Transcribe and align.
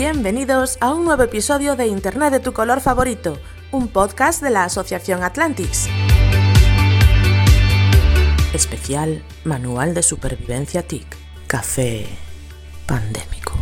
Bienvenidos 0.00 0.78
a 0.80 0.94
un 0.94 1.04
nuevo 1.04 1.24
episodio 1.24 1.74
de 1.74 1.88
Internet 1.88 2.30
de 2.30 2.38
tu 2.38 2.52
color 2.52 2.80
favorito, 2.80 3.36
un 3.72 3.88
podcast 3.88 4.40
de 4.40 4.50
la 4.50 4.62
Asociación 4.62 5.24
Atlantis. 5.24 5.88
Especial 8.54 9.24
Manual 9.42 9.94
de 9.94 10.04
Supervivencia 10.04 10.86
TIC. 10.86 11.04
Café 11.48 12.06
pandémico. 12.86 13.54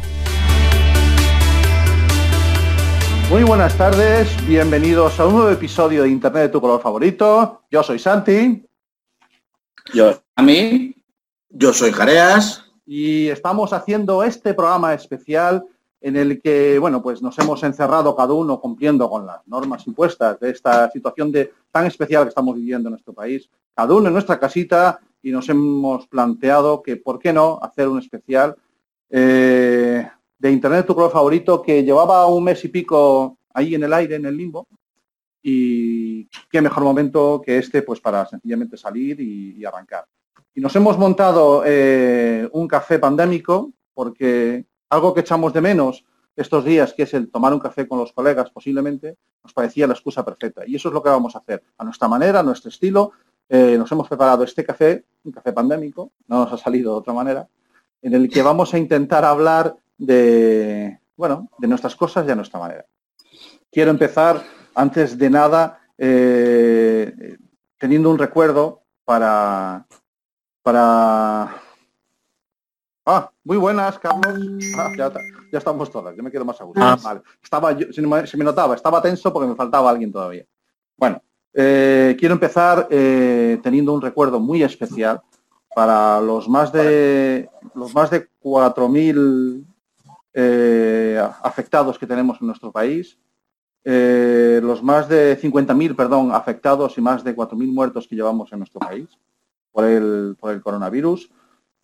Muy 3.30 3.42
buenas 3.44 3.74
tardes, 3.78 4.28
bienvenidos 4.46 5.18
a 5.18 5.26
un 5.26 5.36
nuevo 5.36 5.50
episodio 5.50 6.02
de 6.02 6.10
Internet 6.10 6.42
de 6.42 6.48
tu 6.50 6.60
color 6.60 6.82
favorito. 6.82 7.62
Yo 7.70 7.82
soy 7.82 7.98
Santi 7.98 8.62
Yo, 9.94 10.22
a 10.34 10.42
mí, 10.42 10.94
yo 11.48 11.72
soy 11.72 11.92
Jareas. 11.92 12.62
y 12.84 13.28
estamos 13.28 13.72
haciendo 13.72 14.22
este 14.22 14.52
programa 14.52 14.92
especial 14.92 15.64
en 16.00 16.16
el 16.16 16.40
que, 16.40 16.78
bueno, 16.78 17.02
pues 17.02 17.22
nos 17.22 17.38
hemos 17.38 17.62
encerrado 17.62 18.14
cada 18.14 18.32
uno 18.32 18.60
cumpliendo 18.60 19.08
con 19.08 19.26
las 19.26 19.46
normas 19.46 19.86
impuestas 19.86 20.38
de 20.40 20.50
esta 20.50 20.90
situación 20.90 21.32
de, 21.32 21.52
tan 21.70 21.86
especial 21.86 22.24
que 22.24 22.28
estamos 22.28 22.54
viviendo 22.56 22.88
en 22.88 22.92
nuestro 22.92 23.12
país, 23.12 23.48
cada 23.74 23.94
uno 23.94 24.08
en 24.08 24.12
nuestra 24.12 24.38
casita 24.38 25.00
y 25.22 25.30
nos 25.30 25.48
hemos 25.48 26.06
planteado 26.06 26.82
que, 26.82 26.96
¿por 26.96 27.18
qué 27.18 27.32
no 27.32 27.58
hacer 27.60 27.88
un 27.88 27.98
especial 27.98 28.54
eh, 29.10 30.08
de 30.38 30.50
Internet 30.50 30.86
tu 30.86 30.94
color 30.94 31.10
favorito 31.10 31.62
que 31.62 31.82
llevaba 31.82 32.26
un 32.26 32.44
mes 32.44 32.64
y 32.64 32.68
pico 32.68 33.38
ahí 33.52 33.74
en 33.74 33.84
el 33.84 33.92
aire, 33.92 34.16
en 34.16 34.26
el 34.26 34.36
limbo? 34.36 34.68
Y 35.42 36.26
qué 36.50 36.60
mejor 36.60 36.82
momento 36.84 37.40
que 37.44 37.58
este, 37.58 37.82
pues 37.82 38.00
para 38.00 38.26
sencillamente 38.26 38.76
salir 38.76 39.20
y, 39.20 39.56
y 39.58 39.64
arrancar. 39.64 40.04
Y 40.54 40.60
nos 40.60 40.74
hemos 40.74 40.96
montado 40.96 41.62
eh, 41.66 42.48
un 42.52 42.66
café 42.66 42.98
pandémico 42.98 43.72
porque 43.92 44.64
algo 44.90 45.14
que 45.14 45.20
echamos 45.20 45.52
de 45.52 45.60
menos 45.60 46.04
estos 46.36 46.64
días, 46.64 46.92
que 46.92 47.04
es 47.04 47.14
el 47.14 47.30
tomar 47.30 47.52
un 47.52 47.60
café 47.60 47.88
con 47.88 47.98
los 47.98 48.12
colegas 48.12 48.50
posiblemente, 48.50 49.16
nos 49.42 49.52
parecía 49.52 49.86
la 49.86 49.94
excusa 49.94 50.24
perfecta. 50.24 50.62
Y 50.66 50.76
eso 50.76 50.88
es 50.88 50.94
lo 50.94 51.02
que 51.02 51.08
vamos 51.08 51.34
a 51.34 51.38
hacer. 51.38 51.62
A 51.78 51.84
nuestra 51.84 52.08
manera, 52.08 52.40
a 52.40 52.42
nuestro 52.42 52.68
estilo, 52.68 53.12
eh, 53.48 53.76
nos 53.78 53.90
hemos 53.92 54.08
preparado 54.08 54.44
este 54.44 54.64
café, 54.64 55.04
un 55.24 55.32
café 55.32 55.52
pandémico, 55.52 56.12
no 56.26 56.40
nos 56.40 56.52
ha 56.52 56.58
salido 56.58 56.92
de 56.92 56.98
otra 56.98 57.14
manera, 57.14 57.48
en 58.02 58.14
el 58.14 58.28
que 58.28 58.42
vamos 58.42 58.74
a 58.74 58.78
intentar 58.78 59.24
hablar 59.24 59.76
de, 59.96 61.00
bueno, 61.16 61.48
de 61.58 61.68
nuestras 61.68 61.96
cosas 61.96 62.26
y 62.26 62.30
a 62.30 62.36
nuestra 62.36 62.60
manera. 62.60 62.84
Quiero 63.70 63.90
empezar, 63.90 64.42
antes 64.74 65.16
de 65.16 65.30
nada, 65.30 65.80
eh, 65.96 67.36
teniendo 67.78 68.10
un 68.10 68.18
recuerdo 68.18 68.82
para, 69.04 69.86
para 70.62 71.62
Ah, 73.06 73.30
muy 73.44 73.56
buenas, 73.56 73.98
Carlos. 74.00 74.34
Ah, 74.76 74.90
ya, 74.96 75.10
ta- 75.10 75.20
ya 75.52 75.58
estamos 75.58 75.90
todas, 75.90 76.16
yo 76.16 76.22
me 76.24 76.30
quedo 76.30 76.44
más 76.44 76.60
a 76.60 76.64
gusto. 76.64 76.80
Ah. 76.82 76.96
Vale. 77.02 77.22
Estaba 77.42 77.72
yo- 77.72 77.92
se, 77.92 78.02
me, 78.02 78.26
se 78.26 78.36
me 78.36 78.44
notaba, 78.44 78.74
estaba 78.74 79.00
tenso 79.00 79.32
porque 79.32 79.48
me 79.48 79.54
faltaba 79.54 79.88
alguien 79.90 80.10
todavía. 80.12 80.44
Bueno, 80.96 81.22
eh, 81.54 82.16
quiero 82.18 82.34
empezar 82.34 82.88
eh, 82.90 83.60
teniendo 83.62 83.92
un 83.94 84.02
recuerdo 84.02 84.40
muy 84.40 84.62
especial 84.62 85.22
para 85.74 86.20
los 86.20 86.48
más 86.48 86.72
de 86.72 87.48
los 87.74 87.94
más 87.94 88.10
de 88.10 88.28
4.000 88.42 89.64
eh, 90.34 91.20
afectados 91.42 91.98
que 91.98 92.06
tenemos 92.06 92.40
en 92.40 92.46
nuestro 92.48 92.72
país, 92.72 93.18
eh, 93.84 94.58
los 94.62 94.82
más 94.82 95.08
de 95.08 95.38
50.000, 95.40 95.94
perdón, 95.94 96.32
afectados 96.32 96.98
y 96.98 97.00
más 97.00 97.22
de 97.22 97.36
4.000 97.36 97.72
muertos 97.72 98.08
que 98.08 98.16
llevamos 98.16 98.52
en 98.52 98.58
nuestro 98.58 98.80
país 98.80 99.08
por 99.70 99.84
el, 99.84 100.36
por 100.40 100.52
el 100.52 100.60
coronavirus. 100.60 101.30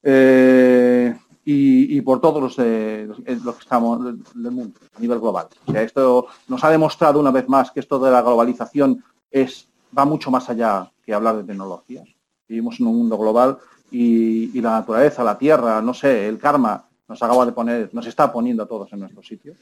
Eh, 0.02 1.16
y, 1.44 2.00
por 2.02 2.20
todos 2.20 2.42
los, 2.42 2.56
de, 2.56 3.06
los, 3.08 3.18
eh, 3.20 3.38
que 3.42 3.50
estamos 3.60 4.04
del, 4.04 4.50
mundo 4.50 4.78
a 4.96 5.00
nivel 5.00 5.18
global. 5.18 5.48
Esto 5.74 6.26
nos 6.48 6.62
ha 6.62 6.70
demostrado 6.70 7.18
una 7.18 7.30
vez 7.32 7.48
más 7.48 7.70
que 7.70 7.80
esto 7.80 7.98
de 7.98 8.10
la 8.10 8.22
globalización 8.22 9.02
es, 9.30 9.68
va 9.96 10.04
mucho 10.04 10.30
más 10.30 10.48
allá 10.48 10.90
que 11.04 11.12
hablar 11.12 11.36
de 11.36 11.44
tecnologías. 11.44 12.08
Vivimos 12.48 12.78
en 12.78 12.86
un 12.86 12.98
mundo 12.98 13.18
global 13.18 13.58
y, 13.90 14.56
y 14.56 14.60
la 14.60 14.70
naturaleza, 14.72 15.24
la 15.24 15.36
tierra, 15.36 15.82
no 15.82 15.94
sé, 15.94 16.28
el 16.28 16.38
karma 16.38 16.84
nos 17.08 17.22
acaba 17.22 17.44
de 17.44 17.52
poner, 17.52 17.90
nos 17.92 18.06
está 18.06 18.32
poniendo 18.32 18.62
a 18.62 18.66
todos 18.66 18.92
en 18.92 19.00
nuestro 19.00 19.22
sitio. 19.22 19.54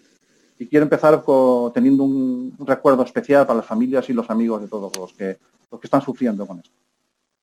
Y 0.58 0.66
quiero 0.66 0.84
empezar 0.84 1.22
con- 1.22 1.72
teniendo 1.72 2.04
un, 2.04 2.54
un 2.58 2.66
recuerdo 2.66 3.02
especial 3.02 3.46
para 3.46 3.58
las 3.58 3.66
familias 3.66 4.08
y 4.10 4.12
los 4.12 4.28
amigos 4.28 4.60
de 4.60 4.68
todos 4.68 4.94
los 4.96 5.12
que, 5.14 5.38
los 5.70 5.80
que 5.80 5.86
están 5.86 6.02
sufriendo 6.02 6.46
con 6.46 6.58
esto. 6.58 6.70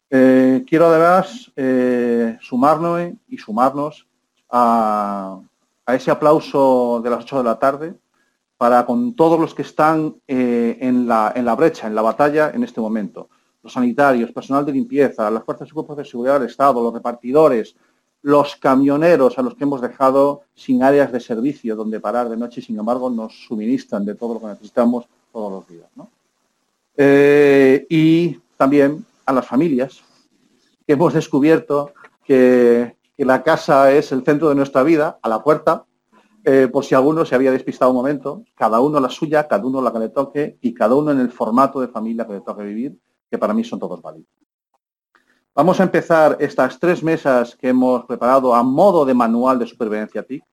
Eh, 0.09 0.63
quiero 0.67 0.87
además 0.87 1.51
eh, 1.55 2.37
sumarnos 2.41 3.11
y 3.27 3.37
sumarnos 3.37 4.07
a, 4.49 5.39
ese 5.87 6.11
aplauso 6.11 7.01
de 7.03 7.09
las 7.09 7.23
8 7.23 7.37
de 7.39 7.43
la 7.43 7.59
tarde 7.59 7.93
para 8.57 8.85
con 8.85 9.15
todos 9.15 9.39
los 9.39 9.53
que 9.53 9.61
están 9.61 10.15
eh, 10.27 10.77
en, 10.81 11.07
la, 11.07 11.55
brecha, 11.55 11.87
en 11.87 11.95
la 11.95 12.01
batalla 12.01 12.51
en 12.53 12.63
este 12.63 12.81
momento. 12.81 13.29
Los 13.63 13.73
sanitarios, 13.73 14.31
personal 14.31 14.65
de 14.65 14.71
limpieza, 14.71 15.29
las 15.29 15.43
fuerzas 15.43 15.67
y 15.69 15.71
cuerpos 15.71 15.97
de 15.97 16.05
seguridad 16.05 16.39
del 16.39 16.49
Estado, 16.49 16.81
los 16.81 16.93
repartidores, 16.93 17.75
los 18.21 18.55
camioneros 18.55 19.37
a 19.37 19.41
los 19.41 19.55
que 19.55 19.63
hemos 19.63 19.81
dejado 19.81 20.43
sin 20.55 20.83
áreas 20.83 21.11
de 21.11 21.19
servicio 21.19 21.75
donde 21.75 21.99
parar 21.99 22.29
de 22.29 22.37
noche 22.37 22.61
y 22.61 22.63
sin 22.63 22.79
embargo 22.79 23.09
nos 23.09 23.45
suministran 23.45 24.05
de 24.05 24.15
todo 24.15 24.35
lo 24.35 24.39
que 24.39 24.47
necesitamos 24.47 25.05
todos 25.31 25.51
los 25.51 25.67
días. 25.67 25.89
y 27.89 28.39
también 28.57 29.05
a 29.27 29.33
las 29.33 29.45
familias 29.45 30.03
que 30.87 30.93
hemos 30.93 31.13
descubierto 31.13 31.93
que, 32.23 32.95
la 33.17 33.41
casa 33.41 33.91
es 33.91 34.11
el 34.11 34.23
centro 34.23 34.47
de 34.49 34.53
nuestra 34.53 34.83
vida, 34.83 35.17
a 35.23 35.27
la 35.27 35.43
puerta, 35.43 35.85
eh, 36.43 36.69
por 36.71 36.85
si 36.85 36.93
alguno 36.93 37.25
se 37.25 37.33
había 37.33 37.51
despistado 37.51 37.89
un 37.89 37.97
momento, 37.97 38.43
cada 38.53 38.79
uno 38.79 38.99
la 38.99 39.09
suya, 39.09 39.47
cada 39.47 39.65
uno 39.65 39.81
la 39.81 39.91
que 39.91 39.97
le 39.97 40.09
toque 40.09 40.57
y 40.61 40.71
cada 40.71 40.93
uno 40.93 41.11
en 41.11 41.19
el 41.19 41.31
formato 41.31 41.81
de 41.81 41.87
familia 41.87 42.27
que 42.27 42.33
le 42.33 42.41
toque 42.41 42.61
vivir, 42.61 42.95
que 43.29 43.39
para 43.39 43.55
mí 43.55 43.63
son 43.63 43.79
todos 43.79 44.03
válidos. 44.03 44.29
Vamos 45.55 45.79
a 45.79 45.83
empezar 45.83 46.37
estas 46.39 46.79
tres 46.79 47.01
mesas 47.01 47.55
que 47.55 47.69
hemos 47.69 48.05
preparado 48.05 48.53
a 48.53 48.61
modo 48.61 49.03
de 49.03 49.15
manual 49.15 49.57
de 49.57 49.65
supervivencia 49.65 50.21
TIC 50.21 50.43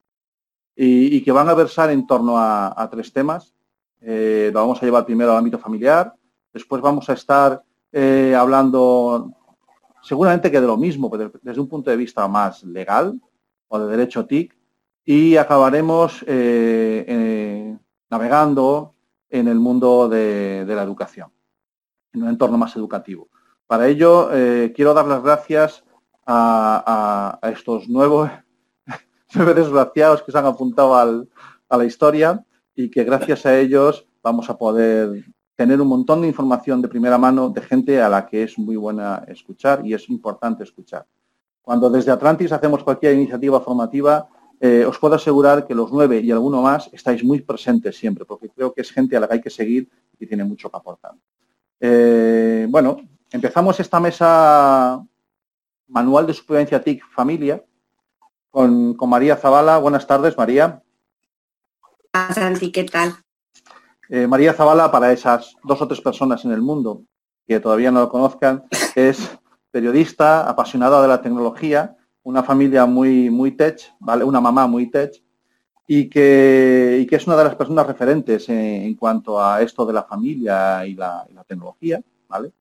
y, 0.75 1.23
que 1.23 1.33
van 1.33 1.51
a 1.51 1.55
versar 1.55 1.91
en 1.91 2.07
torno 2.07 2.39
a, 2.39 2.73
a 2.75 2.89
tres 2.89 3.13
temas. 3.13 3.55
Eh, 4.01 4.51
lo 4.55 4.61
vamos 4.61 4.83
a 4.83 4.87
llevar 4.87 5.05
primero 5.05 5.33
al 5.33 5.39
ámbito 5.39 5.59
familiar, 5.59 6.15
después 6.51 6.81
vamos 6.81 7.11
a 7.11 7.13
estar 7.13 7.63
eh, 7.97 8.35
hablando 8.35 9.33
seguramente 10.03 10.51
que 10.51 10.61
de 10.61 10.67
lo 10.67 10.77
mismo, 10.77 11.09
pero 11.09 11.31
desde 11.41 11.61
un 11.61 11.69
punto 11.69 11.93
de 11.93 11.97
vista 11.97 12.27
más 12.27 12.65
legal 12.65 13.23
o 13.69 13.79
de 13.79 13.87
derecho 13.87 14.27
TIC, 14.27 14.53
y 15.05 15.37
acabaremos 15.37 16.23
eh, 16.27 17.05
eh, 17.07 17.79
navegando 18.11 18.97
en 19.31 19.47
el 19.47 19.61
mundo 19.61 20.09
de, 20.09 20.65
la 20.67 20.83
educación, 20.83 21.31
en 22.13 22.25
un 22.25 22.31
entorno 22.31 22.59
más 22.59 22.75
educativo. 22.75 23.29
Para 23.69 23.87
ello, 23.87 24.29
quiero 24.75 24.93
dar 24.93 25.07
las 25.07 25.23
gracias 25.23 25.85
a, 26.27 27.39
estos 27.43 27.89
nuevos 27.89 28.29
desgraciados 29.35 30.23
que 30.23 30.33
se 30.33 30.39
han 30.39 30.47
apuntado 30.47 30.97
a 30.97 31.77
la 31.77 31.85
historia 31.85 32.45
y 32.75 32.91
que 32.91 33.05
gracias 33.05 33.47
a 33.47 33.57
ellos 33.57 34.05
vamos 34.21 34.51
a 34.51 34.59
poder 34.59 35.25
tener 35.57 35.81
un 35.81 35.89
montón 35.89 36.23
de 36.23 36.29
información 36.29 36.83
de 36.83 36.89
primera 36.89 37.19
mano 37.19 37.49
de 37.49 37.61
gente 37.63 38.01
a 38.01 38.09
la 38.09 38.27
que 38.27 38.43
es 38.43 38.59
muy 38.59 38.77
buena 38.77 39.25
escuchar 39.29 39.87
y 39.87 39.95
es 39.95 40.09
importante 40.09 40.65
escuchar. 40.65 41.07
Cuando 41.63 41.89
desde 41.89 42.11
Atlantis 42.11 42.53
hacemos 42.53 42.83
cualquier 42.83 43.15
iniciativa 43.15 43.61
formativa, 43.61 44.29
eh, 44.61 44.85
os 44.85 44.99
puedo 44.99 45.15
asegurar 45.15 45.67
que 45.67 45.75
los 45.75 45.93
nueve 45.93 46.21
y 46.21 46.31
alguno 46.31 46.61
más 46.63 46.91
estáis 46.93 47.23
muy 47.25 47.41
presentes 47.41 47.97
siempre, 47.97 48.25
porque 48.25 48.51
creo 48.51 48.73
que 48.73 48.83
es 48.83 48.91
gente 48.91 49.17
a 49.17 49.21
la 49.21 49.29
que 49.29 49.35
hay 49.35 49.41
que 49.41 49.51
seguir 49.51 49.89
y 50.19 50.27
tiene 50.27 50.45
mucho 50.45 50.71
que 50.71 50.77
aportar. 50.77 51.13
Eh, 51.81 52.67
bueno, 52.69 52.97
empezamos 53.31 53.79
esta 53.81 54.01
mesa 54.01 55.05
manual 55.89 56.27
de 56.27 56.35
supervivencia 56.35 56.83
TIC 56.83 57.05
familia 57.15 57.65
con, 58.51 58.95
con 58.95 59.09
María 59.09 59.37
Zavala. 59.37 59.79
Buenas 59.79 60.07
tardes, 60.07 60.37
María. 60.37 60.83
Santi, 62.33 62.71
¿qué 62.71 62.85
tal? 62.85 63.24
Eh, 64.15 64.29
María 64.29 64.55
Zavala, 64.55 64.93
para 64.93 65.11
esas 65.11 65.57
dos 65.65 65.83
o 65.83 65.89
tres 65.89 66.01
personas 66.01 66.45
en 66.45 66.53
el 66.53 66.63
mundo 66.63 67.03
que 67.49 67.59
todavía 67.59 67.91
no 67.91 67.99
lo 67.99 68.09
conozcan, 68.09 68.63
es 68.95 69.29
periodista, 69.73 70.49
apasionada 70.49 71.03
de 71.03 71.09
la 71.09 71.21
tecnología 71.21 71.97
una 72.23 72.45
familia 72.45 72.87
muy, 72.87 73.29
muy 73.29 73.51
tech, 73.57 73.81
¿vale? 73.99 74.23
Una 74.23 74.41
mamá 74.41 74.69
muy 74.69 74.89
tech 74.89 75.21
y 75.89 76.09
que, 76.09 77.05
es 77.11 77.27
una 77.27 77.37
de 77.37 77.43
las 77.43 77.57
personas 77.57 77.89
referentes 77.89 78.49
en, 78.49 78.95
cuanto 78.95 79.43
a 79.43 79.61
esto 79.63 79.85
de 79.85 79.93
la 79.95 80.05
familia 80.05 80.87
y 80.87 80.95
la, 80.95 81.27
tecnología, 81.49 82.01
¿vale? 82.29 82.53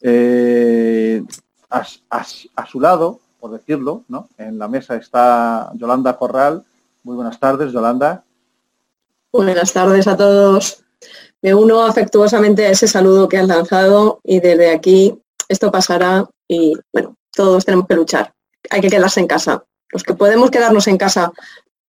Eh, 0.00 1.22
a, 1.68 1.82
a- 2.08 2.26
a 2.56 2.66
su 2.66 2.80
lado, 2.80 3.20
por 3.38 3.50
decirlo, 3.50 4.04
¿no? 4.08 4.26
En 4.38 4.58
la 4.58 4.68
mesa 4.68 4.96
está 4.96 5.70
Yolanda 5.74 6.16
Corral. 6.16 6.64
Muy 7.02 7.14
buenas 7.14 7.38
tardes, 7.38 7.72
Yolanda. 7.74 8.24
Buenas 9.30 9.74
tardes 9.74 10.06
a 10.06 10.16
todos. 10.16 10.82
Me 11.42 11.54
uno 11.54 11.84
afectuosamente 11.84 12.66
a 12.66 12.70
ese 12.70 12.88
saludo 12.88 13.28
que 13.28 13.36
has 13.36 13.46
lanzado 13.46 14.20
y 14.24 14.40
desde 14.40 14.70
aquí 14.70 15.18
esto 15.48 15.70
pasará 15.70 16.26
y 16.48 16.74
bueno, 16.94 17.14
todos 17.30 17.66
tenemos 17.66 17.86
que 17.86 17.94
luchar. 17.94 18.32
Hay 18.70 18.80
que 18.80 18.88
quedarse 18.88 19.20
en 19.20 19.26
casa. 19.26 19.64
Los 19.90 20.02
que 20.02 20.14
podemos 20.14 20.50
quedarnos 20.50 20.88
en 20.88 20.96
casa 20.96 21.30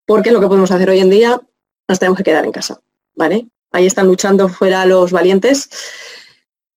porque 0.05 0.31
lo 0.31 0.41
que 0.41 0.47
podemos 0.47 0.69
hacer 0.71 0.89
hoy 0.89 0.99
en 0.99 1.09
día, 1.09 1.39
nos 1.87 1.97
tenemos 1.97 2.17
que 2.17 2.25
quedar 2.25 2.43
en 2.43 2.51
casa. 2.51 2.81
¿Vale? 3.15 3.47
Ahí 3.71 3.85
están 3.85 4.07
luchando 4.07 4.49
fuera 4.49 4.85
los 4.85 5.13
valientes, 5.13 5.69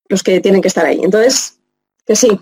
los 0.09 0.23
que 0.23 0.41
tienen 0.41 0.63
que 0.63 0.69
estar 0.69 0.87
ahí. 0.87 1.01
Entonces, 1.03 1.59
que 2.07 2.15
sí, 2.15 2.39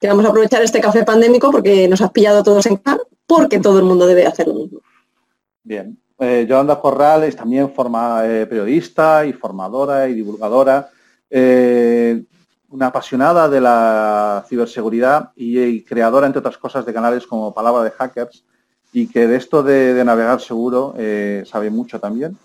que 0.00 0.06
vamos 0.06 0.24
a 0.24 0.28
aprovechar 0.28 0.62
este 0.62 0.80
café 0.80 1.04
pandémico 1.04 1.50
porque 1.50 1.88
nos 1.88 2.00
has 2.02 2.12
pillado 2.12 2.44
todos 2.44 2.66
en 2.66 2.76
casa, 2.76 3.00
porque 3.26 3.58
todo 3.58 3.80
el 3.80 3.84
mundo 3.84 4.06
debe 4.06 4.26
hacer 4.26 4.46
lo 4.46 4.54
mismo. 4.54 4.80
Bien. 5.64 6.00
Eh, 6.18 6.46
Yolanda 6.48 6.80
Corral 6.80 7.22
es 7.24 7.36
también 7.36 7.72
forma, 7.72 8.26
eh, 8.26 8.46
periodista 8.46 9.24
y 9.24 9.32
formadora 9.32 10.08
y 10.08 10.14
divulgadora, 10.14 10.90
eh, 11.30 12.24
una 12.70 12.86
apasionada 12.86 13.48
de 13.48 13.60
la 13.60 14.44
ciberseguridad 14.48 15.30
y, 15.36 15.82
creadora, 15.84 16.26
entre 16.26 16.40
otras 16.40 16.58
cosas, 16.58 16.84
de 16.84 16.92
canales 16.92 17.26
como 17.26 17.54
Palabra 17.54 17.84
de 17.84 17.92
Hackers 17.92 18.44
y 18.92 19.06
que 19.06 19.28
de 19.28 19.36
esto 19.36 19.62
de, 19.62 20.02
navegar 20.04 20.40
seguro 20.40 20.94
eh, 20.98 21.44
sabe 21.46 21.70
mucho 21.70 22.00
también. 22.00 22.36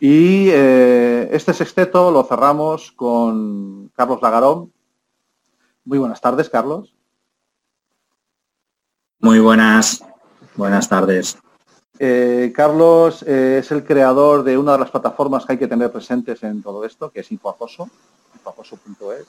Y 0.00 0.50
este 0.50 1.54
sexteto 1.54 2.10
lo 2.10 2.24
cerramos 2.24 2.92
con 2.92 3.90
Carlos 3.94 4.20
Lagarón. 4.20 4.70
Muy 5.84 5.98
buenas 5.98 6.20
tardes, 6.20 6.50
Carlos. 6.50 6.94
Muy 9.20 9.38
buenas, 9.38 10.04
buenas 10.56 10.88
tardes. 10.88 11.38
Eh, 11.98 12.52
Carlos 12.54 13.22
eh, 13.22 13.58
es 13.60 13.70
el 13.70 13.84
creador 13.84 14.42
de 14.42 14.58
una 14.58 14.72
de 14.72 14.78
las 14.80 14.90
plataformas 14.90 15.46
que 15.46 15.52
hay 15.52 15.58
que 15.58 15.68
tener 15.68 15.92
presentes 15.92 16.42
en 16.42 16.62
todo 16.62 16.84
esto, 16.84 17.10
que 17.10 17.20
es 17.20 17.30
Infoacoso, 17.30 17.88
infoacoso.es. 18.34 19.26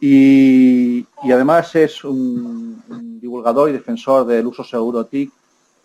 Y, 0.00 1.06
además 1.32 1.74
es 1.76 2.04
un, 2.04 2.82
divulgador 3.20 3.70
y 3.70 3.72
defensor 3.72 4.26
del 4.26 4.46
uso 4.46 4.62
seguro 4.64 5.06
TIC. 5.06 5.32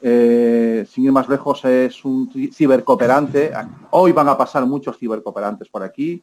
Eh, 0.02 0.88
sin 0.90 1.06
ir 1.06 1.12
más 1.12 1.28
lejos, 1.28 1.64
es 1.66 2.04
un 2.06 2.30
ci- 2.32 2.54
cibercooperante. 2.54 3.52
Hoy 3.92 4.12
van 4.14 4.30
a 4.30 4.38
pasar 4.38 4.66
muchos 4.66 4.98
cibercooperantes 4.98 5.68
por 5.70 5.84
aquí, 5.84 6.22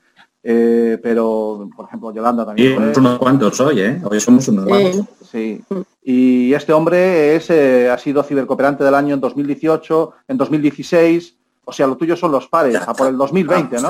eh, 0.49 0.99
pero, 1.03 1.69
por 1.75 1.87
ejemplo, 1.87 2.15
Yolanda 2.15 2.47
también. 2.47 2.91
es. 2.91 2.97
unos 2.97 3.19
cuantos 3.19 3.59
hoy, 3.59 3.81
¿eh? 3.81 4.01
Hoy 4.05 4.21
somos 4.21 4.47
unos 4.47 4.67
cuantos. 4.67 4.97
Eh, 4.97 5.05
Sí. 5.27 5.61
Y 6.05 6.55
este 6.55 6.73
hombre 6.73 7.35
es, 7.35 7.51
eh, 7.51 7.91
ha 7.91 7.99
sido 7.99 8.23
cibercooperante 8.23 8.85
del 8.85 8.95
año 8.95 9.15
en 9.15 9.21
2018, 9.21 10.13
en 10.29 10.37
2016. 10.37 11.37
O 11.65 11.73
sea, 11.73 11.89
lo 11.89 11.97
tuyo 11.97 12.17
son 12.17 12.31
los 12.31 12.47
pares, 12.47 12.77
a 12.77 12.95
por 12.95 13.09
el 13.09 13.17
2020, 13.17 13.81
¿no? 13.81 13.89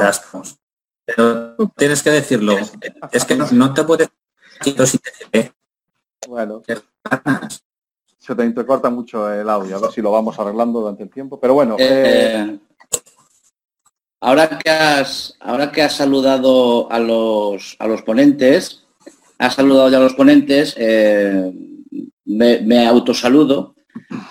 Pero 1.05 1.56
tienes 1.76 2.03
que 2.03 2.11
decirlo. 2.11 2.55
Es 3.12 3.25
que 3.26 3.37
no, 3.37 3.47
no 3.53 3.75
te 3.75 3.85
puedes... 3.85 4.08
ve. 5.31 5.53
Bueno, 6.26 6.62
se 8.19 8.35
te 8.35 8.44
intercorta 8.47 8.88
mucho 8.88 9.31
el 9.31 9.49
audio, 9.50 9.76
a 9.76 9.81
ver 9.81 9.91
si 9.93 10.00
lo 10.00 10.11
vamos 10.11 10.38
arreglando 10.38 10.81
durante 10.81 11.03
el 11.03 11.11
tiempo. 11.11 11.38
Pero 11.38 11.53
bueno, 11.53 11.76
eh, 11.79 12.47
Eh, 12.49 12.58
ahora 14.20 14.58
que 14.58 14.70
has 14.70 15.36
ahora 15.40 15.72
que 15.72 15.82
has 15.82 15.96
saludado 15.96 16.90
a 16.90 16.98
los 16.98 17.76
a 17.78 17.86
los 17.86 18.02
ponentes, 18.02 18.84
has 19.38 19.54
saludado 19.54 19.90
ya 19.90 19.98
a 19.98 20.00
los 20.00 20.14
ponentes, 20.14 20.74
eh, 20.78 21.52
me, 22.24 22.60
me 22.60 22.86
autosaludo 22.86 23.74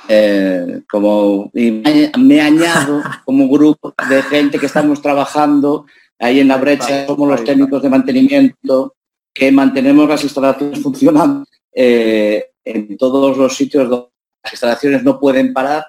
eh, 0.08 0.82
como 0.90 1.52
y 1.54 1.72
me, 1.72 2.12
me 2.18 2.42
añado 2.42 3.02
como 3.24 3.50
grupo 3.50 3.94
de 4.10 4.22
gente 4.24 4.60
que 4.60 4.68
estamos 4.68 5.02
trabajando 5.02 5.86
ahí 6.20 6.40
en 6.40 6.48
la 6.48 6.58
brecha, 6.58 7.06
somos 7.08 7.28
los 7.28 7.44
técnicos 7.44 7.82
de 7.82 7.90
mantenimiento 7.90 8.96
que 9.34 9.52
mantenemos 9.52 10.08
las 10.08 10.24
instalaciones 10.24 10.82
funcionando 10.82 11.46
eh, 11.74 12.52
en 12.64 12.98
todos 12.98 13.38
los 13.38 13.56
sitios 13.56 13.90
donde 13.90 14.10
las 14.44 14.54
instalaciones 14.54 15.04
no 15.04 15.20
pueden 15.20 15.54
parar 15.54 15.86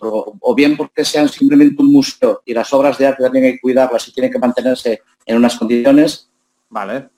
o, 0.00 0.36
o 0.40 0.54
bien 0.54 0.76
porque 0.76 1.04
sean 1.04 1.28
simplemente 1.28 1.80
un 1.82 1.92
museo 1.92 2.42
y 2.44 2.52
las 2.54 2.72
obras 2.72 2.98
de 2.98 3.06
arte 3.06 3.22
también 3.22 3.44
hay 3.46 3.52
que 3.52 3.60
cuidarlas 3.60 4.06
y 4.08 4.12
tienen 4.12 4.32
que 4.32 4.38
mantenerse 4.38 5.02
en 5.24 5.36
unas 5.36 5.56
condiciones. 5.56 6.28
vale, 6.68 7.08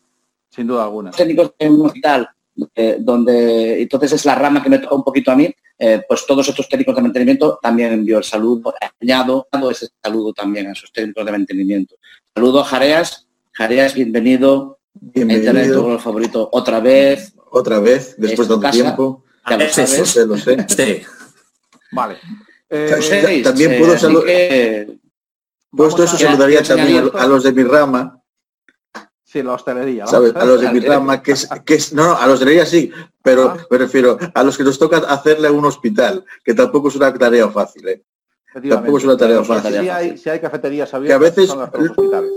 sin 0.50 0.66
duda 0.66 0.84
alguna. 0.84 1.10
Técnicos 1.12 1.52
en 1.58 1.72
un 1.74 1.86
hospital, 1.86 2.28
eh, 2.74 2.96
donde 3.00 3.80
entonces 3.82 4.12
es 4.12 4.24
la 4.24 4.34
rama 4.34 4.62
que 4.62 4.68
me 4.68 4.78
toca 4.78 4.94
un 4.94 5.04
poquito 5.04 5.30
a 5.30 5.36
mí, 5.36 5.52
eh, 5.78 6.02
pues 6.06 6.26
todos 6.26 6.46
estos 6.48 6.68
técnicos 6.68 6.94
de 6.94 7.02
mantenimiento 7.02 7.58
también 7.62 7.92
envío 7.92 8.18
el 8.18 8.24
saludo, 8.24 8.74
añado 9.00 9.46
ese 9.70 9.88
saludo 10.02 10.32
también 10.34 10.66
a 10.66 10.72
esos 10.72 10.92
técnicos 10.92 11.24
de 11.24 11.32
mantenimiento. 11.32 11.94
Saludo 12.34 12.60
a 12.60 12.64
Jareas, 12.64 13.26
Jareas, 13.52 13.94
bienvenido, 13.94 14.78
a 14.94 14.98
Internet 14.98 15.14
tu 15.14 15.40
Bienvenido 15.40 15.82
color 15.84 16.00
favorito 16.00 16.48
otra 16.52 16.80
vez, 16.80 17.34
otra 17.50 17.78
vez, 17.78 18.14
después 18.18 18.46
de 18.48 18.54
tanto 18.54 18.60
casa. 18.62 18.82
tiempo. 18.82 19.24
ya 19.48 19.56
lo 19.56 19.64
Ah, 19.64 19.68
sí, 19.68 19.86
sabes. 19.86 20.10
sé, 20.10 20.26
lo 20.26 20.36
sé. 20.36 20.66
Sí. 20.68 21.02
Vale. 21.92 22.16
Eh, 22.70 23.40
también 23.42 23.78
puedo 23.78 23.94
así 23.94 24.06
salu- 24.06 24.24
que, 24.24 24.96
Puesto 25.70 26.04
eso, 26.04 26.16
a- 26.16 26.18
saludaría 26.18 26.62
también 26.62 27.10
a 27.14 27.26
los 27.26 27.42
de 27.44 27.52
mi 27.52 27.64
rama, 27.64 28.16
Sí, 29.24 29.42
la 29.44 29.52
hostelería. 29.52 30.04
¿no? 30.04 30.10
¿sabes? 30.10 30.34
A 30.34 30.44
los 30.44 30.60
de 30.60 30.72
mi 30.72 30.80
rama, 30.80 31.22
que 31.22 31.32
es, 31.32 31.48
que 31.64 31.74
es, 31.74 31.92
no, 31.92 32.04
no, 32.06 32.16
a 32.16 32.26
los 32.26 32.40
de 32.40 32.52
ella 32.52 32.66
sí, 32.66 32.90
pero 33.22 33.50
Ah. 33.50 33.66
me 33.70 33.78
refiero 33.78 34.18
a 34.34 34.42
los 34.42 34.56
que 34.56 34.64
nos 34.64 34.78
toca 34.78 34.98
hacerle 34.98 35.50
un 35.50 35.64
hospital, 35.64 36.24
que 36.44 36.54
tampoco 36.54 36.88
es 36.88 36.96
una 36.96 37.12
tarea 37.14 37.48
fácil, 37.48 37.86
¿eh? 37.88 38.02
Tampoco 38.68 38.98
es 38.98 39.04
una 39.04 39.16
tarea 39.16 39.44
fácil. 39.44 39.72
Si 39.80 39.88
hay, 39.88 40.18
si 40.18 40.28
hay 40.28 40.40
cafeterías 40.40 40.90
Que 40.90 40.96
a 40.96 40.96
abiertas, 40.96 41.20
veces 41.36 41.46
son 41.50 41.58
los 41.60 41.90
hospitales. 41.90 42.30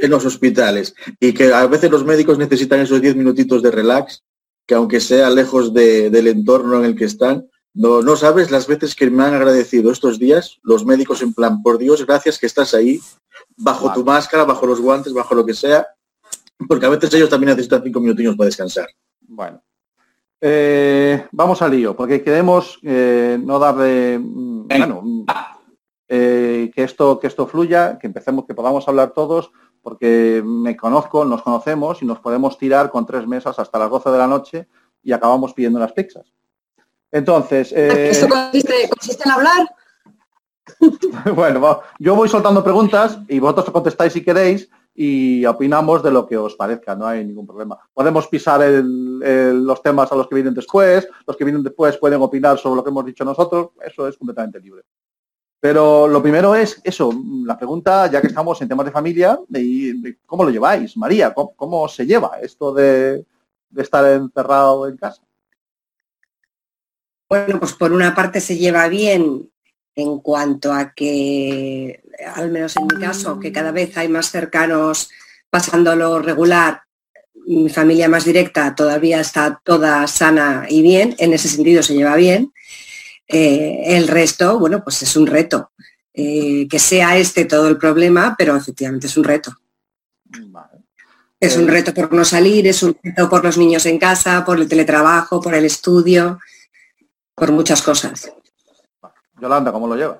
en 0.00 0.10
los 0.10 0.24
hospitales 0.24 0.94
y 1.18 1.32
que 1.32 1.52
a 1.52 1.66
veces 1.66 1.90
los 1.90 2.04
médicos 2.04 2.38
necesitan 2.38 2.78
esos 2.80 3.00
10 3.00 3.16
minutitos 3.16 3.60
de 3.64 3.72
relax, 3.72 4.22
que 4.64 4.76
aunque 4.76 5.00
sea 5.00 5.28
lejos 5.30 5.74
de- 5.74 6.10
del 6.10 6.28
entorno 6.28 6.78
en 6.78 6.84
el 6.84 6.94
que 6.94 7.06
están, 7.06 7.48
no, 7.76 8.00
no 8.00 8.16
sabes 8.16 8.50
las 8.50 8.66
veces 8.66 8.94
que 8.94 9.10
me 9.10 9.22
han 9.22 9.34
agradecido 9.34 9.92
estos 9.92 10.18
días 10.18 10.58
los 10.62 10.86
médicos 10.86 11.20
en 11.20 11.34
plan, 11.34 11.62
por 11.62 11.76
Dios, 11.76 12.06
gracias 12.06 12.38
que 12.38 12.46
estás 12.46 12.72
ahí, 12.72 13.00
bajo 13.54 13.92
tu 13.92 14.02
máscara, 14.02 14.44
bajo 14.44 14.66
los 14.66 14.80
guantes, 14.80 15.12
bajo 15.12 15.34
lo 15.34 15.44
que 15.44 15.52
sea, 15.52 15.86
porque 16.66 16.86
a 16.86 16.88
veces 16.88 17.12
ellos 17.12 17.28
también 17.28 17.50
necesitan 17.50 17.82
cinco 17.82 18.00
minutillos 18.00 18.34
para 18.34 18.46
descansar. 18.46 18.86
Bueno. 19.20 19.62
Eh, 20.40 21.26
vamos 21.32 21.60
al 21.60 21.72
lío, 21.72 21.94
porque 21.94 22.22
queremos 22.22 22.78
eh, 22.82 23.38
no 23.42 23.58
darle, 23.58 24.18
mm, 24.18 24.68
bueno, 24.68 25.02
mm, 25.02 25.26
eh, 26.08 26.70
que 26.74 26.82
esto 26.82 27.18
que 27.20 27.26
esto 27.26 27.46
fluya, 27.46 27.98
que 27.98 28.06
empecemos, 28.06 28.46
que 28.46 28.54
podamos 28.54 28.88
hablar 28.88 29.12
todos, 29.12 29.50
porque 29.82 30.42
me 30.44 30.76
conozco, 30.78 31.26
nos 31.26 31.42
conocemos 31.42 32.00
y 32.00 32.06
nos 32.06 32.20
podemos 32.20 32.56
tirar 32.56 32.90
con 32.90 33.04
tres 33.04 33.26
mesas 33.26 33.58
hasta 33.58 33.78
las 33.78 33.90
12 33.90 34.10
de 34.10 34.18
la 34.18 34.26
noche 34.26 34.68
y 35.02 35.12
acabamos 35.12 35.52
pidiendo 35.52 35.78
las 35.78 35.92
pizzas. 35.92 36.32
Entonces, 37.12 37.72
eh, 37.72 38.10
¿Esto 38.10 38.28
consiste, 38.28 38.88
consiste 38.88 39.22
en 39.24 39.30
hablar? 39.30 39.66
bueno, 41.34 41.80
yo 41.98 42.14
voy 42.14 42.28
soltando 42.28 42.62
preguntas 42.62 43.18
y 43.28 43.38
vosotros 43.38 43.70
contestáis 43.70 44.12
si 44.12 44.22
queréis 44.24 44.68
y 44.94 45.44
opinamos 45.44 46.02
de 46.02 46.10
lo 46.10 46.26
que 46.26 46.36
os 46.36 46.54
parezca, 46.56 46.94
no 46.96 47.06
hay 47.06 47.24
ningún 47.24 47.46
problema. 47.46 47.78
Podemos 47.92 48.26
pisar 48.28 48.62
el- 48.62 49.20
el- 49.22 49.64
los 49.64 49.82
temas 49.82 50.10
a 50.10 50.16
los 50.16 50.26
que 50.26 50.34
vienen 50.34 50.54
después, 50.54 51.06
los 51.26 51.36
que 51.36 51.44
vienen 51.44 51.62
después 51.62 51.96
pueden 51.98 52.20
opinar 52.22 52.58
sobre 52.58 52.76
lo 52.76 52.84
que 52.84 52.90
hemos 52.90 53.04
dicho 53.04 53.24
nosotros, 53.24 53.68
eso 53.84 54.08
es 54.08 54.16
completamente 54.16 54.58
libre. 54.58 54.82
Pero 55.60 56.06
lo 56.08 56.22
primero 56.22 56.54
es 56.54 56.80
eso, 56.84 57.12
la 57.44 57.56
pregunta, 57.56 58.10
ya 58.10 58.20
que 58.20 58.26
estamos 58.28 58.60
en 58.62 58.68
temas 58.68 58.86
de 58.86 58.92
familia, 58.92 59.38
de, 59.48 59.94
de 59.98 60.18
cómo 60.26 60.44
lo 60.44 60.50
lleváis, 60.50 60.96
María, 60.96 61.32
¿cómo, 61.32 61.54
cómo 61.56 61.88
se 61.88 62.06
lleva 62.06 62.38
esto 62.40 62.72
de, 62.72 63.24
de 63.70 63.82
estar 63.82 64.04
encerrado 64.12 64.86
en 64.88 64.96
casa? 64.96 65.22
Bueno, 67.28 67.58
pues 67.58 67.72
por 67.72 67.92
una 67.92 68.14
parte 68.14 68.40
se 68.40 68.56
lleva 68.56 68.88
bien 68.88 69.50
en 69.94 70.18
cuanto 70.20 70.72
a 70.72 70.92
que, 70.92 72.02
al 72.34 72.50
menos 72.50 72.76
en 72.76 72.84
mi 72.84 73.00
caso, 73.00 73.40
que 73.40 73.50
cada 73.52 73.72
vez 73.72 73.96
hay 73.96 74.08
más 74.08 74.30
cercanos 74.30 75.10
pasándolo 75.50 76.20
regular. 76.20 76.82
Mi 77.46 77.68
familia 77.68 78.08
más 78.08 78.24
directa 78.24 78.74
todavía 78.74 79.20
está 79.20 79.60
toda 79.64 80.06
sana 80.06 80.66
y 80.68 80.82
bien, 80.82 81.14
en 81.18 81.32
ese 81.32 81.48
sentido 81.48 81.82
se 81.82 81.94
lleva 81.94 82.16
bien. 82.16 82.52
Eh, 83.28 83.96
el 83.96 84.06
resto, 84.08 84.58
bueno, 84.58 84.82
pues 84.84 85.02
es 85.02 85.16
un 85.16 85.26
reto. 85.26 85.70
Eh, 86.18 86.66
que 86.68 86.78
sea 86.78 87.18
este 87.18 87.44
todo 87.44 87.68
el 87.68 87.76
problema, 87.76 88.34
pero 88.38 88.56
efectivamente 88.56 89.06
es 89.06 89.16
un 89.16 89.24
reto. 89.24 89.54
Vale. 90.48 90.84
Es 91.38 91.56
Eh, 91.56 91.58
un 91.60 91.68
reto 91.68 91.92
por 91.92 92.12
no 92.12 92.24
salir, 92.24 92.66
es 92.66 92.82
un 92.82 92.96
reto 93.02 93.28
por 93.28 93.44
los 93.44 93.58
niños 93.58 93.84
en 93.86 93.98
casa, 93.98 94.44
por 94.44 94.58
el 94.58 94.68
teletrabajo, 94.68 95.40
por 95.40 95.54
el 95.54 95.64
estudio. 95.66 96.38
Por 97.36 97.52
muchas 97.52 97.82
cosas. 97.82 98.32
Yolanda, 99.40 99.70
¿cómo 99.70 99.86
lo 99.86 99.94
llevas? 99.94 100.18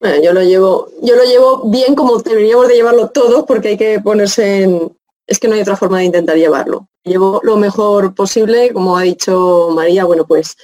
Bueno, 0.00 0.22
yo 0.22 0.32
lo 0.34 0.42
llevo, 0.42 0.88
yo 1.02 1.16
lo 1.16 1.24
llevo 1.24 1.70
bien 1.70 1.94
como 1.94 2.18
deberíamos 2.18 2.68
de 2.68 2.74
llevarlo 2.74 3.08
todos 3.08 3.44
porque 3.46 3.68
hay 3.68 3.76
que 3.78 4.00
ponerse 4.00 4.64
en. 4.64 4.98
Es 5.26 5.38
que 5.38 5.48
no 5.48 5.54
hay 5.54 5.62
otra 5.62 5.76
forma 5.76 6.00
de 6.00 6.04
intentar 6.04 6.36
llevarlo. 6.36 6.88
Llevo 7.02 7.40
lo 7.42 7.56
mejor 7.56 8.14
posible, 8.14 8.74
como 8.74 8.98
ha 8.98 9.02
dicho 9.02 9.70
María, 9.72 10.04
bueno, 10.04 10.26
pues 10.26 10.56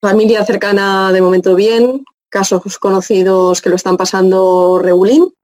familia 0.00 0.46
cercana 0.46 1.12
de 1.12 1.20
momento 1.20 1.54
bien, 1.54 2.04
casos 2.30 2.78
conocidos 2.78 3.60
que 3.60 3.68
lo 3.68 3.76
están 3.76 3.98
pasando 3.98 4.78
regulín. 4.82 5.34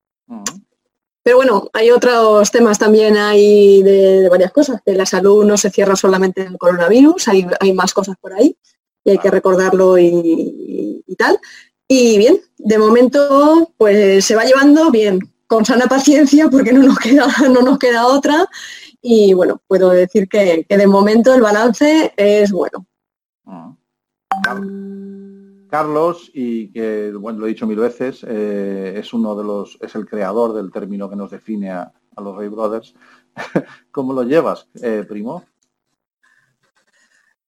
Pero 1.27 1.39
bueno, 1.39 1.69
hay 1.73 1.91
otros 1.91 2.53
temas 2.53 2.79
también 2.79 3.17
hay 3.17 3.83
de, 3.83 4.29
varias 4.29 4.53
cosas, 4.53 4.81
que 4.87 4.93
la 4.93 5.05
salud 5.05 5.45
no 5.45 5.57
se 5.57 5.71
cierra 5.71 5.97
solamente 5.97 6.43
en 6.43 6.53
el 6.53 6.57
coronavirus, 6.57 7.27
hay, 7.27 7.45
hay 7.59 7.73
más 7.73 7.93
cosas 7.93 8.15
por 8.21 8.33
ahí 8.33 8.57
y 9.03 9.11
hay 9.11 9.19
que 9.19 9.33
recordarlo 9.33 9.99
y, 9.99 11.03
y 11.05 11.17
tal. 11.17 11.41
Y 11.89 12.17
bien, 12.19 12.41
de 12.59 12.79
momento 12.79 13.73
pues 13.77 14.25
se 14.25 14.37
va 14.37 14.45
llevando 14.45 14.93
bien, 14.93 15.19
con 15.49 15.65
sana 15.65 15.87
paciencia 15.89 16.49
porque 16.49 16.73
no 16.73 16.85
nos 16.85 17.01
queda, 17.01 17.27
no 17.51 17.61
nos 17.61 17.81
queda 17.81 18.07
otra. 18.07 18.47
Y 19.03 19.35
bueno, 19.35 19.61
puedo 19.67 19.91
decir 19.91 20.29
que, 20.29 20.65
que 20.69 20.77
de 20.77 20.87
momento 20.87 21.35
el 21.35 21.43
balance 21.43 22.13
es 22.17 22.53
bueno. 22.53 22.87
Carlos, 25.69 26.31
y 26.33 26.69
que 26.73 27.13
bueno, 27.13 27.41
lo 27.41 27.47
he 27.47 27.51
dicho 27.51 27.67
mil 27.67 27.79
veces, 27.79 28.25
eh, 28.27 28.95
es 28.97 29.13
uno 29.13 29.35
de 29.37 29.45
los, 29.45 29.79
es 29.81 29.95
el 29.95 30.07
creador 30.07 30.55
del 30.55 30.71
término 30.71 31.09
que 31.11 31.17
nos 31.17 31.31
define 31.31 31.71
a, 31.71 31.93
a 32.17 32.21
los 32.21 32.37
Ray 32.37 32.49
Brothers. 32.49 32.95
¿Cómo 33.91 34.13
lo 34.13 34.23
llevas, 34.23 34.69
eh, 34.83 35.05
primo? 35.09 35.45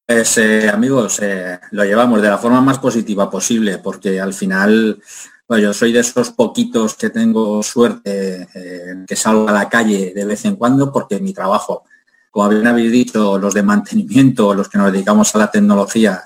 Pues 0.08 0.38
eh, 0.38 0.70
amigos, 0.70 1.20
eh, 1.20 1.60
lo 1.72 1.84
llevamos 1.84 2.22
de 2.22 2.30
la 2.30 2.38
forma 2.38 2.62
más 2.62 2.78
positiva 2.78 3.30
posible, 3.30 3.76
porque 3.76 4.18
al 4.18 4.32
final, 4.32 5.02
bueno, 5.46 5.64
yo 5.64 5.74
soy 5.74 5.92
de 5.92 6.00
esos 6.00 6.30
poquitos 6.30 6.94
que 6.94 7.10
tengo 7.10 7.62
suerte 7.62 8.48
eh, 8.54 9.04
que 9.06 9.14
salgo 9.14 9.46
a 9.46 9.52
la 9.52 9.68
calle 9.68 10.14
de 10.14 10.24
vez 10.24 10.46
en 10.46 10.56
cuando, 10.56 10.90
porque 10.90 11.20
mi 11.20 11.34
trabajo, 11.34 11.84
como 12.30 12.48
bien 12.48 12.66
habéis 12.66 12.90
dicho, 12.90 13.38
los 13.38 13.52
de 13.52 13.62
mantenimiento, 13.62 14.54
los 14.54 14.70
que 14.70 14.78
nos 14.78 14.90
dedicamos 14.90 15.34
a 15.34 15.40
la 15.40 15.50
tecnología, 15.50 16.22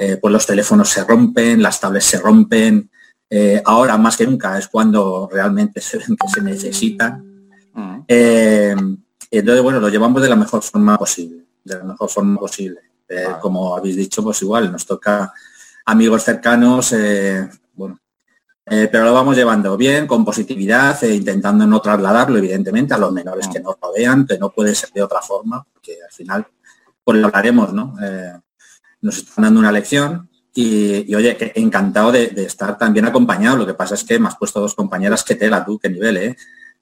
eh, 0.00 0.18
pues 0.20 0.32
los 0.32 0.46
teléfonos 0.46 0.88
se 0.88 1.04
rompen, 1.04 1.62
las 1.62 1.80
tablets 1.80 2.06
se 2.06 2.18
rompen. 2.18 2.90
eh, 3.30 3.62
ahora 3.64 3.96
más 3.96 4.16
que 4.16 4.26
nunca 4.26 4.58
es 4.58 4.68
cuando 4.68 5.28
realmente 5.30 5.80
se 5.80 5.98
ven 5.98 6.16
que 6.16 6.28
se 6.28 6.40
necesitan. 6.42 7.24
Eh, 8.06 8.76
entonces, 9.30 9.62
bueno, 9.62 9.80
lo 9.80 9.88
llevamos 9.88 10.22
de 10.22 10.28
la 10.28 10.36
mejor 10.36 10.62
forma 10.62 10.96
posible, 10.96 11.44
de 11.64 11.78
la 11.78 11.84
mejor 11.84 12.08
forma 12.08 12.38
posible. 12.38 12.80
Como 13.40 13.76
habéis 13.76 13.96
dicho, 13.96 14.22
pues 14.22 14.40
igual 14.42 14.70
nos 14.70 14.86
toca 14.86 15.32
amigos 15.86 16.22
cercanos, 16.22 16.94
bueno, 17.74 17.98
eh, 18.66 18.88
pero 18.90 19.04
lo 19.04 19.12
vamos 19.12 19.36
llevando 19.36 19.76
bien, 19.76 20.06
con 20.06 20.24
positividad, 20.24 21.02
e 21.04 21.14
intentando 21.14 21.66
no 21.66 21.80
trasladarlo, 21.80 22.38
evidentemente, 22.38 22.94
a 22.94 22.98
los 22.98 23.12
menores 23.12 23.48
que 23.48 23.60
nos 23.60 23.76
rodean, 23.80 24.26
que 24.26 24.38
no 24.38 24.50
puede 24.50 24.74
ser 24.74 24.90
de 24.90 25.02
otra 25.02 25.20
forma, 25.20 25.64
porque 25.72 25.98
al 26.02 26.12
final, 26.12 26.46
pues 27.02 27.18
lo 27.18 27.26
hablaremos, 27.26 27.72
¿no? 27.74 27.94
Eh, 28.02 28.32
nos 29.04 29.18
están 29.18 29.44
dando 29.44 29.60
una 29.60 29.70
lección 29.70 30.28
y, 30.54 31.10
y, 31.10 31.14
oye, 31.14 31.36
que 31.36 31.52
encantado 31.56 32.10
de, 32.12 32.28
de, 32.28 32.44
estar 32.44 32.78
también 32.78 33.04
acompañado. 33.06 33.56
Lo 33.56 33.66
que 33.66 33.74
pasa 33.74 33.94
es 33.94 34.04
que 34.04 34.18
me 34.18 34.28
has 34.28 34.36
puesto 34.36 34.60
dos 34.60 34.74
compañeras 34.74 35.24
que 35.24 35.34
tela 35.34 35.64
tú, 35.64 35.78
qué 35.78 35.88
nivel, 35.88 36.16
¿eh? 36.16 36.36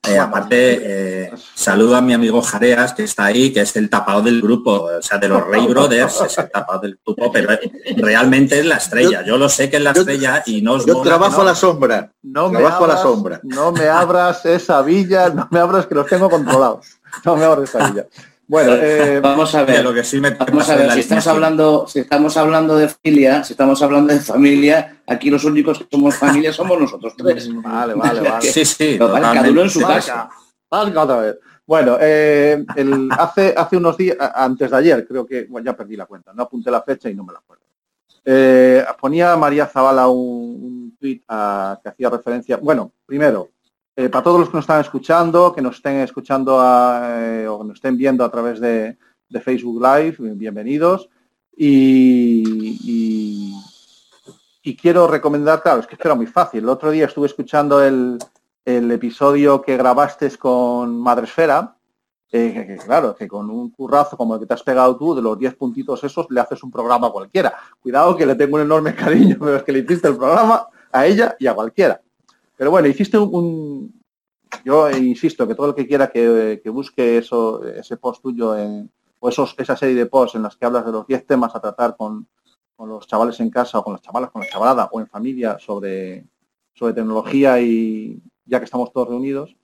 Eh, 0.05 0.19
aparte, 0.19 0.81
eh, 0.83 1.33
saludo 1.55 1.95
a 1.95 2.00
mi 2.00 2.12
amigo 2.12 2.43
Jareas, 2.43 2.93
que 2.93 3.05
está 3.05 3.26
ahí, 3.26 3.52
que 3.52 3.61
es 3.61 3.76
el 3.76 3.88
tapado 3.88 4.21
del 4.21 4.43
grupo, 4.43 4.88
o 4.99 5.00
sea, 5.00 5.17
de 5.19 5.29
los 5.29 5.47
Rey 5.47 5.64
Brothers, 5.64 6.23
es 6.23 6.38
el 6.38 6.50
tapado 6.50 6.81
del 6.81 6.99
grupo, 7.07 7.31
pero 7.31 7.57
realmente 7.99 8.59
es 8.59 8.67
la 8.67 8.79
estrella. 8.79 9.23
Yo 9.25 9.38
lo 9.38 9.49
sé 9.49 9.71
que 9.71 9.76
es 9.76 9.83
la 9.83 9.93
estrella 9.93 10.43
y 10.45 10.61
no 10.61 10.73
os 10.73 10.87
Yo 10.87 11.00
trabajo 11.02 11.37
no, 11.37 11.43
a 11.43 11.45
la 11.45 11.55
sombra. 11.55 12.12
No 12.21 12.49
me 12.49 12.59
trabajo 12.59 12.83
abras, 12.83 12.97
a 12.97 12.99
la 12.99 13.02
sombra. 13.02 13.41
No 13.45 13.71
me 13.71 13.87
abras 13.87 14.45
esa 14.45 14.83
villa, 14.83 15.29
no 15.29 15.47
me 15.52 15.61
abras 15.61 15.87
que 15.87 15.95
los 15.95 16.07
tengo 16.09 16.29
controlados. 16.29 16.99
No 17.25 17.37
me 17.37 17.45
abras 17.45 17.69
esa 17.69 17.88
villa. 17.88 18.07
Bueno, 18.47 18.75
eh, 18.81 19.21
vamos 19.21 19.55
a 19.55 19.65
ver. 19.65 19.85
Lo 19.85 19.95
que 19.95 20.05
sí 20.05 20.21
me 20.21 20.31
vamos 20.31 20.69
a 20.69 20.77
ver, 20.77 20.93
si 20.93 21.01
estamos 21.01 21.27
hablando, 21.27 21.87
si 21.87 22.01
estamos 22.01 22.37
hablando 22.37 22.77
de 22.77 22.89
familia, 22.89 23.45
si 23.45 23.53
estamos 23.53 23.83
hablando 23.83 24.13
de 24.13 24.21
familia, 24.21 25.03
aquí 25.07 25.31
los 25.31 25.45
únicos 25.45 25.79
que 25.79 25.87
somos 25.91 26.17
familia 26.17 26.53
somos 26.53 26.79
nosotros 26.79 27.15
tres. 27.17 27.49
Vale, 27.63 27.95
vale, 27.95 28.21
vale. 28.21 28.43
Sí, 28.53 28.65
sí. 28.65 28.99
Cada 28.99 29.51
uno 29.51 29.63
en 29.63 29.71
su 29.71 29.81
casa. 29.81 30.29
Valga 30.71 31.03
otra 31.03 31.17
vez. 31.19 31.39
Bueno, 31.67 31.97
eh, 32.01 32.65
el, 32.77 33.09
hace, 33.13 33.55
hace 33.57 33.77
unos 33.77 33.97
días, 33.97 34.17
antes 34.19 34.71
de 34.71 34.77
ayer, 34.77 35.07
creo 35.07 35.25
que, 35.25 35.47
bueno, 35.49 35.65
ya 35.67 35.77
perdí 35.77 35.97
la 35.97 36.07
cuenta, 36.07 36.33
no 36.35 36.43
apunté 36.43 36.71
la 36.71 36.83
fecha 36.83 37.09
y 37.09 37.15
no 37.15 37.25
me 37.25 37.33
la 37.33 37.39
acuerdo. 37.39 37.63
Eh, 38.25 38.85
ponía 39.01 39.37
María 39.37 39.67
Zavala 39.67 40.09
un, 40.09 40.59
un 40.63 40.97
tuit 40.99 41.23
que 41.25 41.89
hacía 41.89 42.11
referencia, 42.11 42.57
bueno, 42.57 42.93
primero, 43.07 43.51
eh, 43.95 44.09
para 44.09 44.25
todos 44.25 44.41
los 44.41 44.49
que 44.49 44.57
nos 44.57 44.63
están 44.63 44.81
escuchando, 44.81 45.53
que 45.53 45.61
nos 45.61 45.77
estén 45.77 45.97
escuchando 45.97 46.59
eh, 46.63 47.47
o 47.47 47.63
nos 47.63 47.75
estén 47.75 47.99
viendo 47.99 48.25
a 48.25 48.31
través 48.31 48.59
de, 48.59 48.97
Facebook 49.43 49.83
Live, 49.83 50.17
bienvenidos. 50.35 51.09
Y, 51.57 52.43
quiero 54.81 55.07
recomendar, 55.07 55.63
claro, 55.63 55.81
es 55.81 55.87
que 55.87 55.97
era 56.01 56.15
muy 56.15 56.27
fácil. 56.27 56.61
El 56.61 56.69
otro 56.69 56.91
día 56.91 57.07
estuve 57.07 57.27
escuchando 57.27 57.83
el, 57.83 58.19
episodio 58.65 59.61
que 59.61 59.77
grabaste 59.77 60.31
con 60.39 60.99
Madresfera, 61.01 61.77
eh, 62.31 62.53
que, 62.55 62.67
que, 62.67 62.77
claro, 62.77 63.15
que 63.15 63.29
con 63.29 63.51
un 63.51 63.71
currazo 63.71 64.17
como 64.17 64.35
el 64.35 64.41
que 64.41 64.47
te 64.47 64.55
has 64.55 64.63
pegado 64.63 64.97
tú, 64.97 65.15
de 65.15 65.21
los 65.21 65.39
10 65.39 65.55
puntitos 65.57 66.03
esos, 66.05 66.27
le 66.31 66.41
haces 66.41 66.63
un 66.63 66.71
programa 66.71 67.09
a 67.09 67.11
cualquiera. 67.11 67.55
Cuidado 67.81 68.17
que 68.17 68.25
le 68.25 68.35
tengo 68.37 68.57
un 68.57 68.63
enorme 68.63 68.95
cariño, 68.97 69.37
pero 69.39 69.57
es 69.57 69.63
que 69.63 69.73
le 69.73 69.81
hiciste 69.81 70.09
el 70.09 70.17
programa 70.17 70.67
a 70.91 71.07
ella 71.07 71.37
y 71.39 71.47
a 71.47 71.55
cualquiera. 71.55 72.01
Pero 72.62 72.71
bueno, 72.71 72.87
hiciste 72.87 73.19
un, 73.19 73.92
yo 74.64 74.88
insisto 74.88 75.49
que 75.49 75.57
todo 75.57 75.71
el 75.71 75.75
que 75.75 75.85
quiera 75.85 76.12
que, 76.12 76.61
que 76.62 76.71
busque 76.71 77.19
ese 77.19 77.97
post 77.97 78.23
tuyo 78.23 78.57
en, 78.57 78.88
o 79.19 79.28
esos, 79.28 79.57
esa 79.59 79.76
serie 79.76 79.97
de 79.97 80.07
posts 80.07 80.37
en 80.37 80.45
las 80.45 80.54
que 80.54 80.64
hablas 80.64 80.87
de 80.87 80.92
los 80.92 81.04
10 81.04 81.26
temas 81.26 81.57
a 81.57 81.61
tratar 81.61 81.97
con, 81.97 82.28
los 82.78 83.04
chavales 83.09 83.40
en 83.40 83.50
casa 83.50 83.81
o 83.81 83.83
con 83.83 83.95
las 83.95 84.02
chavalas, 84.02 84.31
con 84.31 84.42
la 84.42 84.49
chavalada 84.49 84.88
o 84.92 85.00
en 85.00 85.09
familia 85.09 85.59
sobre, 85.59 86.25
sobre 86.73 86.95
tecnología 86.95 87.61
y 87.61 88.23
ya 88.45 88.61
que 88.61 88.66
estamos 88.66 88.92
todos 88.92 89.09
reunidos. 89.09 89.57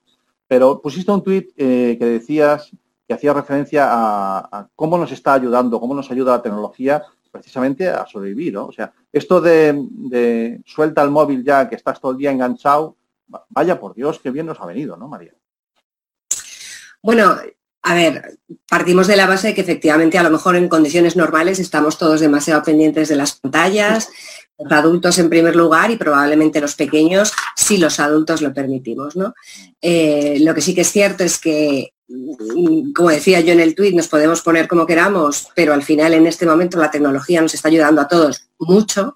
Pero 0.45 0.81
pusiste 0.81 1.09
un 1.13 1.23
tuit 1.23 1.51
eh, 1.55 1.95
que 1.97 2.05
decías 2.05 2.69
que 3.07 3.13
hacía 3.13 3.31
referencia 3.31 3.87
a, 3.89 4.67
cómo 4.75 4.97
nos 4.97 5.13
está 5.13 5.35
ayudando, 5.35 5.79
cómo 5.79 5.95
nos 5.95 6.11
ayuda 6.11 6.33
la 6.33 6.41
tecnología 6.41 7.05
precisamente 7.31 7.89
a 7.89 8.05
sobrevivir, 8.05 8.53
¿no? 8.53 8.65
O 8.65 8.71
sea, 8.71 8.91
esto 9.11 9.41
de, 9.41 10.61
suelta 10.65 11.01
el 11.03 11.11
móvil 11.11 11.43
ya, 11.43 11.67
que 11.69 11.75
estás 11.75 11.99
todo 11.99 12.11
el 12.11 12.17
día 12.17 12.31
enganchado, 12.31 12.97
vaya 13.49 13.79
por 13.79 13.93
Dios, 13.93 14.19
qué 14.19 14.31
bien 14.31 14.45
nos 14.45 14.59
ha 14.59 14.65
venido, 14.65 14.97
¿no, 14.97 15.07
María? 15.07 15.33
Bueno, 17.01 17.37
a 17.81 17.93
ver, 17.93 18.37
partimos 18.67 19.07
de 19.07 19.15
la 19.15 19.27
base 19.27 19.49
de 19.49 19.53
que 19.53 19.61
efectivamente 19.61 20.17
a 20.17 20.23
lo 20.23 20.29
mejor 20.29 20.55
en 20.55 20.67
condiciones 20.67 21.15
normales 21.15 21.59
estamos 21.59 21.97
todos 21.97 22.19
demasiado 22.19 22.61
pendientes 22.63 23.07
de 23.07 23.15
las 23.15 23.39
pantallas, 23.39 24.09
los 24.57 24.71
adultos 24.71 25.17
en 25.19 25.29
primer 25.29 25.55
lugar 25.55 25.89
y 25.89 25.95
probablemente 25.95 26.59
los 26.59 26.75
pequeños 26.75 27.31
si 27.55 27.77
los 27.77 27.99
adultos 27.99 28.41
lo 28.41 28.53
permitimos, 28.53 29.15
¿no? 29.15 29.33
Eh, 29.81 30.39
lo 30.41 30.53
que 30.53 30.61
sí 30.61 30.75
que 30.75 30.81
es 30.81 30.91
cierto 30.91 31.23
es 31.23 31.39
que 31.39 31.93
como 32.95 33.09
decía 33.09 33.39
yo 33.41 33.53
en 33.53 33.59
el 33.59 33.75
tuit, 33.75 33.95
nos 33.95 34.07
podemos 34.07 34.41
poner 34.41 34.67
como 34.67 34.85
queramos, 34.85 35.49
pero 35.55 35.73
al 35.73 35.83
final 35.83 36.13
en 36.13 36.27
este 36.27 36.45
momento 36.45 36.79
la 36.79 36.91
tecnología 36.91 37.41
nos 37.41 37.53
está 37.53 37.67
ayudando 37.67 38.01
a 38.01 38.07
todos 38.07 38.49
mucho. 38.57 39.15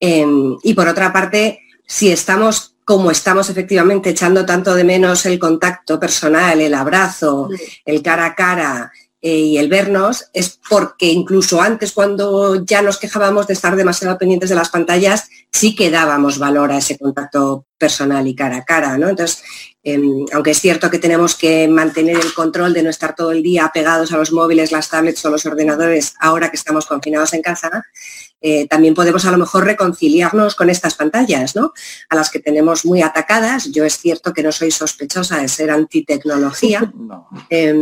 Eh, 0.00 0.26
y 0.62 0.74
por 0.74 0.88
otra 0.88 1.12
parte, 1.12 1.60
si 1.86 2.10
estamos 2.10 2.74
como 2.84 3.10
estamos 3.10 3.50
efectivamente 3.50 4.08
echando 4.08 4.46
tanto 4.46 4.74
de 4.74 4.82
menos 4.82 5.26
el 5.26 5.38
contacto 5.38 6.00
personal, 6.00 6.58
el 6.58 6.72
abrazo, 6.72 7.50
el 7.84 8.00
cara 8.00 8.24
a 8.24 8.34
cara 8.34 8.90
eh, 9.20 9.36
y 9.36 9.58
el 9.58 9.68
vernos, 9.68 10.26
es 10.32 10.60
porque 10.68 11.06
incluso 11.06 11.60
antes 11.60 11.92
cuando 11.92 12.64
ya 12.64 12.82
nos 12.82 12.98
quejábamos 12.98 13.48
de 13.48 13.54
estar 13.54 13.74
demasiado 13.74 14.16
pendientes 14.16 14.48
de 14.48 14.54
las 14.54 14.70
pantallas, 14.70 15.28
sí 15.50 15.74
que 15.74 15.90
dábamos 15.90 16.38
valor 16.38 16.70
a 16.70 16.78
ese 16.78 16.96
contacto 16.96 17.66
personal 17.76 18.26
y 18.28 18.36
cara 18.36 18.58
a 18.58 18.64
cara, 18.64 18.96
¿no? 18.96 19.08
Entonces, 19.08 19.42
eh, 19.82 20.00
aunque 20.32 20.52
es 20.52 20.60
cierto 20.60 20.90
que 20.90 20.98
tenemos 20.98 21.34
que 21.34 21.66
mantener 21.66 22.16
el 22.16 22.32
control 22.34 22.72
de 22.72 22.82
no 22.82 22.90
estar 22.90 23.16
todo 23.16 23.32
el 23.32 23.42
día 23.42 23.70
pegados 23.74 24.12
a 24.12 24.18
los 24.18 24.32
móviles, 24.32 24.70
las 24.70 24.88
tablets 24.88 25.24
o 25.24 25.30
los 25.30 25.46
ordenadores 25.46 26.14
ahora 26.20 26.50
que 26.50 26.56
estamos 26.56 26.86
confinados 26.86 27.32
en 27.32 27.42
casa, 27.42 27.84
eh, 28.40 28.68
también 28.68 28.94
podemos 28.94 29.24
a 29.24 29.30
lo 29.32 29.38
mejor 29.38 29.64
reconciliarnos 29.64 30.54
con 30.54 30.70
estas 30.70 30.94
pantallas, 30.94 31.56
¿no? 31.56 31.72
A 32.08 32.16
las 32.16 32.30
que 32.30 32.38
tenemos 32.38 32.84
muy 32.84 33.02
atacadas. 33.02 33.70
Yo 33.72 33.84
es 33.84 33.98
cierto 33.98 34.32
que 34.32 34.42
no 34.42 34.52
soy 34.52 34.70
sospechosa 34.70 35.38
de 35.40 35.48
ser 35.48 35.70
antitecnología. 35.70 36.92
No. 37.08 37.26
Eh, 37.48 37.74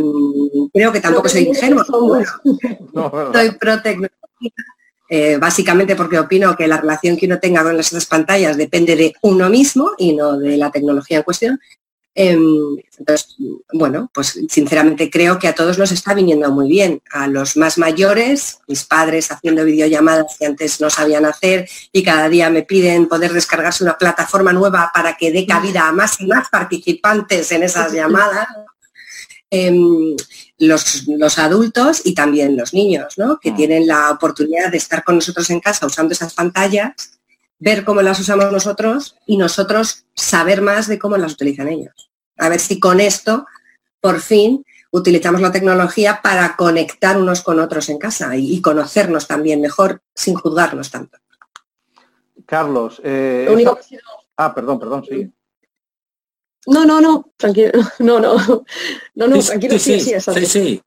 creo 0.73 0.91
que 0.91 1.01
tampoco 1.01 1.27
soy 1.27 1.47
ingenua. 1.47 1.85
Bueno, 1.89 2.31
no, 2.93 3.11
no, 3.11 3.33
soy 3.33 3.51
pro 3.51 3.81
tecnología. 3.81 4.17
Eh, 5.09 5.37
básicamente 5.37 5.95
porque 5.95 6.19
opino 6.19 6.55
que 6.55 6.67
la 6.67 6.77
relación 6.77 7.17
que 7.17 7.25
uno 7.25 7.39
tenga 7.39 7.63
con 7.63 7.77
estas 7.79 8.05
pantallas 8.05 8.57
depende 8.57 8.95
de 8.95 9.13
uno 9.21 9.49
mismo 9.49 9.91
y 9.97 10.13
no 10.13 10.37
de 10.37 10.55
la 10.55 10.71
tecnología 10.71 11.17
en 11.17 11.23
cuestión. 11.23 11.59
Em, 12.19 12.77
entonces, 12.97 13.35
bueno, 13.71 14.09
pues 14.11 14.39
sinceramente 14.49 15.07
creo 15.07 15.37
que 15.37 15.47
a 15.47 15.53
todos 15.53 15.77
nos 15.77 15.91
está 15.91 16.15
viniendo 16.15 16.51
muy 16.51 16.67
bien. 16.67 16.99
A 17.11 17.27
los 17.27 17.55
más 17.57 17.77
mayores, 17.77 18.57
mis 18.67 18.85
padres 18.85 19.31
haciendo 19.31 19.63
videollamadas 19.63 20.35
que 20.35 20.47
antes 20.47 20.81
no 20.81 20.89
sabían 20.89 21.25
hacer 21.25 21.69
y 21.91 22.01
cada 22.01 22.27
día 22.27 22.49
me 22.49 22.63
piden 22.63 23.07
poder 23.07 23.33
descargarse 23.33 23.83
una 23.83 23.99
plataforma 23.99 24.51
nueva 24.51 24.89
para 24.91 25.15
que 25.15 25.31
dé 25.31 25.45
cabida 25.45 25.87
a 25.87 25.91
más 25.91 26.19
y 26.19 26.25
más 26.25 26.49
participantes 26.49 27.51
en 27.51 27.61
esas 27.61 27.93
llamadas. 27.93 28.47
Em, 29.51 30.15
los, 30.57 31.37
adultos 31.37 32.01
y 32.03 32.15
también 32.15 32.57
los 32.57 32.73
niños, 32.73 33.13
¿no? 33.17 33.39
que 33.39 33.51
mm. 33.51 33.55
tienen 33.55 33.87
la 33.87 34.09
oportunidad 34.09 34.71
de 34.71 34.77
estar 34.77 35.03
con 35.03 35.15
nosotros 35.15 35.49
en 35.51 35.59
casa 35.59 35.85
usando 35.85 36.13
esas 36.13 36.33
pantallas, 36.33 37.16
ver 37.59 37.83
cómo 37.83 38.01
las 38.01 38.19
usamos 38.19 38.51
nosotros 38.51 39.17
y 39.25 39.37
nosotros 39.37 40.05
saber 40.15 40.61
más 40.61 40.87
de 40.87 40.99
cómo 40.99 41.17
las 41.17 41.33
utilizan 41.33 41.67
ellos. 41.67 42.09
A 42.37 42.49
ver 42.49 42.59
si 42.59 42.79
con 42.79 42.99
esto, 42.99 43.45
por 43.99 44.19
fin, 44.19 44.63
utilizamos 44.91 45.41
la 45.41 45.51
tecnología 45.51 46.19
para 46.21 46.55
conectar 46.55 47.17
unos 47.17 47.41
con 47.41 47.59
otros 47.59 47.89
en 47.89 47.97
casa 47.97 48.35
y, 48.35 48.61
conocernos 48.61 49.27
también 49.27 49.61
mejor 49.61 50.01
sin 50.13 50.35
juzgarnos 50.35 50.91
tanto. 50.91 51.17
Carlos, 52.45 53.01
eh, 53.03 53.65
ah, 54.37 54.53
perdón, 54.53 54.79
perdón, 54.79 55.03
sí. 55.03 55.31
No, 56.67 56.85
no, 56.85 56.99
no, 56.99 57.31
tranquilo, 57.37 57.71
no, 57.99 58.19
no, 58.19 58.35
no, 59.15 59.27
no, 59.27 59.39
tranquilo, 59.39 59.79
sí, 59.79 59.99
sí, 59.99 60.13
sí, 60.19 60.45
sí, 60.45 60.45
Sí, 60.45 60.81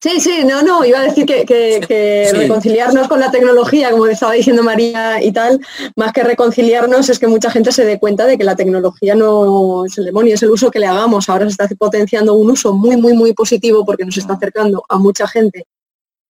sí, 0.00 0.44
no, 0.44 0.62
no, 0.62 0.84
iba 0.84 1.00
a 1.00 1.04
decir 1.04 1.26
que, 1.26 2.30
reconciliarnos 2.32 3.08
con 3.08 3.20
la 3.20 3.30
tecnología, 3.30 3.90
como 3.90 4.06
estaba 4.06 4.32
diciendo 4.32 4.62
María 4.62 5.22
y 5.22 5.32
tal, 5.32 5.60
más 5.96 6.12
que 6.12 6.22
reconciliarnos 6.22 7.08
es 7.08 7.18
que 7.18 7.26
mucha 7.26 7.50
gente 7.50 7.72
se 7.72 7.84
dé 7.84 7.98
cuenta 7.98 8.26
de 8.26 8.38
que 8.38 8.44
la 8.44 8.56
tecnología 8.56 9.14
no 9.14 9.84
es 9.86 9.98
el 9.98 10.06
demonio, 10.06 10.34
es 10.34 10.42
el 10.42 10.50
uso 10.50 10.70
que 10.70 10.78
le 10.78 10.86
hagamos. 10.86 11.28
Ahora 11.28 11.46
se 11.46 11.50
está 11.50 11.68
potenciando 11.76 12.34
un 12.34 12.50
uso 12.50 12.72
muy, 12.72 12.96
muy, 12.96 13.14
muy 13.14 13.32
positivo 13.32 13.84
porque 13.84 14.04
nos 14.04 14.16
está 14.16 14.34
acercando 14.34 14.84
a 14.88 14.98
mucha 14.98 15.26
gente 15.26 15.66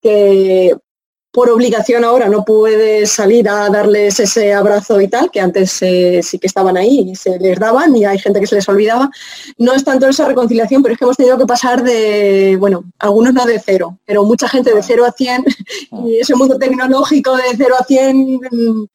que 0.02 0.76
por 1.34 1.50
obligación 1.50 2.04
ahora 2.04 2.30
no 2.30 2.46
puedes 2.46 3.10
salir 3.10 3.50
a 3.50 3.68
darles 3.68 4.20
ese 4.20 4.54
abrazo 4.54 5.02
y 5.02 5.08
tal, 5.08 5.32
que 5.32 5.42
antes 5.42 5.82
eh, 5.82 6.22
sí 6.22 6.38
que 6.38 6.46
estaban 6.46 6.78
ahí 6.78 7.10
y 7.10 7.16
se 7.16 7.40
les 7.40 7.60
daban 7.60 7.96
y 7.96 8.06
hay 8.06 8.20
gente 8.20 8.40
que 8.40 8.46
se 8.46 8.54
les 8.54 8.70
olvidaba. 8.70 9.10
No 9.58 9.74
es 9.74 9.84
tanto 9.84 10.08
esa 10.08 10.28
reconciliación, 10.28 10.84
pero 10.84 10.94
es 10.94 11.00
que 11.00 11.06
hemos 11.06 11.18
tenido 11.18 11.40
que 11.40 11.48
pasar 11.48 11.84
de, 11.84 12.56
bueno, 12.60 12.84
algunos 13.00 13.34
no 13.34 13.48
de 13.48 13.60
cero, 13.60 13.98
pero 14.06 14.24
mucha 14.24 14.48
gente 14.48 14.76
de 14.76 14.84
cero 14.84 15.06
a 15.06 15.12
100 15.12 15.44
y 16.06 16.20
ese 16.20 16.36
mundo 16.36 16.60
tecnológico 16.60 17.36
de 17.36 17.44
cero 17.58 17.76
a 17.80 17.84
100 17.84 18.40
mm, 18.52 18.86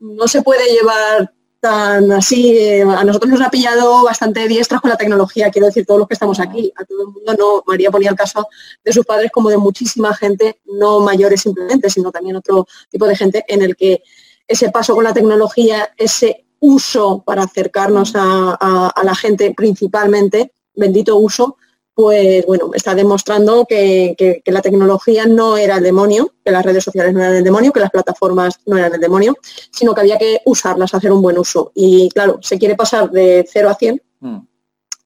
no 0.00 0.28
se 0.28 0.40
puede 0.40 0.64
llevar 0.72 1.30
tan 1.62 2.10
así, 2.10 2.58
eh, 2.58 2.82
a 2.82 3.04
nosotros 3.04 3.30
nos 3.30 3.40
ha 3.40 3.48
pillado 3.48 4.02
bastante 4.02 4.48
diestras 4.48 4.80
con 4.80 4.90
la 4.90 4.96
tecnología, 4.96 5.48
quiero 5.48 5.68
decir, 5.68 5.86
todos 5.86 6.00
los 6.00 6.08
que 6.08 6.14
estamos 6.14 6.40
aquí, 6.40 6.72
a 6.74 6.84
todo 6.84 7.02
el 7.02 7.08
mundo 7.10 7.34
no, 7.38 7.62
María 7.64 7.88
ponía 7.88 8.10
el 8.10 8.16
caso 8.16 8.48
de 8.84 8.92
sus 8.92 9.06
padres 9.06 9.30
como 9.30 9.48
de 9.48 9.58
muchísima 9.58 10.12
gente, 10.12 10.60
no 10.64 10.98
mayores 10.98 11.40
simplemente, 11.40 11.88
sino 11.88 12.10
también 12.10 12.34
otro 12.34 12.66
tipo 12.90 13.06
de 13.06 13.14
gente 13.14 13.44
en 13.46 13.62
el 13.62 13.76
que 13.76 14.02
ese 14.48 14.72
paso 14.72 14.92
con 14.96 15.04
la 15.04 15.14
tecnología, 15.14 15.88
ese 15.96 16.46
uso 16.58 17.22
para 17.24 17.44
acercarnos 17.44 18.12
a 18.16 18.92
la 19.04 19.14
gente 19.14 19.54
principalmente, 19.56 20.54
bendito 20.74 21.16
uso, 21.16 21.58
pues 21.94 22.46
bueno, 22.46 22.70
está 22.72 22.94
demostrando 22.94 23.66
que, 23.66 24.42
la 24.46 24.62
tecnología 24.62 25.26
no 25.26 25.56
era 25.56 25.76
el 25.76 25.82
demonio, 25.82 26.32
que 26.44 26.50
las 26.50 26.64
redes 26.64 26.84
sociales 26.84 27.12
no 27.12 27.20
eran 27.20 27.36
el 27.36 27.44
demonio, 27.44 27.72
que 27.72 27.80
las 27.80 27.90
plataformas 27.90 28.60
no 28.66 28.78
eran 28.78 28.94
el 28.94 29.00
demonio, 29.00 29.36
sino 29.70 29.94
que 29.94 30.00
había 30.00 30.18
que 30.18 30.40
usarlas, 30.46 30.94
hacer 30.94 31.12
un 31.12 31.22
buen 31.22 31.38
uso. 31.38 31.70
Y 31.74 32.08
claro, 32.10 32.38
se 32.40 32.58
quiere 32.58 32.76
pasar 32.76 33.10
de 33.10 33.46
0 33.50 33.68
a 33.68 33.74
100 33.74 34.02
mm. 34.20 34.38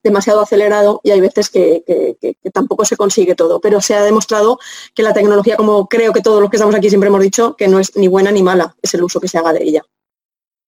demasiado 0.04 0.40
acelerado 0.40 1.00
y 1.02 1.10
hay 1.10 1.20
veces 1.20 1.50
que, 1.50 2.16
tampoco 2.52 2.84
se 2.84 2.96
consigue 2.96 3.34
todo, 3.34 3.60
pero 3.60 3.80
se 3.80 3.94
ha 3.94 4.02
demostrado 4.02 4.58
que 4.94 5.02
la 5.02 5.12
tecnología, 5.12 5.56
como 5.56 5.88
creo 5.88 6.12
que 6.12 6.22
todos 6.22 6.40
los 6.40 6.50
que 6.50 6.56
estamos 6.56 6.74
aquí 6.74 6.88
siempre 6.88 7.08
hemos 7.08 7.20
dicho, 7.20 7.56
que 7.56 7.66
no 7.66 7.80
es 7.80 7.96
ni 7.96 8.06
buena 8.06 8.30
ni 8.30 8.42
mala, 8.42 8.76
es 8.80 8.94
el 8.94 9.02
uso 9.02 9.20
que 9.20 9.28
se 9.28 9.38
haga 9.38 9.52
de 9.52 9.64
ella. 9.64 9.82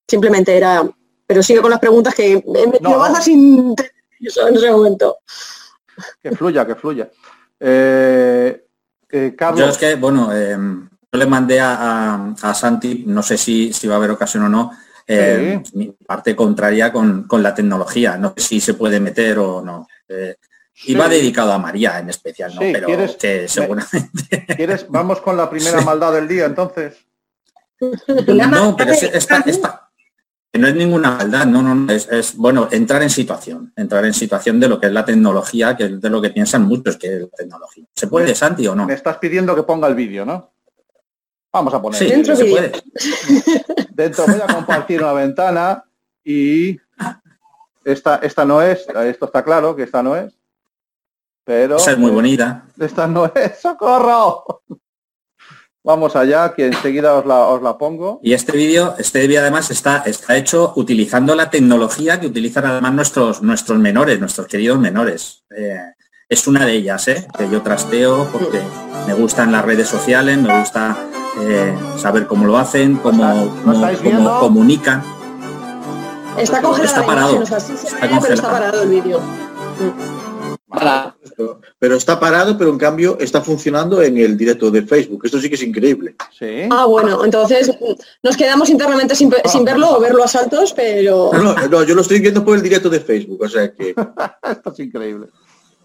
Simplemente 0.08 0.57
era, 0.57 0.90
pero 1.26 1.42
sigue 1.44 1.61
con 1.61 1.70
las 1.70 1.81
preguntas 1.81 2.14
que 2.14 2.42
me, 2.46 2.66
no, 2.81 3.22
sin 3.22 3.76
en 4.20 4.57
ese 4.57 4.70
momento 4.72 5.18
que 6.22 6.32
fluya, 6.32 6.66
que 6.66 6.74
fluya. 6.74 7.11
Eh, 7.61 8.66
eh, 9.11 9.34
Carlos. 9.37 9.61
Yo 9.61 9.68
es 9.68 9.78
que, 9.78 9.94
bueno, 9.94 10.30
eh, 10.32 10.56
yo 10.56 11.18
le 11.18 11.26
mandé 11.26 11.61
a, 11.61 12.34
Santi, 12.54 13.04
no 13.06 13.22
sé 13.22 13.38
si, 13.38 13.72
si 13.72 13.87
va 13.87 13.94
a 13.94 13.98
haber 13.98 14.11
ocasión 14.11 14.44
o 14.44 14.48
no, 14.48 14.72
mi 15.74 15.94
parte 16.06 16.37
contraria 16.37 16.92
con, 16.92 17.26
la 17.30 17.54
tecnología, 17.54 18.16
no 18.16 18.34
sé 18.37 18.42
si 18.42 18.61
se 18.61 18.74
puede 18.74 19.00
meter 19.00 19.38
o 19.38 19.62
no. 19.62 19.87
Y 20.84 20.94
va 20.94 21.08
dedicado 21.08 21.52
a 21.52 21.58
María 21.58 21.98
en 21.98 22.11
especial, 22.11 22.54
¿no? 22.54 22.61
Pero 22.61 22.87
que 23.18 23.48
seguramente. 23.48 24.46
¿Quieres? 24.56 24.87
Vamos 24.88 25.20
con 25.20 25.37
la 25.37 25.50
primera 25.50 25.80
maldad 25.84 26.12
del 26.12 26.28
día, 26.28 26.44
entonces. 26.44 26.94
No, 27.80 28.76
pero 28.76 28.92
esta, 28.92 29.88
no 30.54 30.66
es 30.66 30.74
ninguna 30.74 31.12
maldad, 31.12 31.46
no, 31.46 31.62
no, 31.62 31.92
es, 31.92 32.37
bueno 32.37 32.68
entrar 32.70 33.02
en 33.02 33.11
situación, 33.11 33.72
entrar 33.76 34.04
en 34.04 34.14
situación 34.14 34.58
de 34.58 34.68
lo 34.68 34.80
que 34.80 34.87
es 34.87 34.92
la 34.92 35.04
tecnología, 35.04 35.76
que 35.76 35.84
es 35.84 36.00
de 36.00 36.11
lo 36.11 36.22
que 36.22 36.30
piensan 36.30 36.62
muchos 36.62 36.96
que 36.96 37.16
es 37.16 37.20
la 37.22 37.28
tecnología. 37.28 37.84
¿Se 37.94 38.06
puede, 38.06 38.34
Santi, 38.34 38.66
o 38.66 38.74
no? 38.74 38.87
Me 38.87 38.94
estás 38.94 39.18
pidiendo 39.18 39.54
que 39.54 39.62
ponga 39.62 39.87
el 39.88 39.94
vídeo, 39.94 40.24
¿no? 40.24 40.52
Vamos 41.52 41.74
a 41.74 41.82
poner. 41.82 41.98
Sí, 41.98 42.06
dentro 42.06 42.37
se 42.37 42.44
puede. 42.44 42.72
Dentro 43.90 44.26
voy 44.26 44.40
a 44.40 44.46
compartir 44.46 45.02
una 45.02 45.12
ventana 45.12 45.84
y 46.22 46.78
esta, 47.84 48.16
esta 48.16 48.44
no 48.44 48.62
es, 48.62 48.87
esto 48.88 49.26
está 49.26 49.42
claro 49.42 49.74
que 49.74 49.82
esta 49.82 50.02
no 50.02 50.14
es. 50.14 50.38
Pero. 51.44 51.76
Esa 51.76 51.92
es 51.92 51.98
muy 51.98 52.11
bonita. 52.11 52.64
Esta 52.78 53.06
no 53.06 53.32
es, 53.34 53.58
socorro. 53.62 54.62
Vamos 55.88 56.16
allá, 56.16 56.53
que 56.53 56.66
enseguida 56.66 57.14
os 57.14 57.62
la, 57.62 57.79
pongo. 57.79 58.20
Y 58.22 58.35
este 58.35 58.53
vídeo, 58.53 58.94
este 58.98 59.20
vídeo 59.20 59.40
además 59.40 59.70
está, 59.70 60.03
está 60.05 60.37
hecho 60.37 60.74
utilizando 60.77 61.35
la 61.35 61.48
tecnología 61.48 62.20
que 62.20 62.27
utilizan 62.27 62.66
además 62.66 62.92
nuestros, 62.92 63.40
nuestros 63.40 63.79
menores, 63.79 64.20
nuestros 64.20 64.46
queridos 64.48 64.79
menores. 64.79 65.44
Eh, 65.57 65.81
es 66.29 66.46
una 66.46 66.66
de 66.66 66.72
ellas, 66.72 67.09
¿eh? 67.09 67.27
que 67.38 67.48
yo 67.48 67.62
trasteo 67.62 68.29
porque 68.31 68.61
me 69.07 69.14
gustan 69.14 69.51
las 69.51 69.64
redes 69.64 69.88
sociales, 69.88 70.37
me 70.37 70.59
gusta 70.59 70.94
eh, 71.40 71.74
saber 71.96 72.27
cómo 72.27 72.44
lo 72.44 72.59
hacen, 72.59 72.96
cómo, 72.96 73.51
cómo, 73.64 74.40
comunican. 74.40 75.03
Está 76.37 76.61
congelado. 76.61 76.85
Está 76.85 77.07
parado. 77.07 77.42
está 78.29 78.51
parado 78.51 78.83
el 78.83 78.90
vídeo. 78.90 79.22
Pero 81.78 81.96
está 81.96 82.20
parado, 82.20 82.59
pero 82.59 82.70
en 82.70 82.78
cambio 82.78 83.16
está 83.20 83.40
funcionando 83.40 84.02
en 84.02 84.18
el 84.18 84.37
directo 84.37 84.70
de 84.70 84.83
Facebook. 84.83 85.22
Esto 85.24 85.40
sí 85.40 85.48
que 85.48 85.54
es 85.54 85.62
increíble. 85.62 86.14
Ah, 86.70 86.85
bueno, 86.85 87.24
entonces 87.24 87.70
nos 88.22 88.37
quedamos 88.37 88.68
internamente 88.68 89.14
sin, 89.14 89.31
verlo 89.64 89.96
o 89.96 90.00
verlo 90.00 90.24
a 90.24 90.28
saltos, 90.28 90.72
pero... 90.74 91.31
No, 91.33 91.85
yo 91.85 91.94
lo 91.94 92.02
estoy 92.02 92.20
viendo 92.20 92.44
por 92.44 92.57
el 92.57 92.62
directo 92.62 92.90
de 92.90 93.00
Facebook, 93.00 93.42
o 93.42 93.48
sea 93.48 93.72
que... 93.72 93.94
Esto 94.50 94.72
es 94.72 94.78
increíble. 94.81 95.28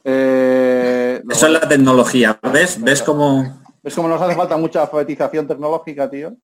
Eh, 0.04 1.22
Eso 1.30 1.46
es 1.46 1.52
la 1.54 1.68
tecnología, 1.68 2.38
¿ves? 2.52 2.82
¿Ves 2.82 3.02
cómo...? 3.02 3.62
¿Ves 3.82 3.96
cómo 3.96 4.08
nos 4.08 4.22
hace 4.22 4.36
falta 4.36 4.58
mucha 4.58 4.82
alfabetización 4.82 5.48
tecnológica, 5.48 6.10
tío? 6.10 6.36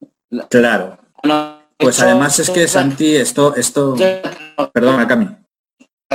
Claro. 0.50 0.98
Pues 1.78 2.02
además 2.02 2.40
es 2.40 2.50
que 2.50 2.68
Santi, 2.68 3.16
esto, 3.16 3.56
esto... 3.56 3.96
Perdona, 4.74 5.08
Cami. 5.08 5.39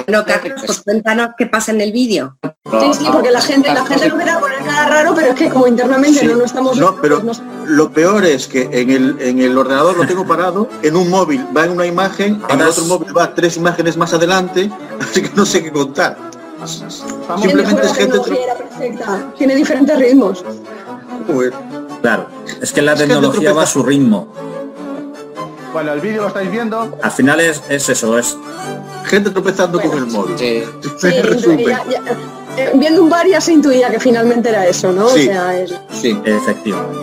No, 0.08 0.24
Carlos, 0.24 0.60
pues 0.66 0.80
cuéntanos 0.80 1.30
qué 1.38 1.46
pasa 1.46 1.70
en 1.70 1.80
el 1.80 1.92
vídeo. 1.92 2.36
Sí, 2.42 2.94
sí, 2.98 3.06
porque 3.12 3.30
la 3.30 3.40
gente, 3.40 3.72
la 3.72 3.86
gente 3.86 4.08
no 4.08 4.16
a 4.16 4.40
poner 4.40 4.62
nada 4.64 4.88
raro, 4.88 5.14
pero 5.14 5.28
es 5.28 5.34
que 5.36 5.48
como 5.48 5.68
internamente 5.68 6.24
no, 6.24 6.34
no 6.34 6.44
estamos... 6.44 6.76
No, 6.76 6.96
pero 7.00 7.22
lo 7.66 7.92
peor 7.92 8.24
es 8.24 8.48
que 8.48 8.68
en 8.72 8.90
el, 8.90 9.16
en 9.20 9.38
el 9.38 9.56
ordenador 9.56 9.96
lo 9.96 10.04
tengo 10.04 10.26
parado, 10.26 10.68
en 10.82 10.96
un 10.96 11.08
móvil 11.08 11.46
va 11.56 11.66
en 11.66 11.72
una 11.72 11.86
imagen, 11.86 12.42
en 12.48 12.60
el 12.60 12.66
otro 12.66 12.84
móvil 12.86 13.16
va 13.16 13.32
tres 13.34 13.56
imágenes 13.56 13.96
más 13.96 14.12
adelante, 14.12 14.68
así 15.00 15.22
que 15.22 15.30
no 15.36 15.46
sé 15.46 15.62
qué 15.62 15.70
contar. 15.70 16.16
Simplemente 16.66 17.86
es 17.86 17.94
gente... 17.94 18.18
Perfecta. 18.18 19.32
Tiene 19.38 19.54
diferentes 19.54 19.96
ritmos. 19.96 20.44
Claro, 22.02 22.28
es 22.60 22.72
que 22.72 22.82
la 22.82 22.96
tecnología 22.96 23.52
va 23.52 23.62
a 23.62 23.66
su 23.66 23.84
ritmo. 23.84 24.32
Bueno, 25.74 25.92
el 25.92 26.00
vídeo 26.00 26.22
lo 26.22 26.28
estáis 26.28 26.48
viendo. 26.52 26.96
Al 27.02 27.10
final 27.10 27.40
es, 27.40 27.60
es 27.68 27.88
eso, 27.88 28.16
es 28.16 28.38
gente 29.06 29.30
tropezando 29.30 29.80
con 29.80 29.98
el 29.98 30.06
móvil. 30.06 30.38
Sí. 30.38 30.62
Eh, 32.56 32.70
viendo 32.76 33.02
un 33.02 33.10
bar 33.10 33.26
ya 33.26 33.40
se 33.40 33.52
intuía 33.52 33.90
que 33.90 33.98
finalmente 33.98 34.48
era 34.48 34.64
eso, 34.64 34.92
¿no? 34.92 35.08
Sí, 35.08 35.28
sí. 35.90 36.16
efectivamente. 36.24 37.00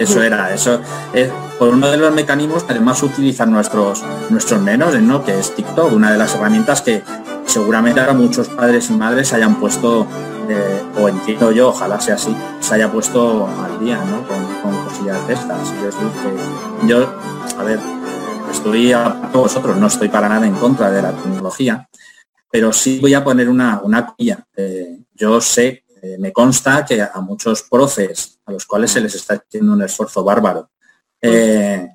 Eso 0.00 0.20
era, 0.24 0.52
eso 0.52 0.80
es 1.12 1.30
por 1.56 1.68
uno 1.68 1.88
de 1.88 1.96
los 1.96 2.12
mecanismos 2.12 2.64
que 2.64 2.72
además 2.72 3.00
utilizan 3.04 3.52
nuestros 3.52 4.02
nuestros 4.28 4.60
menores, 4.60 5.02
¿no? 5.02 5.24
Que 5.24 5.38
es 5.38 5.54
TikTok, 5.54 5.92
una 5.92 6.10
de 6.10 6.18
las 6.18 6.34
herramientas 6.34 6.82
que 6.82 7.04
seguramente 7.46 8.00
ahora 8.00 8.12
muchos 8.12 8.48
padres 8.48 8.90
y 8.90 8.94
madres 8.94 9.32
hayan 9.32 9.60
puesto, 9.60 10.04
o 11.00 11.08
entiendo 11.08 11.52
yo, 11.52 11.68
ojalá 11.68 12.00
sea 12.00 12.14
así, 12.14 12.34
se 12.60 12.74
haya 12.74 12.90
puesto 12.90 13.46
al 13.46 13.78
día, 13.80 14.02
¿no? 14.04 14.26
Con, 14.26 14.50
cosillas 14.84 15.26
de 15.26 15.34
estas. 15.34 15.72
yo, 16.86 17.14
a 17.58 17.62
ver, 17.64 17.78
estoy 18.50 18.92
a 18.92 19.08
vosotros, 19.32 19.76
no 19.76 19.86
estoy 19.86 20.08
para 20.08 20.28
nada 20.28 20.46
en 20.46 20.54
contra 20.54 20.90
de 20.90 21.02
la 21.02 21.12
tecnología, 21.12 21.88
pero 22.50 22.72
sí 22.72 22.98
voy 23.00 23.14
a 23.14 23.24
poner 23.24 23.48
una, 23.48 23.80
una. 23.82 24.14
Eh, 24.56 24.98
yo 25.14 25.40
sé, 25.40 25.84
eh, 26.02 26.16
me 26.18 26.32
consta 26.32 26.84
que 26.84 27.00
a 27.00 27.20
muchos 27.20 27.62
profes 27.62 28.40
a 28.44 28.52
los 28.52 28.66
cuales 28.66 28.90
se 28.90 29.00
les 29.00 29.14
está 29.14 29.34
haciendo 29.34 29.72
un 29.72 29.82
esfuerzo 29.82 30.24
bárbaro. 30.24 30.70
Eh, 31.22 31.88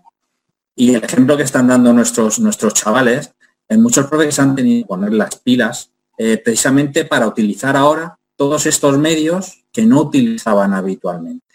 y 0.76 0.96
el 0.96 1.04
ejemplo 1.04 1.38
que 1.38 1.44
están 1.44 1.68
dando 1.68 1.94
nuestros, 1.94 2.40
nuestros 2.40 2.74
chavales, 2.74 3.32
en 3.68 3.82
muchos 3.82 4.08
profes 4.08 4.40
han 4.40 4.56
tenido 4.56 4.84
que 4.84 4.88
poner 4.88 5.14
las 5.14 5.38
pilas 5.38 5.92
precisamente 6.18 7.04
para 7.04 7.28
utilizar 7.28 7.76
ahora 7.76 8.18
todos 8.36 8.66
estos 8.66 8.98
medios 8.98 9.66
que 9.72 9.86
no 9.86 10.02
utilizaban 10.02 10.74
habitualmente. 10.74 11.46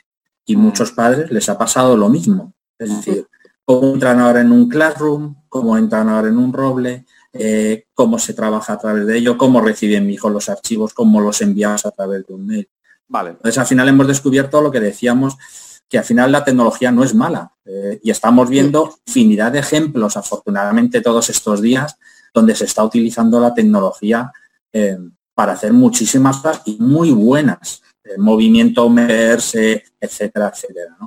Y 0.47 0.57
mm. 0.57 0.61
muchos 0.61 0.93
padres 0.93 1.31
les 1.31 1.49
ha 1.49 1.59
pasado 1.59 1.97
lo 1.97 2.09
mismo. 2.09 2.55
Es 2.79 2.97
decir, 2.97 3.27
cómo 3.65 3.93
entran 3.93 4.21
ahora 4.21 4.41
en 4.41 4.53
un 4.53 4.69
classroom, 4.69 5.37
cómo 5.49 5.77
entran 5.77 6.09
ahora 6.09 6.29
en 6.29 6.39
un 6.39 6.53
roble, 6.53 7.05
eh, 7.33 7.87
cómo 7.95 8.19
se 8.19 8.35
trabaja 8.35 8.73
a 8.73 8.79
través 8.79 9.07
de 9.07 9.19
ello, 9.19 9.39
cómo 9.39 9.61
reciben 9.61 10.07
mi 10.07 10.15
hijo 10.15 10.31
los 10.31 10.49
archivos, 10.49 10.95
cómo 10.95 11.21
los 11.21 11.41
enviamos 11.43 11.87
a 11.87 11.91
través 11.91 12.27
de 12.27 12.35
un 12.35 12.47
mail. 12.47 12.69
Vale. 13.07 13.31
Entonces 13.31 13.59
al 13.59 13.67
final 13.67 13.89
hemos 13.89 14.07
descubierto 14.07 14.61
lo 14.61 14.71
que 14.71 14.81
decíamos, 14.81 15.37
que 15.89 15.99
al 15.99 16.05
final 16.05 16.33
la 16.33 16.45
tecnología 16.45 16.91
no 16.91 17.05
es 17.05 17.15
mala. 17.15 17.53
Eh, 17.65 18.01
y 18.03 18.11
estamos 18.11 18.49
viendo 18.49 18.99
infinidad 19.07 19.53
de 19.53 19.59
ejemplos, 19.59 20.17
afortunadamente 20.17 21.01
todos 21.01 21.29
estos 21.31 21.61
días, 21.61 21.97
donde 22.33 22.55
se 22.55 22.65
está 22.65 22.85
utilizando 22.85 23.41
la 23.41 23.55
tecnología 23.55 24.33
eh, 24.73 24.99
para 25.41 25.53
hacer 25.53 25.73
muchísimas 25.73 26.37
cosas 26.37 26.61
y 26.67 26.77
muy 26.79 27.13
buenas. 27.13 27.83
El 28.05 28.19
movimiento 28.19 28.87
moverse, 28.91 29.85
etcétera, 29.99 30.53
etcétera. 30.55 30.99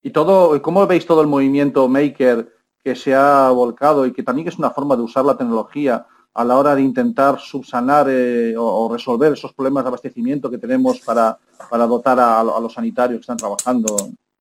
Y 0.00 0.10
todo, 0.10 0.62
¿cómo 0.62 0.86
veis 0.86 1.04
todo 1.04 1.20
el 1.22 1.26
movimiento 1.26 1.88
maker 1.88 2.54
que 2.84 2.94
se 2.94 3.12
ha 3.16 3.50
volcado 3.50 4.06
y 4.06 4.12
que 4.12 4.22
también 4.22 4.46
es 4.46 4.58
una 4.58 4.70
forma 4.70 4.94
de 4.94 5.02
usar 5.02 5.24
la 5.24 5.36
tecnología 5.36 6.06
a 6.32 6.44
la 6.44 6.56
hora 6.56 6.76
de 6.76 6.82
intentar 6.82 7.40
subsanar 7.40 8.06
eh, 8.08 8.54
o, 8.56 8.88
resolver 8.92 9.32
esos 9.32 9.52
problemas 9.52 9.82
de 9.82 9.88
abastecimiento 9.88 10.48
que 10.48 10.58
tenemos 10.58 11.00
para, 11.00 11.36
para 11.68 11.84
dotar 11.88 12.20
a, 12.20 12.44
los 12.44 12.72
sanitarios 12.72 13.18
que 13.18 13.22
están 13.22 13.38
trabajando. 13.38 13.96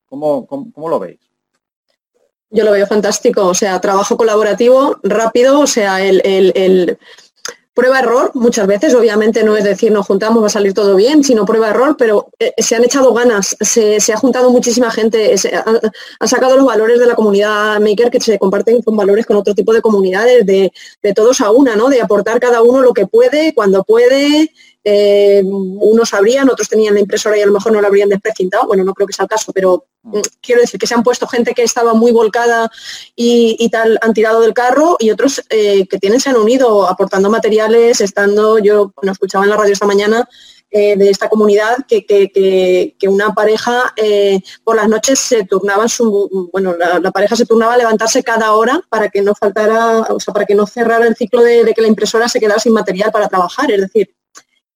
¿Cómo, 0.06 0.46
cómo, 0.46 0.90
lo 0.90 1.00
veis? 1.00 1.20
Yo 2.52 2.64
lo 2.64 2.72
veo 2.72 2.86
fantástico, 2.86 3.48
o 3.48 3.56
sea, 3.56 3.82
trabajo 3.82 4.16
colaborativo, 4.16 5.00
rápido, 5.02 5.62
o 5.62 5.66
sea, 5.66 6.06
el, 6.06 7.00
prueba-error 7.74 8.32
muchas 8.36 8.68
veces, 8.68 8.94
obviamente 8.94 9.44
no 9.44 9.58
es 9.58 9.64
decir 9.64 9.92
nos 9.92 10.06
juntamos, 10.06 10.44
va 10.44 10.48
a 10.48 10.50
salir 10.50 10.74
todo 10.74 10.96
bien, 10.96 11.24
sino 11.24 11.46
prueba-error, 11.46 11.96
pero 11.98 12.28
eh, 12.40 12.54
se 12.58 12.76
han 12.76 12.84
echado 12.84 13.14
ganas, 13.14 13.56
se, 13.60 13.98
ha 14.14 14.18
juntado 14.18 14.52
muchísima 14.52 14.92
gente, 14.92 15.38
se, 15.38 15.56
han, 15.56 15.80
sacado 16.28 16.56
los 16.56 16.66
valores 16.66 17.00
de 17.00 17.08
la 17.08 17.16
comunidad 17.16 17.80
maker 17.80 18.12
que 18.12 18.20
se 18.20 18.38
comparten 18.38 18.82
con 18.82 18.96
valores 18.96 19.26
con 19.26 19.38
otro 19.38 19.56
tipo 19.56 19.74
de 19.74 19.82
comunidades, 19.82 20.46
de, 20.46 20.72
de 21.02 21.14
todos 21.14 21.42
a 21.42 21.52
una, 21.52 21.76
¿no? 21.76 21.90
de 21.90 22.02
aportar 22.02 22.40
cada 22.40 22.62
uno 22.62 22.82
lo 22.82 22.94
que 22.94 23.08
puede, 23.08 23.54
cuando 23.54 23.84
puede, 23.84 24.52
eh, 24.86 25.42
unos 25.46 26.10
sabrían, 26.10 26.50
otros 26.50 26.68
tenían 26.68 26.94
la 26.94 27.00
impresora 27.00 27.38
y 27.38 27.42
a 27.42 27.46
lo 27.46 27.54
mejor 27.54 27.72
no 27.72 27.80
la 27.80 27.88
habrían 27.88 28.10
desprecintado, 28.10 28.68
bueno, 28.68 28.84
no 28.84 28.94
creo 28.94 29.08
que 29.08 29.14
sea 29.14 29.24
el 29.24 29.30
caso, 29.30 29.54
pero 29.54 29.86
mm, 30.02 30.20
quiero 30.42 30.60
decir 30.60 30.78
que 30.78 30.88
se 30.88 30.94
han 30.94 31.04
puesto 31.04 31.26
gente 31.26 31.54
que 31.54 31.64
estaba 31.64 31.94
muy 31.94 32.12
volcada 32.12 32.70
y, 33.16 33.70
tal, 33.70 33.98
han 34.02 34.14
tirado 34.14 34.42
del 34.42 34.54
carro 34.54 34.98
y 35.00 35.10
otros 35.12 35.42
eh, 35.50 35.88
que 35.88 36.00
tienen 36.00 36.20
se 36.20 36.32
han 36.32 36.36
unido 36.36 36.86
aportando 36.88 37.30
materiales, 37.30 38.02
estando, 38.02 38.60
yo 38.60 38.92
bueno, 38.98 39.14
escuchaba 39.14 39.46
en 39.46 39.52
la 39.52 39.58
radio 39.58 39.72
esta 39.72 39.86
mañana 39.86 40.28
eh, 40.70 40.98
de 40.98 41.10
esta 41.10 41.30
comunidad 41.30 41.78
que, 41.88 43.08
una 43.08 43.34
pareja 43.34 43.94
por 44.66 44.76
las 44.76 44.90
noches 44.90 45.18
se 45.20 45.46
turnaba 45.46 45.88
su, 45.88 46.50
bueno, 46.52 46.76
la, 46.76 47.12
pareja 47.12 47.38
se 47.38 47.46
turnaba 47.46 47.76
a 47.76 47.78
levantarse 47.78 48.22
cada 48.22 48.52
hora 48.54 48.82
para 48.90 49.08
que 49.08 49.22
no 49.22 49.34
faltara, 49.34 50.02
o 50.10 50.20
sea, 50.20 50.34
para 50.34 50.46
que 50.46 50.56
no 50.56 50.68
cerrara 50.68 51.08
el 51.08 51.16
ciclo 51.16 51.42
de, 51.42 51.64
de 51.64 51.74
que 51.74 51.82
la 51.82 51.88
impresora 51.88 52.28
se 52.28 52.40
quedara 52.42 52.60
sin 52.60 52.74
material 52.74 53.12
para 53.12 53.30
trabajar, 53.30 53.72
es 53.72 53.80
decir, 53.80 54.14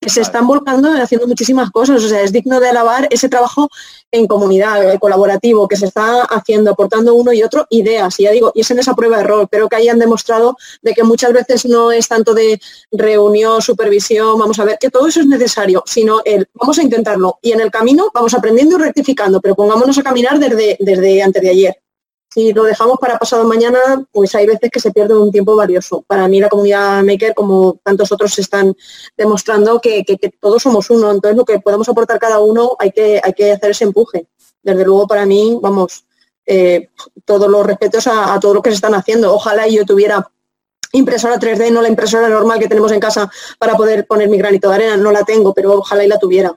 que 0.08 0.13
se 0.13 0.22
están 0.22 0.48
volcando 0.48 0.96
y 0.96 1.02
haciendo 1.02 1.28
muchísimas 1.28 1.70
cosas. 1.70 2.02
O 2.02 2.08
sea, 2.08 2.22
es 2.22 2.32
digno 2.32 2.62
de 2.62 2.70
alabar 2.70 3.10
ese 3.12 3.28
trabajo 3.28 3.70
en 4.10 4.26
comunidad, 4.26 4.89
eh, 4.89 4.98
colaborativo, 5.00 5.67
que 5.67 5.76
se 5.76 5.88
está 5.88 6.22
haciendo, 6.22 6.72
aportando 6.72 7.13
uno 7.13 7.34
y 7.34 7.43
otro 7.43 7.67
ideas. 7.70 8.17
Y 8.17 8.24
ya 8.24 8.32
digo, 8.32 8.54
y 8.56 8.62
es 8.62 8.72
en 8.72 8.80
esa 8.80 8.93
prueba 8.93 9.17
de 9.17 9.24
error, 9.24 9.50
pero 9.52 9.67
que 9.67 9.76
hayan 9.76 10.00
demostrado 10.00 10.56
de 10.82 10.93
que 10.93 11.04
muchas 11.04 11.34
veces 11.34 11.65
no 11.65 11.91
es 11.91 12.08
tanto 12.08 12.34
de 12.34 12.58
reunión, 12.89 13.62
supervisión, 13.62 14.39
vamos 14.39 14.58
a 14.60 14.63
ver, 14.63 14.78
que 14.80 14.89
todo 14.89 15.08
eso 15.08 15.20
es 15.20 15.28
necesario, 15.28 15.84
sino 15.86 16.22
el 16.24 16.48
vamos 16.54 16.80
a 16.80 16.84
intentarlo. 16.84 17.39
Y 17.41 17.52
en 17.52 17.60
el 17.60 17.70
camino 17.70 18.10
vamos 18.13 18.34
aprendiendo 18.34 18.78
y 18.78 18.84
rectificando, 18.84 19.41
pero 19.41 19.56
pongámonos 19.56 19.98
a 19.98 20.04
caminar 20.04 20.39
desde, 20.39 20.78
desde 20.80 21.22
antes 21.22 21.41
de 21.41 21.50
ayer 21.50 21.78
si 22.38 22.54
lo 22.54 22.65
dejamos 22.65 23.00
para 23.00 23.17
pasado 23.17 23.45
mañana, 23.45 23.80
pues 24.12 24.36
hay 24.36 24.45
veces 24.45 24.69
que 24.69 24.80
se 24.80 24.91
pierde 24.91 25.17
un 25.17 25.32
tiempo 25.32 25.56
valioso. 25.56 26.04
Para 26.04 26.28
mí 26.28 26.39
la 26.39 26.50
comunidad 26.50 27.04
maker, 27.04 27.34
como 27.34 27.80
tantos 27.84 28.12
otros 28.12 28.38
están 28.38 28.76
demostrando, 29.17 29.82
que, 29.82 30.06
todos 30.39 30.62
somos 30.62 30.88
uno. 30.91 31.10
Entonces 31.10 31.36
lo 31.36 31.43
que 31.43 31.58
podemos 31.60 31.89
aportar 31.89 32.19
cada 32.19 32.38
uno 32.39 32.76
hay 32.78 32.91
que, 32.91 33.19
hay 33.23 33.34
que 33.34 33.54
hacer 33.54 33.71
ese 33.71 33.86
empuje. 33.86 34.28
Desde 34.62 34.86
luego 34.86 35.08
para 35.08 35.26
mí, 35.26 35.58
vamos, 35.60 36.06
eh, 36.45 36.89
todos 37.26 37.50
los 37.50 37.65
respetos 37.65 38.06
a, 38.06 38.39
todo 38.39 38.54
lo 38.54 38.62
que 38.62 38.69
se 38.69 38.76
están 38.76 38.93
haciendo. 38.93 39.34
Ojalá 39.34 39.67
yo 39.67 39.84
tuviera 39.84 40.30
impresora 40.91 41.39
3D, 41.39 41.71
no 41.71 41.82
la 41.82 41.89
impresora 41.89 42.30
normal 42.30 42.60
que 42.60 42.67
tenemos 42.67 42.91
en 42.91 43.00
casa 43.00 43.32
para 43.58 43.76
poder 43.76 44.06
poner 44.06 44.30
mi 44.30 44.38
granito 44.38 44.69
de 44.69 44.76
arena. 44.76 44.95
No 44.95 45.12
la 45.12 45.23
tengo, 45.23 45.56
pero 45.56 45.73
ojalá 45.73 46.06
y 46.06 46.08
la 46.08 46.19
tuviera. 46.19 46.56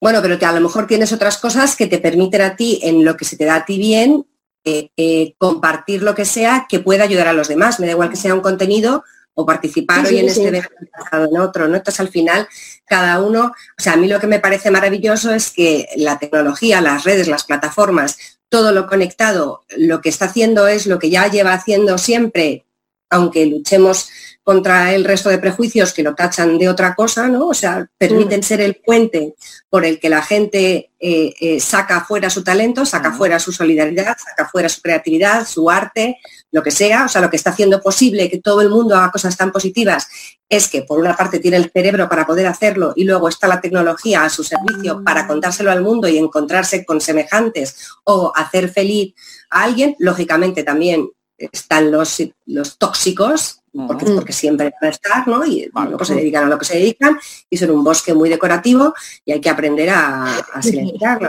Bueno, 0.00 0.22
pero 0.22 0.38
que 0.38 0.46
a 0.46 0.52
lo 0.52 0.60
mejor 0.62 0.86
tienes 0.86 1.12
otras 1.12 1.36
cosas 1.36 1.76
que 1.76 1.86
te 1.86 1.98
permiten 1.98 2.40
a 2.40 2.56
ti, 2.56 2.80
en 2.82 3.04
lo 3.04 3.14
que 3.14 3.26
se 3.26 3.36
te 3.36 3.44
da 3.44 3.56
a 3.56 3.64
ti 3.66 3.76
bien, 3.76 4.24
eh, 4.64 4.90
eh, 4.96 5.34
compartir 5.38 6.02
lo 6.02 6.14
que 6.14 6.24
sea 6.24 6.66
que 6.68 6.80
pueda 6.80 7.04
ayudar 7.04 7.28
a 7.28 7.32
los 7.32 7.48
demás. 7.48 7.80
Me 7.80 7.86
da 7.86 7.92
igual 7.92 8.10
que 8.10 8.16
sea 8.16 8.34
un 8.34 8.40
contenido 8.40 9.04
o 9.34 9.46
participar 9.46 10.04
hoy 10.04 10.18
en 10.18 10.28
este 10.28 10.48
evento 10.48 10.68
en 11.12 11.38
otro, 11.38 11.68
¿no? 11.68 11.76
Entonces 11.76 12.00
al 12.00 12.08
final 12.08 12.48
cada 12.84 13.20
uno, 13.22 13.52
o 13.78 13.82
sea, 13.82 13.92
a 13.92 13.96
mí 13.96 14.08
lo 14.08 14.18
que 14.18 14.26
me 14.26 14.40
parece 14.40 14.70
maravilloso 14.72 15.32
es 15.32 15.52
que 15.52 15.88
la 15.96 16.18
tecnología, 16.18 16.80
las 16.80 17.04
redes, 17.04 17.28
las 17.28 17.44
plataformas, 17.44 18.18
todo 18.48 18.72
lo 18.72 18.88
conectado, 18.88 19.64
lo 19.76 20.00
que 20.00 20.08
está 20.08 20.24
haciendo 20.24 20.66
es 20.66 20.86
lo 20.86 20.98
que 20.98 21.10
ya 21.10 21.28
lleva 21.28 21.52
haciendo 21.52 21.98
siempre, 21.98 22.66
aunque 23.10 23.46
luchemos 23.46 24.08
contra 24.48 24.94
el 24.94 25.04
resto 25.04 25.28
de 25.28 25.36
prejuicios 25.36 25.92
que 25.92 26.02
lo 26.02 26.14
tachan 26.14 26.56
de 26.56 26.70
otra 26.70 26.94
cosa, 26.94 27.28
¿no? 27.28 27.48
O 27.48 27.52
sea, 27.52 27.86
permiten 27.98 28.40
mm. 28.40 28.42
ser 28.42 28.62
el 28.62 28.76
puente 28.76 29.34
por 29.68 29.84
el 29.84 30.00
que 30.00 30.08
la 30.08 30.22
gente 30.22 30.90
eh, 30.98 31.34
eh, 31.38 31.60
saca 31.60 32.02
fuera 32.06 32.30
su 32.30 32.42
talento, 32.42 32.86
saca 32.86 33.12
fuera 33.12 33.38
su 33.38 33.52
solidaridad, 33.52 34.16
saca 34.16 34.48
fuera 34.48 34.70
su 34.70 34.80
creatividad, 34.80 35.46
su 35.46 35.68
arte, 35.68 36.16
lo 36.50 36.62
que 36.62 36.70
sea. 36.70 37.04
O 37.04 37.08
sea, 37.10 37.20
lo 37.20 37.28
que 37.28 37.36
está 37.36 37.50
haciendo 37.50 37.82
posible 37.82 38.30
que 38.30 38.40
todo 38.40 38.62
el 38.62 38.70
mundo 38.70 38.96
haga 38.96 39.10
cosas 39.10 39.36
tan 39.36 39.52
positivas 39.52 40.08
es 40.48 40.68
que 40.68 40.80
por 40.80 40.98
una 40.98 41.14
parte 41.14 41.40
tiene 41.40 41.58
el 41.58 41.70
cerebro 41.70 42.08
para 42.08 42.26
poder 42.26 42.46
hacerlo 42.46 42.94
y 42.96 43.04
luego 43.04 43.28
está 43.28 43.48
la 43.48 43.60
tecnología 43.60 44.24
a 44.24 44.30
su 44.30 44.44
servicio 44.44 45.04
para 45.04 45.26
contárselo 45.26 45.70
al 45.70 45.82
mundo 45.82 46.08
y 46.08 46.16
encontrarse 46.16 46.86
con 46.86 47.02
semejantes 47.02 47.90
o 48.04 48.32
hacer 48.34 48.70
feliz 48.70 49.12
a 49.50 49.64
alguien. 49.64 49.94
Lógicamente 49.98 50.62
también 50.62 51.10
están 51.36 51.90
los, 51.90 52.22
los 52.46 52.78
tóxicos 52.78 53.60
porque, 53.86 54.06
porque 54.06 54.32
siempre 54.32 54.72
van 54.80 54.88
a 54.88 54.92
estar, 54.92 55.28
¿no? 55.28 55.44
Y 55.44 55.70
se 56.02 56.14
dedican 56.14 56.44
a 56.44 56.48
lo 56.48 56.58
que 56.58 56.64
se 56.64 56.78
dedican 56.78 57.18
y 57.48 57.56
son 57.56 57.70
un 57.70 57.84
bosque 57.84 58.14
muy 58.14 58.28
decorativo 58.28 58.94
y 59.24 59.32
hay 59.32 59.40
que 59.40 59.50
aprender 59.50 59.90
a, 59.90 60.38
a 60.38 60.62
silenciarlo, 60.62 61.28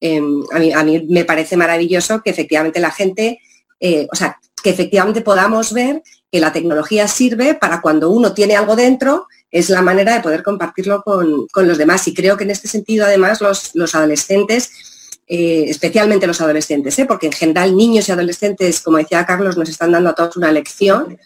em, 0.00 0.42
a, 0.52 0.84
mí, 0.84 1.06
me 1.08 1.24
parece 1.24 1.56
maravilloso 1.56 2.22
que 2.22 2.30
efectivamente 2.30 2.80
la 2.80 2.90
gente, 2.90 3.40
eh, 3.80 4.06
o 4.12 4.16
sea, 4.16 4.38
que 4.62 4.70
efectivamente 4.70 5.20
podamos 5.20 5.72
ver 5.72 6.02
que 6.30 6.40
la 6.40 6.52
tecnología 6.52 7.06
sirve 7.08 7.54
para 7.54 7.80
cuando 7.80 8.10
uno 8.10 8.34
tiene 8.34 8.56
algo 8.56 8.76
dentro, 8.76 9.26
es 9.50 9.70
la 9.70 9.82
manera 9.82 10.14
de 10.14 10.20
poder 10.20 10.42
compartirlo 10.42 11.02
con, 11.02 11.46
los 11.54 11.78
demás. 11.78 12.08
Y 12.08 12.14
creo 12.14 12.36
que 12.36 12.44
en 12.44 12.50
este 12.50 12.66
sentido, 12.66 13.06
además, 13.06 13.40
los, 13.40 13.74
los 13.74 13.94
adolescentes 13.94 14.93
eh, 15.26 15.64
especialmente 15.68 16.26
los 16.26 16.40
adolescentes, 16.40 16.98
¿eh? 16.98 17.06
porque 17.06 17.26
en 17.26 17.32
general 17.32 17.76
niños 17.76 18.08
y 18.08 18.12
adolescentes, 18.12 18.80
como 18.80 18.98
decía 18.98 19.24
Carlos, 19.24 19.56
nos 19.56 19.68
están 19.68 19.92
dando 19.92 20.10
a 20.10 20.14
todos 20.14 20.36
una 20.36 20.52
lección. 20.52 21.18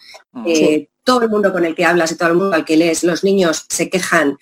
Eh, 0.45 0.87
todo 1.03 1.23
el 1.23 1.29
mundo 1.29 1.51
con 1.51 1.65
el 1.65 1.75
que 1.75 1.85
hablas 1.85 2.11
y 2.11 2.15
todo 2.15 2.29
el 2.29 2.35
mundo 2.35 2.55
al 2.55 2.65
que 2.65 2.77
lees, 2.77 3.03
los 3.03 3.23
niños 3.23 3.65
se 3.67 3.89
quejan 3.89 4.37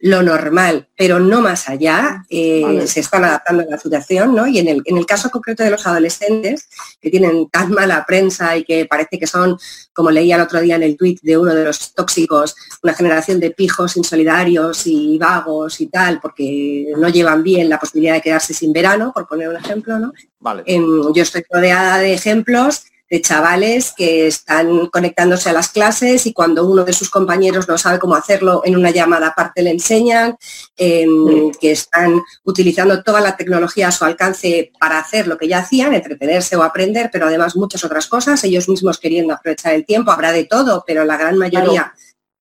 lo 0.00 0.22
normal, 0.22 0.88
pero 0.96 1.18
no 1.18 1.40
más 1.40 1.68
allá, 1.68 2.24
eh, 2.30 2.84
se 2.86 3.00
están 3.00 3.24
adaptando 3.24 3.64
a 3.64 3.66
la 3.66 3.78
situación, 3.78 4.32
¿no? 4.32 4.46
Y 4.46 4.58
en 4.58 4.68
el, 4.68 4.82
en 4.84 4.96
el, 4.96 5.06
caso 5.06 5.28
concreto 5.28 5.64
de 5.64 5.70
los 5.70 5.86
adolescentes, 5.86 6.68
que 7.00 7.10
tienen 7.10 7.48
tan 7.48 7.72
mala 7.72 8.04
prensa 8.06 8.56
y 8.56 8.64
que 8.64 8.86
parece 8.86 9.18
que 9.18 9.26
son, 9.26 9.58
como 9.92 10.10
leía 10.10 10.36
el 10.36 10.42
otro 10.42 10.60
día 10.60 10.76
en 10.76 10.84
el 10.84 10.96
tuit 10.96 11.20
de 11.22 11.36
uno 11.36 11.52
de 11.52 11.64
los 11.64 11.94
tóxicos, 11.94 12.54
una 12.82 12.94
generación 12.94 13.40
de 13.40 13.50
pijos 13.50 13.96
insolidarios 13.96 14.86
y 14.86 15.18
vagos 15.18 15.80
y 15.80 15.86
tal, 15.88 16.20
porque 16.20 16.92
no 16.96 17.08
llevan 17.08 17.42
bien 17.42 17.68
la 17.68 17.80
posibilidad 17.80 18.14
de 18.14 18.22
quedarse 18.22 18.54
sin 18.54 18.72
verano, 18.72 19.10
por 19.12 19.26
poner 19.26 19.48
un 19.48 19.56
ejemplo, 19.56 19.98
¿no? 19.98 20.12
Vale. 20.38 20.62
Em, 20.66 21.12
yo 21.12 21.22
estoy 21.22 21.42
rodeada 21.50 21.98
de 21.98 22.14
ejemplos 22.14 22.84
de 23.10 23.20
chavales 23.20 23.92
que 23.96 24.26
están 24.26 24.86
conectándose 24.86 25.48
a 25.48 25.52
las 25.52 25.68
clases 25.68 26.26
y 26.26 26.32
cuando 26.32 26.66
uno 26.66 26.84
de 26.84 26.92
sus 26.92 27.10
compañeros 27.10 27.68
no 27.68 27.78
sabe 27.78 27.98
cómo 27.98 28.14
hacerlo 28.14 28.62
en 28.64 28.76
una 28.76 28.90
llamada 28.90 29.28
aparte 29.28 29.62
le 29.62 29.70
enseñan, 29.70 30.36
em, 30.76 31.50
que 31.60 31.72
están 31.72 32.20
utilizando 32.44 33.02
toda 33.02 33.20
la 33.20 33.36
tecnología 33.36 33.88
a 33.88 33.92
su 33.92 34.04
alcance 34.04 34.72
para 34.78 34.98
hacer 34.98 35.26
lo 35.26 35.38
que 35.38 35.48
ya 35.48 35.58
hacían, 35.58 35.94
entretenerse 35.94 36.56
o 36.56 36.62
aprender, 36.62 37.10
pero 37.12 37.26
además 37.26 37.56
muchas 37.56 37.82
otras 37.84 38.06
cosas, 38.06 38.44
ellos 38.44 38.68
mismos 38.68 38.98
queriendo 38.98 39.34
aprovechar 39.34 39.74
el 39.74 39.86
tiempo, 39.86 40.10
habrá 40.10 40.32
de 40.32 40.44
todo, 40.44 40.84
pero 40.86 41.04
la 41.04 41.16
gran 41.16 41.38
mayoría... 41.38 41.92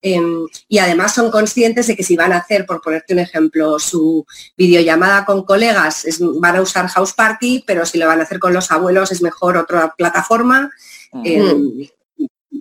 Em, 0.09 0.47
y 0.69 0.77
además 0.77 1.13
son 1.13 1.29
conscientes 1.29 1.87
de 1.87 1.95
que 1.95 2.03
si 2.03 2.15
van 2.15 2.31
a 2.31 2.37
hacer, 2.37 2.65
por 2.65 2.81
ponerte 2.81 3.13
un 3.13 3.19
ejemplo, 3.19 3.77
su 3.77 4.25
videollamada 4.55 5.25
con 5.25 5.43
colegas, 5.43 6.05
van 6.39 6.55
a 6.55 6.61
usar 6.61 6.87
House 6.87 7.13
Party, 7.13 7.63
pero 7.67 7.85
si 7.85 7.97
lo 7.97 8.07
van 8.07 8.21
a 8.21 8.23
hacer 8.23 8.39
con 8.39 8.53
los 8.53 8.71
abuelos 8.71 9.11
es 9.11 9.21
mejor 9.21 9.57
otra 9.57 9.93
plataforma. 9.97 10.71
Em, 11.25 11.89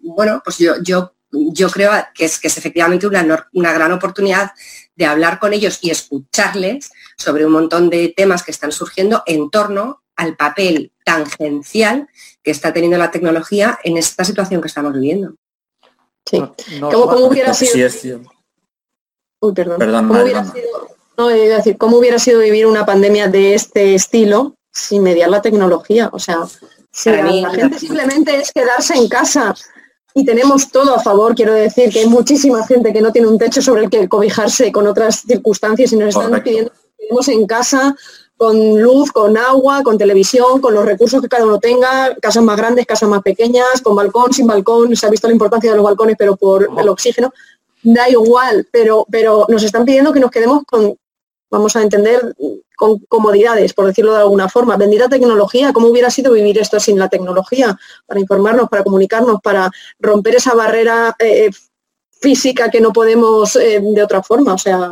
bueno, 0.02 0.40
pues 0.44 0.58
yo, 0.58 0.82
yo, 0.82 1.12
yo 1.30 1.70
creo 1.70 1.92
que 2.14 2.24
es, 2.24 2.40
que 2.40 2.48
es 2.48 2.58
efectivamente 2.58 3.06
una, 3.06 3.48
una 3.52 3.72
gran 3.72 3.92
oportunidad 3.92 4.50
de 4.96 5.06
hablar 5.06 5.38
con 5.38 5.52
ellos 5.52 5.78
y 5.82 5.90
escucharles 5.90 6.90
sobre 7.16 7.46
un 7.46 7.52
montón 7.52 7.90
de 7.90 8.12
temas 8.16 8.42
que 8.42 8.50
están 8.50 8.72
surgiendo 8.72 9.22
en 9.26 9.50
torno 9.50 10.02
al 10.16 10.36
papel 10.36 10.92
tangencial 11.04 12.08
que 12.42 12.50
está 12.50 12.72
teniendo 12.72 12.98
la 12.98 13.12
tecnología 13.12 13.78
en 13.84 13.98
esta 13.98 14.24
situación 14.24 14.60
que 14.60 14.68
estamos 14.68 14.92
viviendo. 14.94 15.36
Sí. 16.28 16.42
¿Cómo, 16.80 17.26
hubiera 17.26 17.54
sido? 17.54 18.20
Uy, 19.40 19.52
perdón. 19.52 19.78
¿Cómo 19.78 20.22
hubiera 20.22 20.44
sido... 20.44 20.96
No, 21.16 21.28
decir, 21.28 21.78
¿cómo 21.78 21.96
hubiera 21.96 22.18
sido 22.18 22.40
vivir 22.40 22.66
una 22.66 22.84
pandemia 22.84 23.28
de 23.28 23.54
este 23.54 23.94
estilo 23.94 24.54
sin 24.70 25.02
mediar 25.02 25.30
la 25.30 25.40
tecnología? 25.40 26.10
O 26.12 26.18
sea, 26.18 26.40
si 26.90 27.10
la 27.10 27.50
gente 27.50 27.78
simplemente 27.78 28.36
es 28.36 28.52
quedarse 28.52 28.94
en 28.94 29.08
casa 29.08 29.54
y 30.12 30.24
tenemos 30.24 30.70
todo 30.70 30.94
a 30.94 31.02
favor, 31.02 31.34
quiero 31.34 31.54
decir 31.54 31.90
que 31.90 32.00
hay 32.00 32.06
muchísima 32.06 32.66
gente 32.66 32.92
que 32.92 33.00
no 33.00 33.12
tiene 33.12 33.28
un 33.28 33.38
techo 33.38 33.62
sobre 33.62 33.84
el 33.84 33.90
que 33.90 34.08
cobijarse 34.08 34.70
con 34.72 34.86
otras 34.86 35.20
circunstancias 35.20 35.92
y 35.92 35.96
nos 35.96 36.10
están 36.10 36.42
pidiendo 36.42 36.70
que 36.70 37.04
quedemos 37.04 37.28
en 37.28 37.46
casa 37.46 37.96
con 38.36 38.80
luz, 38.80 39.10
con 39.12 39.36
agua, 39.36 39.82
con 39.82 39.96
televisión, 39.96 40.60
con 40.60 40.74
los 40.74 40.84
recursos 40.84 41.22
que 41.22 41.28
cada 41.28 41.44
uno 41.46 41.58
tenga, 41.58 42.14
casas 42.16 42.42
más 42.44 42.56
grandes, 42.56 42.86
casas 42.86 43.08
más 43.08 43.22
pequeñas, 43.22 43.80
con 43.82 43.96
balcón, 43.96 44.32
sin 44.32 44.46
balcón, 44.46 44.94
se 44.94 45.06
ha 45.06 45.10
visto 45.10 45.26
la 45.26 45.32
importancia 45.32 45.70
de 45.70 45.76
los 45.76 45.84
balcones, 45.84 46.16
pero 46.18 46.36
por 46.36 46.68
el 46.78 46.88
oxígeno, 46.88 47.32
da 47.82 48.08
igual, 48.10 48.68
pero, 48.70 49.06
pero 49.10 49.46
nos 49.48 49.62
están 49.62 49.84
pidiendo 49.84 50.12
que 50.12 50.20
nos 50.20 50.30
quedemos 50.30 50.64
con, 50.66 50.96
vamos 51.50 51.76
a 51.76 51.82
entender, 51.82 52.34
con 52.76 52.98
comodidades, 53.08 53.72
por 53.72 53.86
decirlo 53.86 54.12
de 54.12 54.20
alguna 54.20 54.48
forma. 54.48 54.76
Bendita 54.76 55.08
tecnología, 55.08 55.72
¿cómo 55.72 55.88
hubiera 55.88 56.10
sido 56.10 56.32
vivir 56.32 56.58
esto 56.58 56.78
sin 56.78 56.98
la 56.98 57.08
tecnología? 57.08 57.78
Para 58.06 58.20
informarnos, 58.20 58.68
para 58.68 58.84
comunicarnos, 58.84 59.40
para 59.40 59.70
romper 59.98 60.34
esa 60.34 60.54
barrera 60.54 61.16
eh, 61.18 61.50
física 62.20 62.70
que 62.70 62.80
no 62.80 62.92
podemos 62.92 63.56
eh, 63.56 63.80
de 63.80 64.02
otra 64.02 64.22
forma. 64.22 64.52
O 64.54 64.58
sea, 64.58 64.90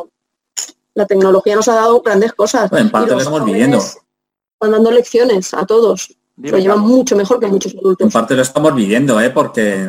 la 0.94 1.06
tecnología 1.06 1.56
nos 1.56 1.68
ha 1.68 1.74
dado 1.74 2.00
grandes 2.00 2.32
cosas. 2.32 2.70
en 2.72 2.90
parte 2.90 3.12
lo 3.12 3.18
estamos 3.18 3.44
viviendo. 3.44 3.78
Están 3.78 4.70
dando 4.70 4.90
lecciones 4.90 5.52
a 5.52 5.66
todos. 5.66 6.16
lo 6.36 6.58
llevan 6.58 6.80
mucho 6.80 7.16
mejor 7.16 7.38
que 7.38 7.46
muchos 7.46 7.74
adultos. 7.74 8.06
En 8.06 8.12
parte 8.12 8.34
lo 8.34 8.42
estamos 8.42 8.74
viviendo, 8.74 9.20
¿eh? 9.20 9.30
porque 9.30 9.86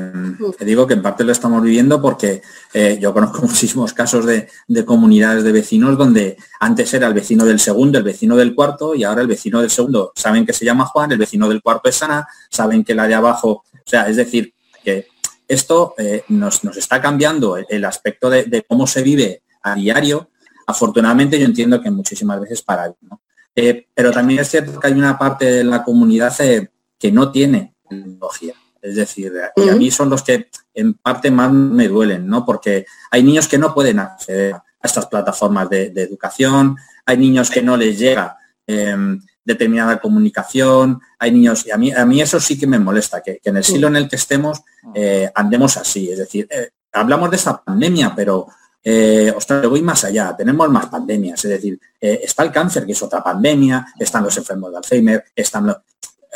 te 0.57 0.65
digo 0.65 0.85
que 0.85 0.95
en 0.95 1.01
parte 1.01 1.23
lo 1.23 1.31
estamos 1.31 1.61
viviendo 1.61 2.01
porque 2.01 2.41
eh, 2.73 2.97
yo 2.99 3.13
conozco 3.13 3.41
muchísimos 3.43 3.93
casos 3.93 4.25
de, 4.25 4.47
comunidades 4.85 5.43
de 5.43 5.51
vecinos 5.51 5.97
donde 5.97 6.37
antes 6.59 6.93
era 6.93 7.07
el 7.07 7.13
vecino 7.13 7.45
del 7.45 7.59
segundo, 7.59 7.97
el 7.97 8.03
vecino 8.03 8.35
del 8.35 8.53
cuarto 8.53 8.95
y 8.95 9.03
ahora 9.03 9.21
el 9.21 9.27
vecino 9.27 9.61
del 9.61 9.69
segundo 9.69 10.11
saben 10.15 10.45
que 10.45 10.53
se 10.53 10.65
llama 10.65 10.85
Juan, 10.85 11.11
el 11.11 11.17
vecino 11.17 11.47
del 11.47 11.61
cuarto 11.61 11.89
es 11.89 12.01
Ana, 12.01 12.27
saben 12.49 12.83
que 12.83 12.95
la 12.95 13.07
de 13.07 13.15
abajo, 13.15 13.63
o 13.73 13.89
sea, 13.89 14.09
es 14.09 14.17
decir, 14.17 14.53
que 14.83 15.07
esto 15.47 15.93
eh, 15.97 16.23
nos, 16.29 16.63
está 16.75 17.01
cambiando 17.01 17.57
el, 17.57 17.85
aspecto 17.85 18.29
de, 18.29 18.65
cómo 18.67 18.87
se 18.87 19.03
vive 19.03 19.43
a 19.61 19.75
diario 19.75 20.29
Afortunadamente 20.67 21.39
yo 21.39 21.45
entiendo 21.45 21.81
que 21.81 21.91
muchísimas 21.91 22.39
veces 22.41 22.61
para 22.61 22.93
¿no? 23.01 23.21
Eh, 23.55 23.87
pero 23.93 24.11
también 24.11 24.41
es 24.41 24.49
cierto 24.49 24.79
que 24.79 24.87
hay 24.87 24.93
una 24.93 25.17
parte 25.17 25.45
de 25.45 25.63
la 25.63 25.83
comunidad 25.83 26.33
eh, 26.41 26.69
que 26.99 27.11
no 27.11 27.31
tiene 27.31 27.75
tecnología. 27.87 28.53
Es 28.81 28.95
decir, 28.95 29.33
y 29.55 29.69
a 29.69 29.75
mí 29.75 29.89
son 29.89 30.09
los 30.11 30.21
que 30.21 30.49
en 30.73 30.93
parte 30.93 31.31
más 31.31 31.51
me 31.51 31.87
duelen, 31.87 32.27
¿no? 32.27 32.45
Porque 32.45 32.85
hay 33.09 33.23
niños 33.23 33.47
que 33.47 33.57
no 33.57 33.73
pueden 33.73 33.97
acceder 33.97 34.53
a 34.53 34.63
estas 34.83 35.07
plataformas 35.07 35.67
de, 35.69 35.85
educación, 35.95 36.77
hay 37.03 37.17
niños 37.17 37.49
que 37.49 37.63
no 37.63 37.77
les 37.77 37.97
llega 37.97 38.37
em, 38.67 39.19
determinada 39.43 39.99
comunicación, 39.99 40.99
hay 41.17 41.31
niños, 41.31 41.65
y 41.65 41.71
a 41.71 41.77
mí, 41.77 41.91
a 41.91 42.05
mí 42.05 42.21
eso 42.21 42.39
sí 42.39 42.59
que 42.59 42.67
me 42.67 42.77
molesta, 42.77 43.23
que, 43.23 43.39
en 43.43 43.57
el 43.57 43.63
siglo 43.63 43.87
en 43.87 43.95
el 43.95 44.07
que 44.07 44.17
estemos 44.17 44.61
eh, 44.93 45.31
andemos 45.33 45.77
así. 45.77 46.11
Es 46.11 46.19
decir, 46.19 46.47
hablamos 46.91 47.31
de 47.31 47.37
esta 47.37 47.63
pandemia, 47.63 48.13
pero 48.15 48.47
eh, 48.87 49.33
ostras, 49.35 49.67
voy 49.67 49.81
más 49.81 50.03
allá, 50.03 50.35
tenemos 50.37 50.69
más 50.69 50.85
pandemias, 50.85 51.43
es 51.43 51.49
decir, 51.49 51.79
eh, 51.99 52.19
está 52.23 52.43
el 52.43 52.51
cáncer, 52.51 52.85
que 52.85 52.91
es 52.91 53.01
otra 53.01 53.23
pandemia, 53.23 53.83
están 53.97 54.23
los 54.23 54.37
enfermos 54.37 54.69
de 54.69 54.77
Alzheimer, 54.77 55.25
están 55.35 55.65
los... 55.65 55.77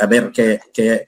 A 0.02 0.08
ver, 0.08 0.32
que, 0.32 0.60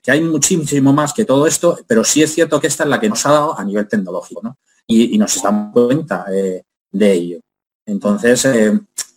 hay 0.05 0.21
muchísimo 0.21 0.93
más 0.93 1.13
que 1.13 1.25
todo 1.25 1.47
esto, 1.47 1.79
pero 1.87 2.03
sí 2.03 2.21
es 2.21 2.31
cierto 2.31 2.61
que 2.61 2.67
esta 2.67 2.83
es 2.83 2.89
la 2.89 2.99
que 2.99 3.09
nos 3.09 3.25
ha 3.25 3.31
dado 3.31 3.57
a 3.57 3.63
nivel 3.63 3.87
tecnológico, 3.87 4.41
¿no? 4.43 4.57
Y, 4.85 5.17
nos 5.17 5.41
damos 5.41 5.73
cuenta 5.73 6.25
eh, 6.31 6.63
de 6.91 7.11
ello. 7.11 7.39
Entonces, 7.87 8.47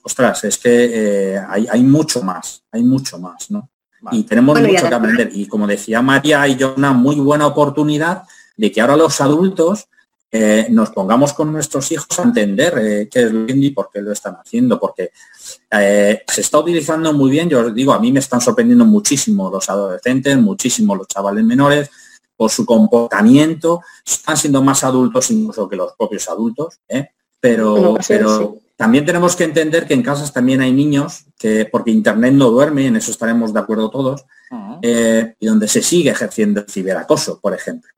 ostras, 0.02 0.44
es 0.44 0.56
que 0.56 1.38
hay, 1.46 1.82
mucho 1.82 2.22
más, 2.22 2.62
hay 2.70 2.84
mucho 2.84 3.18
más, 3.18 3.50
¿no? 3.50 3.68
Y 4.12 4.22
tenemos 4.22 4.58
mucho 4.58 4.88
que 4.88 4.94
aprender. 4.94 5.30
Y 5.34 5.46
como 5.46 5.66
decía 5.66 6.00
María, 6.00 6.42
hay 6.42 6.56
una 6.76 6.92
muy 6.92 7.16
buena 7.16 7.46
oportunidad 7.46 8.22
de 8.56 8.72
que 8.72 8.80
ahora 8.80 8.96
los 8.96 9.20
adultos 9.20 9.88
eh, 10.36 10.66
nos 10.68 10.90
pongamos 10.90 11.32
con 11.32 11.52
nuestros 11.52 11.92
hijos 11.92 12.18
a 12.18 12.24
entender 12.24 12.74
eh, 12.76 13.08
qué 13.08 13.22
es 13.22 13.32
lo 13.32 13.42
indie 13.42 13.68
y 13.68 13.70
por 13.70 13.88
qué 13.88 14.02
lo 14.02 14.10
están 14.10 14.34
haciendo, 14.34 14.80
porque 14.80 15.12
eh, 15.70 16.24
se 16.26 16.40
está 16.40 16.58
utilizando 16.58 17.12
muy 17.12 17.30
bien, 17.30 17.48
yo 17.48 17.60
os 17.60 17.72
digo, 17.72 17.92
a 17.92 18.00
mí 18.00 18.10
me 18.10 18.18
están 18.18 18.40
sorprendiendo 18.40 18.84
muchísimo 18.84 19.48
los 19.48 19.70
adolescentes, 19.70 20.36
muchísimo 20.38 20.96
los 20.96 21.06
chavales 21.06 21.44
menores, 21.44 21.88
por 22.34 22.50
su 22.50 22.66
comportamiento, 22.66 23.82
están 24.04 24.36
siendo 24.36 24.60
más 24.60 24.82
adultos 24.82 25.30
incluso 25.30 25.68
que 25.68 25.76
los 25.76 25.92
propios 25.96 26.28
adultos, 26.28 26.80
pero, 27.38 27.96
pero 28.08 28.58
también 28.76 29.04
tenemos 29.04 29.36
que 29.36 29.44
entender 29.44 29.86
que 29.86 29.94
en 29.94 30.02
casas 30.02 30.32
también 30.32 30.60
hay 30.60 30.72
niños 30.72 31.26
que, 31.38 31.66
porque 31.70 31.90
Internet 31.90 32.34
no 32.34 32.50
duerme, 32.50 32.86
en 32.86 32.96
eso 32.96 33.10
estaremos 33.10 33.52
de 33.52 33.60
acuerdo 33.60 33.90
todos, 33.90 34.24
y 34.90 35.46
donde 35.46 35.68
se 35.68 35.82
sigue 35.82 36.10
ejerciendo 36.10 36.60
el 36.60 36.66
ciberacoso, 36.70 37.40
por 37.40 37.54
ejemplo. 37.54 37.90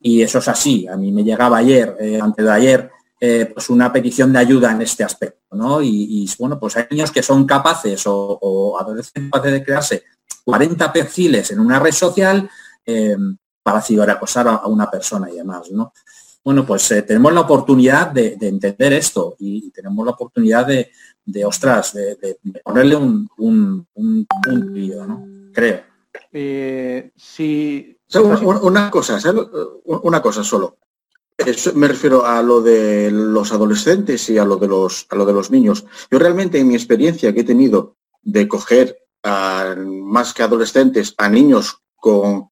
Y 0.00 0.22
eso 0.22 0.38
es 0.38 0.48
así. 0.48 0.86
A 0.88 0.96
mí 0.96 1.12
me 1.12 1.24
llegaba 1.24 1.58
ayer, 1.58 1.96
eh, 2.00 2.18
antes 2.20 2.44
de 2.44 2.50
ayer, 2.50 2.90
eh, 3.20 3.50
pues 3.52 3.68
una 3.68 3.92
petición 3.92 4.32
de 4.32 4.38
ayuda 4.38 4.72
en 4.72 4.80
este 4.80 5.04
aspecto, 5.04 5.54
¿no? 5.54 5.82
Y, 5.82 6.28
bueno, 6.38 6.58
pues 6.58 6.76
hay 6.76 6.86
niños 6.90 7.10
que 7.10 7.22
son 7.22 7.44
capaces 7.44 8.02
o, 8.06 8.76
adolescentes 8.80 9.30
capaces 9.30 9.52
de 9.52 9.64
crearse 9.64 10.04
40 10.44 10.92
perfiles 10.92 11.50
en 11.50 11.60
una 11.60 11.78
red 11.78 11.92
social 11.92 12.48
eh, 12.86 13.16
para 13.62 13.82
ciberacosar 13.82 14.48
a, 14.48 14.66
una 14.66 14.90
persona 14.90 15.30
y 15.30 15.36
demás, 15.36 15.70
¿no? 15.70 15.92
Bueno, 16.42 16.64
pues 16.64 16.88
tenemos 17.06 17.32
la 17.32 17.42
oportunidad 17.42 18.08
de, 18.12 18.36
entender 18.40 18.94
esto 18.94 19.36
y, 19.38 19.70
tenemos 19.70 20.04
la 20.06 20.12
oportunidad 20.12 20.66
de, 20.66 20.90
de 21.24 21.44
ostras, 21.44 21.92
de, 21.94 22.38
ponerle 22.64 22.96
un, 22.96 23.28
un, 23.36 23.86
¿no? 25.06 25.26
Creo. 25.52 25.82
si 27.16 27.98
una, 28.62 28.90
cosa, 28.90 29.20
una 29.84 30.22
cosa 30.22 30.42
solo. 30.42 30.78
me 31.74 31.88
refiero 31.88 32.26
a 32.26 32.42
lo 32.42 32.60
de 32.62 33.10
los 33.10 33.52
adolescentes 33.52 34.28
y 34.30 34.38
a 34.38 34.44
lo 34.44 34.56
de 34.56 34.68
los, 34.68 35.06
a 35.10 35.16
lo 35.16 35.26
de 35.26 35.32
los 35.32 35.50
niños. 35.50 35.84
Yo 36.10 36.18
realmente 36.18 36.58
en 36.58 36.68
mi 36.68 36.74
experiencia 36.74 37.32
que 37.32 37.40
he 37.40 37.44
tenido 37.44 37.96
de 38.22 38.48
coger 38.48 38.96
a, 39.22 39.74
más 39.76 40.34
que 40.34 40.42
adolescentes 40.42 41.14
a 41.18 41.28
niños 41.28 41.82
con, 41.96 42.49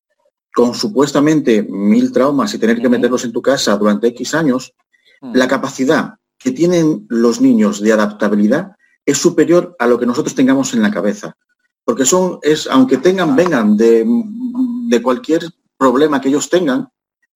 con 0.59 0.75
supuestamente 0.75 1.63
mil 1.63 2.11
traumas 2.11 2.53
y 2.53 2.59
tener 2.59 2.83
que 2.83 2.89
meterlos 2.89 3.25
en 3.25 3.31
tu 3.31 3.41
casa 3.41 3.77
durante 3.77 4.09
X 4.09 4.35
años, 4.35 4.75
la 5.21 5.47
capacidad 5.47 6.15
que 6.37 6.51
tienen 6.51 7.07
los 7.09 7.41
niños 7.41 7.81
de 7.81 7.93
adaptabilidad 7.93 8.73
es 9.07 9.19
superior 9.19 9.77
a 9.79 9.87
lo 9.87 10.01
que 10.01 10.07
nosotros 10.07 10.35
tengamos 10.35 10.75
en 10.75 10.83
la 10.83 10.91
cabeza. 10.91 11.37
Porque 11.85 12.05
son, 12.05 12.41
es, 12.43 12.67
aunque 12.67 12.97
tengan, 12.97 13.37
vengan 13.37 13.77
de 13.77 14.05
de 14.89 15.01
cualquier 15.01 15.45
problema 15.77 16.21
que 16.21 16.29
ellos 16.29 16.51
tengan, 16.51 16.89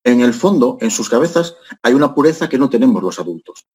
en 0.03 0.21
el 0.21 0.35
fondo, 0.35 0.79
en 0.81 0.91
sus 0.91 1.09
cabezas, 1.09 1.55
hay 1.81 1.95
una 1.95 2.13
pureza 2.13 2.49
que 2.49 2.59
no 2.59 2.69
tenemos 2.69 3.01
los 3.05 3.21
adultos. 3.21 3.69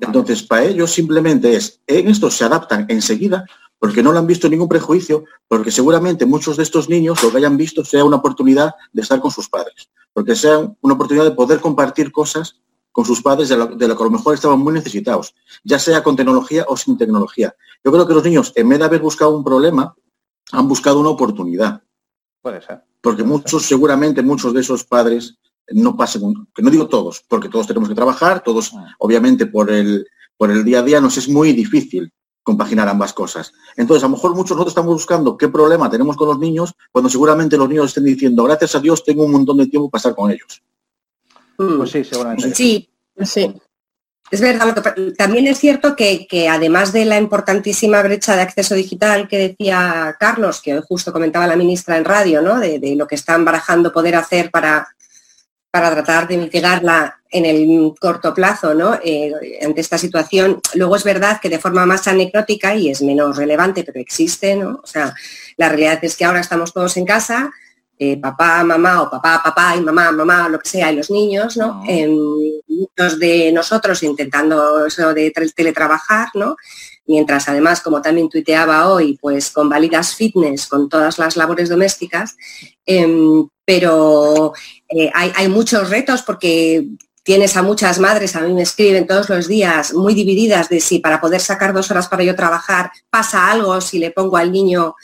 Entonces, 0.00 0.42
para 0.42 0.64
ellos 0.64 0.90
simplemente 0.90 1.54
es, 1.54 1.82
en 1.86 2.08
esto 2.08 2.30
se 2.30 2.44
adaptan 2.44 2.86
enseguida 2.88 3.44
porque 3.80 4.02
no 4.02 4.12
lo 4.12 4.18
han 4.18 4.26
visto 4.26 4.48
ningún 4.48 4.68
prejuicio, 4.68 5.24
porque 5.48 5.70
seguramente 5.72 6.26
muchos 6.26 6.58
de 6.58 6.62
estos 6.62 6.88
niños 6.88 7.20
lo 7.22 7.30
que 7.30 7.38
hayan 7.38 7.56
visto 7.56 7.82
sea 7.82 8.04
una 8.04 8.16
oportunidad 8.16 8.74
de 8.92 9.02
estar 9.02 9.20
con 9.20 9.30
sus 9.30 9.48
padres, 9.48 9.88
porque 10.12 10.36
sea 10.36 10.58
una 10.82 10.94
oportunidad 10.94 11.24
de 11.24 11.30
poder 11.30 11.60
compartir 11.60 12.12
cosas 12.12 12.60
con 12.92 13.06
sus 13.06 13.22
padres 13.22 13.48
de 13.48 13.56
lo, 13.56 13.78
que 13.78 13.84
a 13.86 13.88
lo 13.88 14.10
mejor 14.10 14.34
estaban 14.34 14.58
muy 14.58 14.74
necesitados, 14.74 15.34
ya 15.64 15.78
sea 15.78 16.02
con 16.02 16.14
tecnología 16.14 16.66
o 16.68 16.76
sin 16.76 16.98
tecnología. 16.98 17.54
Yo 17.82 17.90
creo 17.90 18.06
que 18.06 18.12
los 18.12 18.22
niños, 18.22 18.52
en 18.54 18.68
vez 18.68 18.78
de 18.78 18.84
haber 18.84 19.00
buscado 19.00 19.34
un 19.34 19.42
problema, 19.42 19.96
han 20.52 20.68
buscado 20.68 21.00
una 21.00 21.08
oportunidad. 21.08 21.82
Puede 22.42 22.60
ser. 22.60 22.82
Porque 23.00 23.22
muchos, 23.22 23.64
seguramente 23.64 24.22
muchos 24.22 24.52
de 24.52 24.60
esos 24.60 24.84
padres 24.84 25.38
no 25.68 25.96
pasen, 25.96 26.48
que 26.54 26.62
no 26.62 26.68
digo 26.68 26.86
todos, 26.86 27.24
porque 27.26 27.48
todos 27.48 27.66
tenemos 27.66 27.88
que 27.88 27.94
trabajar, 27.94 28.42
todos, 28.42 28.72
Ah. 28.74 28.94
obviamente, 28.98 29.46
por 29.46 29.70
el, 29.70 30.06
por 30.36 30.50
el 30.50 30.64
día 30.64 30.80
a 30.80 30.82
día 30.82 31.00
nos 31.00 31.16
es 31.16 31.28
muy 31.30 31.54
difícil 31.54 32.12
compaginar 32.50 32.88
ambas 32.88 33.12
cosas. 33.12 33.52
Entonces, 33.76 34.04
a 34.04 34.06
lo 34.08 34.16
mejor 34.16 34.34
muchos 34.34 34.50
nosotros 34.50 34.72
estamos 34.72 34.92
buscando 34.92 35.36
qué 35.36 35.48
problema 35.48 35.90
tenemos 35.90 36.16
con 36.16 36.28
los 36.28 36.38
niños, 36.38 36.74
cuando 36.92 37.08
seguramente 37.08 37.56
los 37.56 37.68
niños 37.68 37.86
estén 37.86 38.04
diciendo, 38.04 38.44
gracias 38.44 38.74
a 38.74 38.80
Dios 38.80 39.04
tengo 39.04 39.24
un 39.24 39.32
montón 39.32 39.56
de 39.58 39.66
tiempo 39.66 39.88
para 39.88 40.00
estar 40.00 40.14
con 40.14 40.30
ellos. 40.30 40.62
Mm. 41.58 41.78
Pues 41.78 41.90
sí, 41.90 42.04
seguramente. 42.04 42.54
Sí, 42.54 42.90
Sí. 43.24 43.54
Es 44.30 44.40
verdad, 44.40 44.76
también 45.18 45.48
es 45.48 45.58
cierto 45.58 45.96
que, 45.96 46.28
que 46.28 46.48
además 46.48 46.92
de 46.92 47.04
la 47.04 47.18
importantísima 47.18 48.00
brecha 48.00 48.36
de 48.36 48.42
acceso 48.42 48.76
digital 48.76 49.26
que 49.26 49.38
decía 49.38 50.16
Carlos, 50.20 50.62
que 50.62 50.74
hoy 50.74 50.82
justo 50.88 51.12
comentaba 51.12 51.48
la 51.48 51.56
ministra 51.56 51.96
en 51.96 52.04
radio, 52.04 52.40
¿no? 52.40 52.60
de, 52.60 52.78
de 52.78 52.94
lo 52.94 53.08
que 53.08 53.16
están 53.16 53.44
barajando 53.44 53.92
poder 53.92 54.14
hacer 54.14 54.52
para, 54.52 54.86
para 55.70 55.90
tratar 55.90 56.26
de 56.26 56.36
mitigarla 56.36 57.20
en 57.30 57.46
el 57.46 57.94
corto 58.00 58.34
plazo 58.34 58.74
¿no? 58.74 58.98
Eh, 59.04 59.32
ante 59.64 59.80
esta 59.80 59.98
situación. 59.98 60.60
Luego 60.74 60.96
es 60.96 61.04
verdad 61.04 61.40
que 61.40 61.48
de 61.48 61.60
forma 61.60 61.86
más 61.86 62.08
anecdótica 62.08 62.74
y 62.74 62.90
es 62.90 63.02
menos 63.02 63.36
relevante, 63.36 63.84
pero 63.84 64.00
existe, 64.00 64.56
¿no? 64.56 64.80
O 64.82 64.86
sea, 64.86 65.14
la 65.56 65.68
realidad 65.68 66.00
es 66.02 66.16
que 66.16 66.24
ahora 66.24 66.40
estamos 66.40 66.72
todos 66.72 66.96
en 66.96 67.04
casa, 67.04 67.52
eh, 68.02 68.16
papá, 68.16 68.64
mamá 68.64 69.02
o 69.02 69.10
papá, 69.10 69.42
papá 69.44 69.76
y 69.76 69.82
mamá, 69.82 70.10
mamá, 70.10 70.48
lo 70.48 70.58
que 70.58 70.70
sea, 70.70 70.90
y 70.90 70.96
los 70.96 71.10
niños, 71.10 71.58
¿no? 71.58 71.82
Em, 71.86 72.16
muchos 72.66 73.18
de 73.18 73.52
nosotros 73.52 74.02
intentando 74.02 74.86
eso 74.86 75.12
de 75.12 75.30
teletrabajar, 75.54 76.28
¿no? 76.32 76.56
Mientras 77.06 77.46
además, 77.50 77.82
como 77.82 78.00
también 78.00 78.30
tuiteaba 78.30 78.88
hoy, 78.88 79.18
pues 79.20 79.50
con 79.50 79.68
válidas 79.68 80.14
fitness, 80.14 80.66
con 80.66 80.88
todas 80.88 81.18
las 81.18 81.36
labores 81.36 81.68
domésticas, 81.68 82.38
em, 82.86 83.46
pero 83.66 84.54
eh, 84.88 85.10
hay, 85.12 85.30
hay 85.36 85.48
muchos 85.48 85.90
retos 85.90 86.22
porque 86.22 86.86
tienes 87.22 87.54
a 87.58 87.62
muchas 87.62 87.98
madres, 87.98 88.34
a 88.34 88.40
mí 88.40 88.54
me 88.54 88.62
escriben 88.62 89.06
todos 89.06 89.28
los 89.28 89.46
días, 89.46 89.92
muy 89.92 90.14
divididas 90.14 90.70
de 90.70 90.80
si 90.80 91.00
para 91.00 91.20
poder 91.20 91.42
sacar 91.42 91.74
dos 91.74 91.90
horas 91.90 92.08
para 92.08 92.24
yo 92.24 92.34
trabajar 92.34 92.92
pasa 93.10 93.50
algo 93.50 93.78
si 93.82 93.98
le 93.98 94.10
pongo 94.10 94.38
al 94.38 94.50
niño 94.50 94.94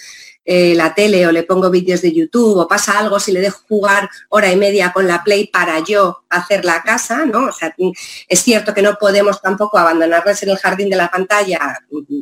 eh, 0.49 0.77
la 0.77 0.95
tele 0.95 1.27
o 1.27 1.33
le 1.33 1.43
pongo 1.43 1.71
vídeos 1.71 2.03
de 2.03 2.13
YouTube 2.13 2.57
o 2.57 2.69
pasa 2.69 3.01
algo 3.01 3.19
si 3.19 3.33
le 3.33 3.41
dejo 3.41 3.63
jugar 3.69 4.09
hora 4.29 4.53
y 4.53 4.55
media 4.55 4.93
con 4.93 5.09
la 5.09 5.25
Play 5.25 5.49
para 5.49 5.81
yo 5.81 6.23
hacer 6.31 6.65
la 6.65 6.85
casa, 6.85 7.27
¿no? 7.27 7.47
O 7.49 7.53
sea, 7.53 7.75
es 8.29 8.41
cierto 8.43 8.73
que 8.73 8.81
no 8.81 8.95
podemos 8.95 9.43
tampoco 9.43 9.77
abandonarles 9.77 10.41
en 10.45 10.51
el 10.51 10.59
jardín 10.59 10.89
de 10.89 10.95
la 10.95 11.11
pantalla, 11.11 11.81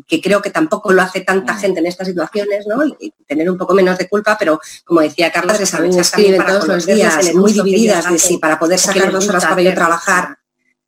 que 0.08 0.22
creo 0.22 0.40
que 0.40 0.48
tampoco 0.48 0.90
lo 0.90 1.02
hace 1.02 1.20
tanta 1.20 1.54
gente 1.54 1.80
en 1.80 1.86
estas 1.86 2.08
situaciones, 2.08 2.66
¿no? 2.66 2.82
Y 2.98 3.12
tener 3.26 3.50
un 3.50 3.58
poco 3.58 3.74
menos 3.74 3.98
de 3.98 4.08
culpa, 4.08 4.36
pero 4.38 4.58
como 4.86 5.02
decía 5.02 5.30
Carlos, 5.30 5.58
también 5.70 6.00
escriben 6.00 6.38
para 6.38 6.54
todos 6.54 6.68
los 6.68 6.86
días 6.86 7.26
en 7.28 7.36
muy 7.36 7.52
que 7.52 7.62
divididas 7.62 8.10
de 8.10 8.18
si 8.18 8.38
para 8.38 8.58
poder 8.58 8.78
que 8.78 8.86
sacar 8.86 9.12
dos 9.12 9.28
horas 9.28 9.44
para 9.44 9.60
yo 9.60 9.74
trabajar 9.74 10.38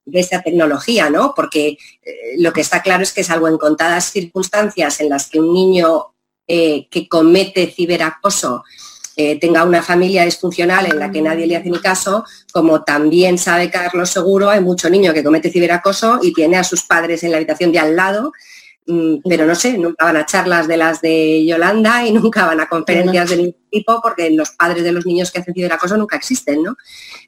de 0.06 0.20
esta 0.20 0.40
tecnología, 0.40 1.10
¿no? 1.10 1.34
Porque 1.34 1.76
eh, 2.02 2.36
lo 2.38 2.54
que 2.54 2.62
está 2.62 2.80
claro 2.80 3.02
es 3.02 3.12
que 3.12 3.24
salvo 3.24 3.46
en 3.48 3.58
contadas 3.58 4.10
circunstancias 4.10 5.00
en 5.00 5.10
las 5.10 5.28
que 5.28 5.40
un 5.40 5.52
niño 5.52 6.14
eh, 6.46 6.88
que 6.90 7.08
comete 7.08 7.66
ciberacoso 7.66 8.62
eh, 9.18 9.40
tenga 9.40 9.64
una 9.64 9.82
familia 9.82 10.26
disfuncional 10.26 10.84
en 10.84 10.98
la 10.98 11.10
que 11.10 11.22
nadie 11.22 11.46
le 11.46 11.56
hace 11.56 11.70
ni 11.70 11.80
caso, 11.80 12.22
como 12.52 12.84
también 12.84 13.38
sabe 13.38 13.70
Carlos 13.70 14.10
Seguro, 14.10 14.50
hay 14.50 14.60
mucho 14.60 14.90
niño 14.90 15.14
que 15.14 15.24
comete 15.24 15.50
ciberacoso 15.50 16.18
y 16.22 16.34
tiene 16.34 16.58
a 16.58 16.64
sus 16.64 16.82
padres 16.82 17.24
en 17.24 17.30
la 17.30 17.38
habitación 17.38 17.72
de 17.72 17.78
al 17.78 17.96
lado, 17.96 18.30
mm, 18.86 19.20
pero 19.26 19.46
no 19.46 19.54
sé, 19.54 19.78
nunca 19.78 20.04
van 20.04 20.18
a 20.18 20.26
charlas 20.26 20.68
de 20.68 20.76
las 20.76 21.00
de 21.00 21.46
Yolanda 21.46 22.06
y 22.06 22.12
nunca 22.12 22.44
van 22.44 22.60
a 22.60 22.68
conferencias 22.68 23.30
de 23.30 23.36
ningún 23.36 23.68
tipo 23.70 24.02
porque 24.02 24.28
los 24.32 24.50
padres 24.50 24.84
de 24.84 24.92
los 24.92 25.06
niños 25.06 25.30
que 25.30 25.38
hacen 25.38 25.54
ciberacoso 25.54 25.96
nunca 25.96 26.16
existen, 26.16 26.62
¿no? 26.62 26.76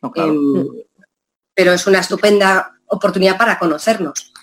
No, 0.03 0.13
claro. 0.13 0.33
Em, 0.33 0.67
pero 1.55 1.73
es 1.73 1.87
una 1.87 2.01
estupenda 2.01 2.71
oportunidad 2.87 3.39
para 3.39 3.59
conocernos 3.59 4.35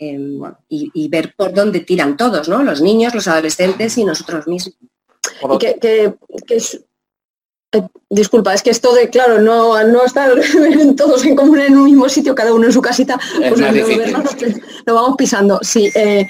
em, 0.00 0.40
y, 0.68 0.90
y 0.94 1.08
ver 1.08 1.34
por 1.36 1.52
dónde 1.54 1.80
tiran 1.80 2.16
todos, 2.16 2.48
¿no? 2.48 2.62
Los 2.62 2.80
niños, 2.80 3.14
los 3.14 3.28
adolescentes 3.28 3.96
y 3.98 4.04
nosotros 4.04 4.46
mismos. 4.48 4.74
Por 5.40 5.54
Y 5.54 5.58
que, 5.58 5.78
que- 5.78 6.14
que 6.46 6.56
es- 6.56 6.80
eh, 7.72 7.82
disculpa, 8.08 8.52
es 8.54 8.62
que 8.62 8.70
esto 8.70 8.92
de, 8.94 9.08
claro, 9.10 9.40
no, 9.40 9.80
no 9.84 10.04
estar 10.04 10.32
todos 10.96 11.24
en 11.24 11.36
común 11.36 11.60
en 11.60 11.76
un 11.76 11.84
mismo 11.84 12.08
sitio, 12.08 12.34
cada 12.34 12.52
uno 12.52 12.66
en 12.66 12.72
su 12.72 12.80
casita, 12.82 13.20
Es 13.42 13.52
pues 13.52 13.60
lo, 14.86 14.94
vamos 14.94 15.14
pisando. 15.16 15.60
Sí, 15.62 15.88
eh, 15.94 16.26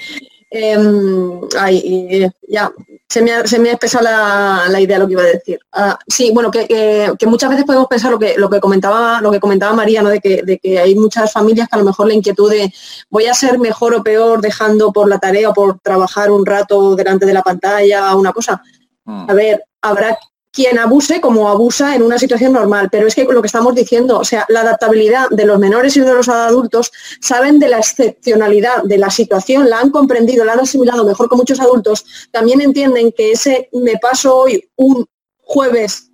em, 0.51 1.39
ay, 1.57 2.07
eh, 2.11 2.29
ya, 2.47 2.71
se 3.11 3.21
me 3.21 3.33
ha, 3.33 3.45
se 3.45 3.59
me 3.59 3.69
ha 3.69 3.73
espesado 3.73 4.05
la, 4.05 4.63
la 4.69 4.79
idea 4.79 4.97
lo 4.97 5.05
que 5.05 5.13
iba 5.13 5.21
a 5.21 5.25
decir. 5.25 5.59
Ah, 5.73 5.99
sí, 6.07 6.31
bueno, 6.33 6.49
que, 6.49 6.65
que- 6.65 7.11
que 7.19 7.27
muchas 7.27 7.49
veces 7.49 7.65
podemos 7.65 7.87
pensar 7.87 8.09
lo 8.09 8.17
que, 8.17 8.35
lo 8.37 8.49
que 8.49 8.61
comentaba, 8.61 9.19
lo 9.19 9.29
que 9.31 9.39
comentaba 9.41 9.73
María, 9.73 10.01
¿no? 10.01 10.09
de, 10.09 10.21
que, 10.21 10.43
de 10.43 10.57
que 10.59 10.79
hay 10.79 10.95
muchas 10.95 11.29
familias 11.33 11.67
que 11.67 11.75
a 11.75 11.79
lo 11.79 11.85
mejor 11.85 12.07
la 12.07 12.13
inquietud 12.13 12.49
de 12.49 12.73
voy 13.09 13.25
a 13.25 13.33
ser 13.33 13.59
mejor 13.59 13.93
o 13.95 14.01
peor 14.01 14.39
dejando 14.39 14.93
por 14.93 15.09
la 15.09 15.19
tarea 15.19 15.49
o 15.49 15.53
por 15.53 15.79
trabajar 15.81 16.31
un 16.31 16.45
rato 16.45 16.95
delante 16.95 17.25
de 17.25 17.33
la 17.33 17.41
pantalla 17.41 18.15
una 18.15 18.31
cosa. 18.31 18.61
Mm. 19.03 19.29
A 19.29 19.33
ver, 19.33 19.63
habrá 19.81 20.17
quien 20.51 20.77
abuse 20.77 21.21
como 21.21 21.49
abusa 21.49 21.95
en 21.95 22.03
una 22.03 22.19
situación 22.19 22.53
normal, 22.53 22.89
pero 22.91 23.07
es 23.07 23.15
que 23.15 23.23
lo 23.23 23.41
que 23.41 23.47
estamos 23.47 23.73
diciendo, 23.73 24.19
o 24.19 24.25
sea, 24.25 24.45
la 24.49 24.61
adaptabilidad 24.61 25.29
de 25.29 25.45
los 25.45 25.59
menores 25.59 25.95
y 25.95 26.01
de 26.01 26.13
los 26.13 26.27
adultos 26.27 26.91
saben 27.21 27.57
de 27.57 27.69
la 27.69 27.77
excepcionalidad 27.79 28.83
de 28.83 28.97
la 28.97 29.09
situación, 29.09 29.69
la 29.69 29.79
han 29.79 29.91
comprendido, 29.91 30.43
la 30.43 30.53
han 30.53 30.59
asimilado 30.59 31.05
mejor 31.05 31.29
que 31.29 31.35
muchos 31.37 31.59
adultos, 31.61 32.05
también 32.31 32.59
entienden 32.61 33.11
que 33.11 33.31
ese 33.31 33.69
me 33.71 33.97
paso 33.97 34.35
hoy 34.35 34.69
un 34.75 35.05
jueves, 35.39 36.09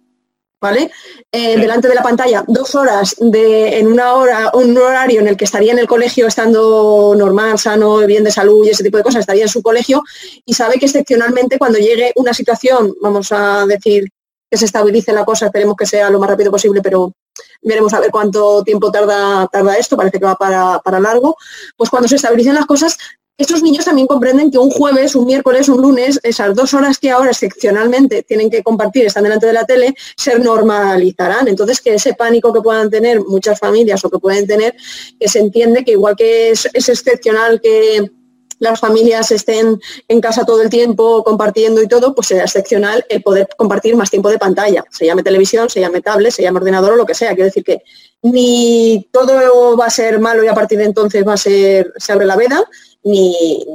¿vale? 0.62 0.92
Eh, 1.32 1.54
Sí. 1.56 1.62
Delante 1.62 1.88
de 1.88 1.96
la 1.96 2.04
pantalla, 2.04 2.44
dos 2.48 2.76
horas 2.76 3.16
de, 3.20 3.80
en 3.80 3.88
una 3.88 4.14
hora, 4.14 4.52
un 4.54 4.78
horario 4.78 5.20
en 5.20 5.28
el 5.28 5.38
que 5.38 5.46
estaría 5.46 5.72
en 5.72 5.80
el 5.80 5.88
colegio 5.88 6.28
estando 6.28 7.16
normal, 7.18 7.58
sano, 7.58 7.98
bien 8.06 8.24
de 8.24 8.32
salud 8.32 8.66
y 8.66 8.70
ese 8.70 8.84
tipo 8.84 8.98
de 8.98 9.04
cosas, 9.04 9.22
estaría 9.22 9.44
en 9.44 9.50
su 9.50 9.62
colegio 9.62 10.04
y 10.46 10.54
sabe 10.54 10.78
que 10.78 10.86
excepcionalmente 10.86 11.58
cuando 11.58 11.80
llegue 11.80 12.12
una 12.16 12.34
situación, 12.34 12.96
vamos 13.02 13.32
a 13.32 13.66
decir, 13.68 14.10
que 14.50 14.58
se 14.58 14.66
estabilice 14.66 15.12
la 15.14 15.26
cosa, 15.26 15.48
esperemos 15.48 15.76
que 15.76 15.86
sea 15.86 16.10
lo 16.10 16.20
más 16.20 16.30
rápido 16.30 16.52
posible, 16.52 16.82
pero 16.82 17.14
veremos 17.62 17.94
a 17.94 18.00
ver 18.00 18.12
cuánto 18.12 18.64
tiempo 18.64 18.92
tarda, 18.92 19.48
tarda 19.48 19.76
esto, 19.76 19.98
parece 19.98 20.20
que 20.20 20.26
va 20.26 20.36
para, 20.36 20.80
para 20.80 21.00
largo, 21.00 21.36
pues 21.76 21.90
cuando 21.90 22.08
se 22.08 22.16
estabilicen 22.16 22.56
las 22.56 22.66
cosas, 22.66 22.98
estos 23.38 23.62
niños 23.62 23.86
también 23.86 24.08
comprenden 24.08 24.50
que 24.50 24.58
un 24.58 24.72
jueves, 24.72 25.14
un 25.14 25.28
miércoles, 25.28 25.70
un 25.70 25.80
lunes, 25.80 26.20
esas 26.24 26.56
dos 26.56 26.74
horas 26.74 26.98
que 26.98 27.12
ahora 27.12 27.30
excepcionalmente 27.30 28.24
tienen 28.24 28.50
que 28.50 28.64
compartir, 28.64 29.06
están 29.06 29.26
delante 29.26 29.46
de 29.46 29.54
la 29.54 29.64
tele, 29.64 29.94
se 30.16 30.40
normalizarán. 30.40 31.48
Entonces, 31.48 31.80
que 31.80 31.94
ese 31.94 32.16
pánico 32.16 32.52
que 32.52 32.62
puedan 32.62 32.90
tener 32.90 33.20
muchas 33.20 33.60
familias 33.60 34.04
o 34.04 34.10
que 34.10 34.18
pueden 34.18 34.48
tener, 34.48 34.76
que 35.20 35.28
se 35.28 35.38
entiende 35.38 35.86
que 35.86 35.92
igual 35.92 36.16
que 36.16 36.50
es, 36.50 36.68
es 36.74 36.90
excepcional 36.90 37.62
que 37.62 38.10
las 38.60 38.80
familias 38.80 39.32
estén 39.32 39.80
en 40.08 40.22
casa 40.22 40.46
todo 40.46 40.62
el 40.62 40.70
tiempo 40.70 41.24
compartiendo 41.24 41.82
y 41.82 41.88
todo, 41.88 42.16
pues 42.16 42.28
será 42.28 42.44
excepcional 42.44 43.06
el 43.10 43.22
poder 43.22 43.48
compartir 43.58 43.96
más 43.96 44.10
tiempo 44.10 44.30
de 44.30 44.40
pantalla. 44.40 44.84
Se 44.92 45.06
llame 45.06 45.24
televisión, 45.24 45.70
se 45.70 45.80
llame 45.80 46.02
tablet, 46.02 46.32
se 46.32 46.42
llame 46.42 46.60
ordenador 46.60 46.94
o 46.94 46.96
lo 46.96 47.06
que 47.06 47.14
sea. 47.14 47.30
Quiero 47.30 47.46
decir 47.46 47.64
que 47.64 47.84
ni 48.22 49.08
todo 49.12 49.78
va 49.78 49.86
a 49.86 49.92
ser 49.92 50.20
malo 50.20 50.44
y 50.44 50.48
a 50.48 50.56
partir 50.56 50.80
de 50.80 50.86
entonces 50.86 51.28
va 51.28 51.34
a 51.34 51.38
ser, 51.38 51.94
se 51.98 52.12
abre 52.12 52.26
la 52.26 52.36
veda, 52.36 52.64
ni, 53.04 53.66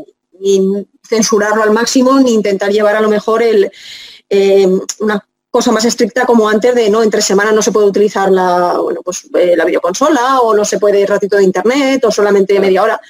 ni 0.40 0.86
censurarlo 1.08 1.62
al 1.62 1.70
máximo, 1.70 2.18
ni 2.20 2.32
intentar 2.32 2.70
llevar 2.70 2.96
a 2.96 3.00
lo 3.00 3.08
mejor 3.08 3.42
eh, 3.42 4.68
una 4.98 5.26
cosa 5.50 5.70
más 5.70 5.84
estricta 5.84 6.24
como 6.24 6.48
antes 6.48 6.74
de 6.74 6.88
no, 6.88 7.02
entre 7.02 7.20
semanas 7.20 7.54
no 7.54 7.60
se 7.60 7.72
puede 7.72 7.86
utilizar 7.86 8.30
la, 8.30 8.78
bueno, 8.78 9.02
pues, 9.04 9.28
eh, 9.34 9.54
la 9.54 9.66
videoconsola 9.66 10.40
o 10.40 10.54
no 10.54 10.64
se 10.64 10.78
puede 10.78 11.00
ir 11.00 11.08
ratito 11.10 11.36
de 11.36 11.44
internet 11.44 12.02
o 12.06 12.10
solamente 12.10 12.58
media 12.58 12.82
hora, 12.82 13.00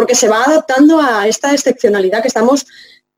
porque 0.00 0.14
se 0.14 0.30
va 0.30 0.42
adaptando 0.42 0.98
a 0.98 1.28
esta 1.28 1.52
excepcionalidad 1.52 2.22
que 2.22 2.28
estamos 2.28 2.66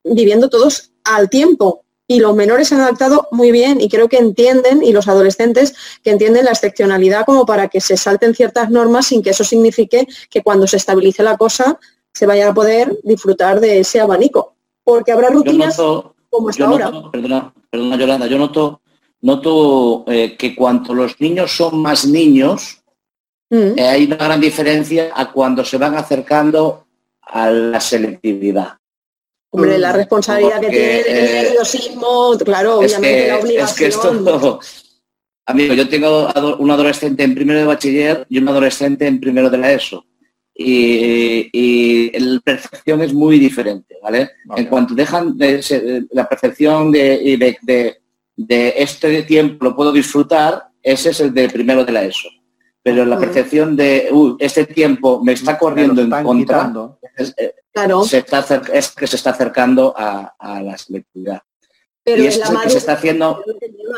viviendo 0.02 0.48
todos 0.48 0.90
al 1.04 1.30
tiempo. 1.30 1.84
Y 2.08 2.18
los 2.18 2.34
menores 2.34 2.66
se 2.66 2.74
han 2.74 2.80
adaptado 2.80 3.28
muy 3.30 3.52
bien 3.52 3.80
y 3.80 3.88
creo 3.88 4.08
que 4.08 4.16
entienden, 4.16 4.82
y 4.82 4.90
los 4.92 5.06
adolescentes, 5.06 5.76
que 6.02 6.10
entienden 6.10 6.44
la 6.44 6.50
excepcionalidad 6.50 7.24
como 7.24 7.46
para 7.46 7.68
que 7.68 7.80
se 7.80 7.96
salten 7.96 8.34
ciertas 8.34 8.68
normas 8.68 9.06
sin 9.06 9.22
que 9.22 9.30
eso 9.30 9.44
signifique 9.44 10.08
que 10.28 10.42
cuando 10.42 10.66
se 10.66 10.76
estabilice 10.76 11.22
la 11.22 11.36
cosa 11.36 11.78
se 12.12 12.26
vaya 12.26 12.48
a 12.48 12.52
poder 12.52 12.98
disfrutar 13.04 13.60
de 13.60 13.78
ese 13.78 14.00
abanico. 14.00 14.54
Porque 14.82 15.12
habrá 15.12 15.28
rutinas 15.28 15.78
noto, 15.78 16.16
como 16.30 16.48
hasta 16.48 16.64
yo 16.64 16.68
ahora. 16.68 16.90
perdona, 17.12 17.54
perdona, 17.70 17.96
Yolanda, 17.96 18.26
yo 18.26 18.38
noto, 18.38 18.80
noto 19.20 20.02
eh, 20.08 20.36
que 20.36 20.56
cuanto 20.56 20.94
los 20.94 21.20
niños 21.20 21.56
son 21.56 21.80
más 21.80 22.04
niños, 22.04 22.81
Mm. 23.52 23.78
eh, 23.78 23.86
hay 23.86 24.04
una 24.04 24.16
gran 24.16 24.40
diferencia 24.40 25.12
a 25.14 25.30
cuando 25.30 25.62
se 25.62 25.76
van 25.76 25.94
acercando 25.94 26.86
a 27.20 27.50
la 27.50 27.80
selectividad. 27.80 28.78
Hombre, 29.50 29.78
la 29.78 29.92
responsabilidad 29.92 30.58
que 30.60 30.68
tiene 30.70 31.00
el 31.00 31.06
eh, 31.06 31.42
nerviosismo, 31.42 32.38
claro, 32.42 32.80
es 32.80 32.92
obviamente 32.96 33.22
que, 33.24 33.28
la 33.28 33.36
es 33.36 33.44
obligación. 33.44 33.76
que 33.78 33.86
esto, 33.94 34.60
amigo, 35.46 35.74
yo 35.74 35.86
tengo 35.90 36.28
un 36.58 36.70
adolescente 36.70 37.22
en 37.24 37.34
primero 37.34 37.58
de 37.58 37.66
bachiller 37.66 38.26
y 38.30 38.38
un 38.38 38.48
adolescente 38.48 39.06
en 39.06 39.20
primero 39.20 39.50
de 39.50 39.58
la 39.58 39.72
ESO. 39.72 40.06
Y, 40.54 41.48
y 41.52 42.18
la 42.18 42.40
percepción 42.40 43.02
es 43.02 43.12
muy 43.12 43.38
diferente, 43.38 43.96
¿vale? 44.02 44.30
Vale. 44.46 44.62
En 44.62 44.68
cuanto 44.68 44.94
dejan 44.94 45.36
de, 45.36 45.62
se- 45.62 45.80
de- 45.80 46.06
la 46.12 46.26
percepción 46.28 46.90
de, 46.90 47.20
y 47.22 47.36
de, 47.36 47.58
de- 47.62 47.96
de 48.36 48.74
este 48.78 49.22
tiempo 49.24 49.64
lo 49.66 49.76
puedo 49.76 49.92
disfrutar, 49.92 50.68
ese 50.82 51.10
es 51.10 51.20
el 51.20 51.34
del 51.34 51.50
primero 51.50 51.84
de 51.84 51.92
la 51.92 52.04
ESO. 52.04 52.28
Pero 52.82 53.04
la 53.04 53.16
percepción 53.18 53.76
de 53.76 54.08
"Uy, 54.10 54.36
este 54.40 54.66
tiempo 54.66 55.22
me 55.22 55.32
está 55.34 55.56
corriendo 55.58 56.02
en 56.02 56.10
contra, 56.24 56.72
es, 57.16 57.32
eh, 57.36 57.54
Claro, 57.72 58.02
se 58.04 58.18
está 58.18 58.44
es 58.72 58.90
que 58.90 59.06
se 59.06 59.16
está 59.16 59.30
acercando 59.30 59.94
a, 59.96 60.34
a 60.38 60.60
la 60.62 60.76
selectividad. 60.76 61.40
pero 62.04 62.18
y 62.18 62.24
la 62.24 62.28
es 62.30 62.36
el 62.50 62.60
que 62.60 62.70
se 62.70 62.78
está 62.78 62.92
haciendo 62.94 63.42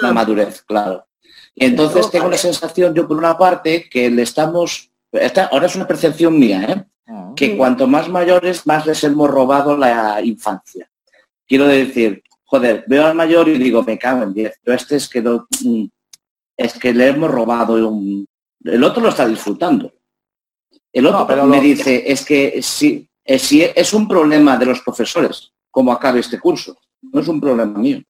la 0.02 0.12
madurez, 0.12 0.62
claro. 0.62 1.06
Y 1.54 1.64
entonces 1.64 2.10
tengo 2.10 2.24
la 2.26 2.30
vale. 2.30 2.38
sensación, 2.38 2.94
yo 2.94 3.08
por 3.08 3.16
una 3.16 3.36
parte, 3.38 3.88
que 3.88 4.10
le 4.10 4.22
estamos, 4.22 4.90
esta, 5.12 5.46
ahora 5.46 5.66
es 5.66 5.74
una 5.76 5.86
percepción 5.86 6.38
mía, 6.38 6.62
¿eh? 6.68 6.84
Ah. 7.08 7.32
que 7.36 7.56
cuanto 7.56 7.86
más 7.86 8.08
mayores, 8.08 8.66
más 8.66 8.86
les 8.86 9.02
hemos 9.04 9.30
robado 9.30 9.76
la 9.76 10.20
infancia. 10.22 10.88
Quiero 11.46 11.66
decir, 11.66 12.22
joder, 12.44 12.84
veo 12.86 13.06
al 13.06 13.14
mayor 13.14 13.48
y 13.48 13.58
digo, 13.58 13.82
me 13.82 13.98
cago 13.98 14.22
en 14.24 14.34
10, 14.34 14.58
pero 14.62 14.76
este 14.76 14.96
es 14.96 15.08
que 15.08 15.20
no- 15.22 15.46
mm, 15.64 15.84
es 16.56 16.74
que 16.74 16.92
le 16.94 17.08
hemos 17.08 17.30
robado 17.30 17.88
un... 17.88 18.26
El 18.64 18.82
otro 18.82 19.02
lo 19.02 19.10
está 19.10 19.26
disfrutando. 19.26 19.92
El 20.92 21.06
otro 21.06 21.20
No, 21.20 21.26
pero 21.26 21.44
me 21.46 21.56
lo- 21.58 21.62
dice, 21.62 22.10
es 22.10 22.24
que 22.24 22.60
si, 22.62 23.08
es, 23.24 23.42
si 23.42 23.62
es 23.62 23.92
un 23.92 24.08
problema 24.08 24.56
de 24.56 24.66
los 24.66 24.80
profesores, 24.80 25.52
como 25.70 25.92
acabe 25.92 26.20
este 26.20 26.38
curso, 26.40 26.76
no 27.02 27.20
es 27.20 27.28
un 27.28 27.40
problema 27.40 27.78
mío. 27.78 28.00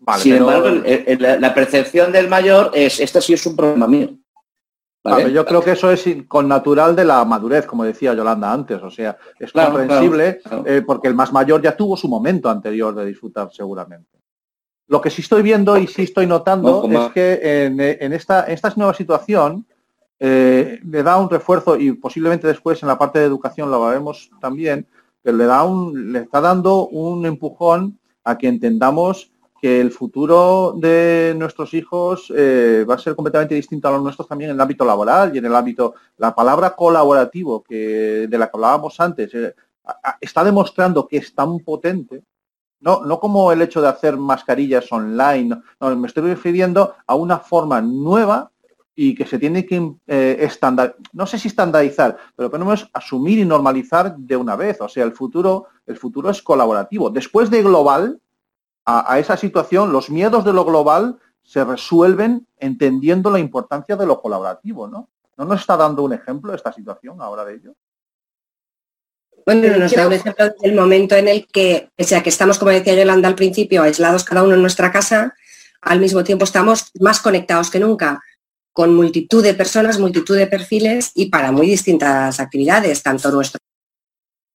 Vale, 0.00 0.22
Sin 0.22 0.32
pero- 0.32 0.44
embargo, 0.50 0.68
el- 0.84 1.04
el- 1.06 1.22
la, 1.22 1.38
la 1.38 1.54
percepción 1.54 2.10
del 2.10 2.28
mayor 2.28 2.70
es, 2.74 2.98
este 2.98 3.20
sí 3.20 3.34
es 3.34 3.46
un 3.46 3.54
problema 3.54 3.86
mío. 3.86 4.10
¿Vale? 5.04 5.24
Vale, 5.24 5.34
yo 5.34 5.44
creo 5.44 5.62
que 5.62 5.72
eso 5.72 5.90
es 5.90 6.04
con 6.28 6.46
natural 6.48 6.94
de 6.94 7.04
la 7.04 7.24
madurez, 7.24 7.66
como 7.66 7.82
decía 7.84 8.14
Yolanda 8.14 8.52
antes. 8.52 8.80
O 8.82 8.90
sea, 8.90 9.16
es 9.38 9.50
Claro, 9.52 9.72
comprensible 9.74 10.38
claro, 10.40 10.62
claro. 10.62 10.76
eh, 10.78 10.82
porque 10.82 11.08
el 11.08 11.14
más 11.14 11.32
mayor 11.32 11.60
ya 11.60 11.76
tuvo 11.76 11.96
su 11.96 12.08
momento 12.08 12.48
anterior 12.48 12.94
de 12.94 13.06
disfrutar 13.06 13.50
seguramente. 13.52 14.18
Lo 14.88 15.00
que 15.00 15.10
sí 15.10 15.22
estoy 15.22 15.42
viendo 15.42 15.76
y 15.78 15.86
sí 15.86 16.02
estoy 16.02 16.26
notando 16.26 16.86
No, 16.86 17.06
es 17.06 17.12
que 17.12 17.64
en, 17.64 17.80
en 17.80 18.12
esta, 18.12 18.44
en 18.46 18.52
esta 18.52 18.72
nueva 18.76 18.94
situación 18.94 19.64
eh, 20.24 20.78
le 20.84 21.02
da 21.02 21.18
un 21.18 21.28
refuerzo 21.28 21.76
y 21.76 21.92
posiblemente 21.94 22.46
después 22.46 22.80
en 22.80 22.86
la 22.86 22.96
parte 22.96 23.18
de 23.18 23.24
educación 23.24 23.72
lo 23.72 23.84
veremos 23.84 24.30
también, 24.40 24.86
pero 25.20 25.36
le 25.36 25.46
da 25.46 25.64
un, 25.64 26.12
le 26.12 26.20
está 26.20 26.40
dando 26.40 26.86
un 26.86 27.26
empujón 27.26 27.98
a 28.22 28.38
que 28.38 28.46
entendamos 28.46 29.32
que 29.60 29.80
el 29.80 29.90
futuro 29.90 30.74
de 30.76 31.34
nuestros 31.36 31.74
hijos 31.74 32.32
eh, 32.36 32.84
va 32.88 32.94
a 32.94 32.98
ser 32.98 33.16
completamente 33.16 33.56
distinto 33.56 33.88
a 33.88 33.90
los 33.90 34.02
nuestros 34.02 34.28
también 34.28 34.50
en 34.50 34.54
el 34.54 34.60
ámbito 34.60 34.84
laboral 34.84 35.34
y 35.34 35.38
en 35.38 35.46
el 35.46 35.54
ámbito, 35.56 35.94
la 36.18 36.32
palabra 36.32 36.76
colaborativo 36.76 37.62
que 37.62 38.28
de 38.28 38.38
la 38.38 38.46
que 38.46 38.56
hablábamos 38.56 39.00
antes, 39.00 39.34
eh, 39.34 39.54
está 40.20 40.44
demostrando 40.44 41.08
que 41.08 41.16
es 41.16 41.34
tan 41.34 41.58
potente, 41.58 42.22
no, 42.82 43.04
no 43.04 43.20
como 43.20 43.52
el 43.52 43.62
hecho 43.62 43.80
de 43.80 43.88
hacer 43.88 44.16
mascarillas 44.16 44.90
online, 44.90 45.56
no, 45.80 45.96
me 45.96 46.08
estoy 46.08 46.24
refiriendo 46.24 46.94
a 47.06 47.14
una 47.14 47.38
forma 47.38 47.80
nueva 47.80 48.50
y 48.94 49.14
que 49.14 49.24
se 49.24 49.38
tiene 49.38 49.64
que 49.64 49.94
eh, 50.06 50.36
estándar, 50.40 50.96
no 51.12 51.26
sé 51.26 51.38
si 51.38 51.48
estandarizar, 51.48 52.18
pero 52.36 52.50
por 52.50 52.58
lo 52.58 52.66
menos 52.66 52.90
asumir 52.92 53.38
y 53.38 53.44
normalizar 53.44 54.16
de 54.16 54.36
una 54.36 54.56
vez. 54.56 54.80
O 54.80 54.88
sea, 54.88 55.04
el 55.04 55.12
futuro, 55.12 55.66
el 55.86 55.96
futuro 55.96 56.28
es 56.28 56.42
colaborativo. 56.42 57.08
Después 57.08 57.48
de 57.50 57.62
global, 57.62 58.20
a, 58.84 59.12
a 59.12 59.18
esa 59.18 59.36
situación, 59.36 59.92
los 59.92 60.10
miedos 60.10 60.44
de 60.44 60.52
lo 60.52 60.64
global 60.64 61.18
se 61.42 61.64
resuelven 61.64 62.46
entendiendo 62.58 63.30
la 63.30 63.38
importancia 63.38 63.96
de 63.96 64.06
lo 64.06 64.20
colaborativo, 64.20 64.88
¿no? 64.88 65.08
¿No 65.38 65.44
nos 65.44 65.60
está 65.60 65.76
dando 65.76 66.02
un 66.02 66.12
ejemplo 66.12 66.52
esta 66.52 66.72
situación 66.72 67.20
ahora 67.22 67.44
de 67.44 67.54
ello? 67.54 67.74
Bueno, 69.44 69.76
nos 69.76 69.92
da 69.92 70.06
un 70.06 70.12
ejemplo 70.12 70.52
del 70.60 70.74
momento 70.74 71.16
en 71.16 71.28
el 71.28 71.46
que, 71.46 71.88
pese 71.96 72.16
a 72.16 72.22
que 72.22 72.28
estamos, 72.28 72.58
como 72.58 72.70
decía 72.70 72.94
Yolanda 72.94 73.28
al 73.28 73.34
principio, 73.34 73.82
aislados 73.82 74.24
cada 74.24 74.42
uno 74.42 74.54
en 74.54 74.60
nuestra 74.62 74.92
casa, 74.92 75.34
al 75.80 75.98
mismo 76.00 76.22
tiempo 76.22 76.44
estamos 76.44 76.90
más 77.00 77.20
conectados 77.20 77.70
que 77.70 77.80
nunca, 77.80 78.20
con 78.72 78.94
multitud 78.94 79.42
de 79.42 79.54
personas, 79.54 79.98
multitud 79.98 80.36
de 80.36 80.46
perfiles 80.46 81.10
y 81.14 81.26
para 81.28 81.50
muy 81.52 81.66
distintas 81.66 82.38
actividades, 82.40 83.02
tanto 83.02 83.30
nuestro 83.30 83.58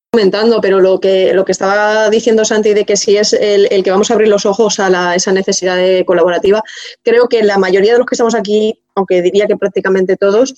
comentando, 0.09 0.61
pero 0.61 0.79
lo 0.79 0.99
que, 0.99 1.33
lo 1.33 1.43
que 1.45 1.51
estaba 1.51 2.09
diciendo 2.09 2.43
Santi 2.45 2.73
de 2.73 2.85
que 2.85 2.95
si 2.97 3.17
es 3.17 3.33
el, 3.33 3.67
el 3.69 3.83
que 3.83 3.91
vamos 3.91 4.09
a 4.09 4.13
abrir 4.15 4.29
los 4.29 4.45
ojos 4.47 4.79
a 4.79 4.89
la- 4.89 5.13
esa 5.13 5.31
necesidad 5.31 5.75
de 5.75 6.05
colaborativa, 6.05 6.63
creo 7.03 7.27
que 7.27 7.43
la 7.43 7.57
mayoría 7.59 7.91
de 7.91 7.99
los 7.99 8.07
que 8.07 8.15
estamos 8.15 8.33
aquí, 8.33 8.81
aunque 8.95 9.21
diría 9.21 9.45
que 9.45 9.57
prácticamente 9.57 10.15
todos, 10.15 10.55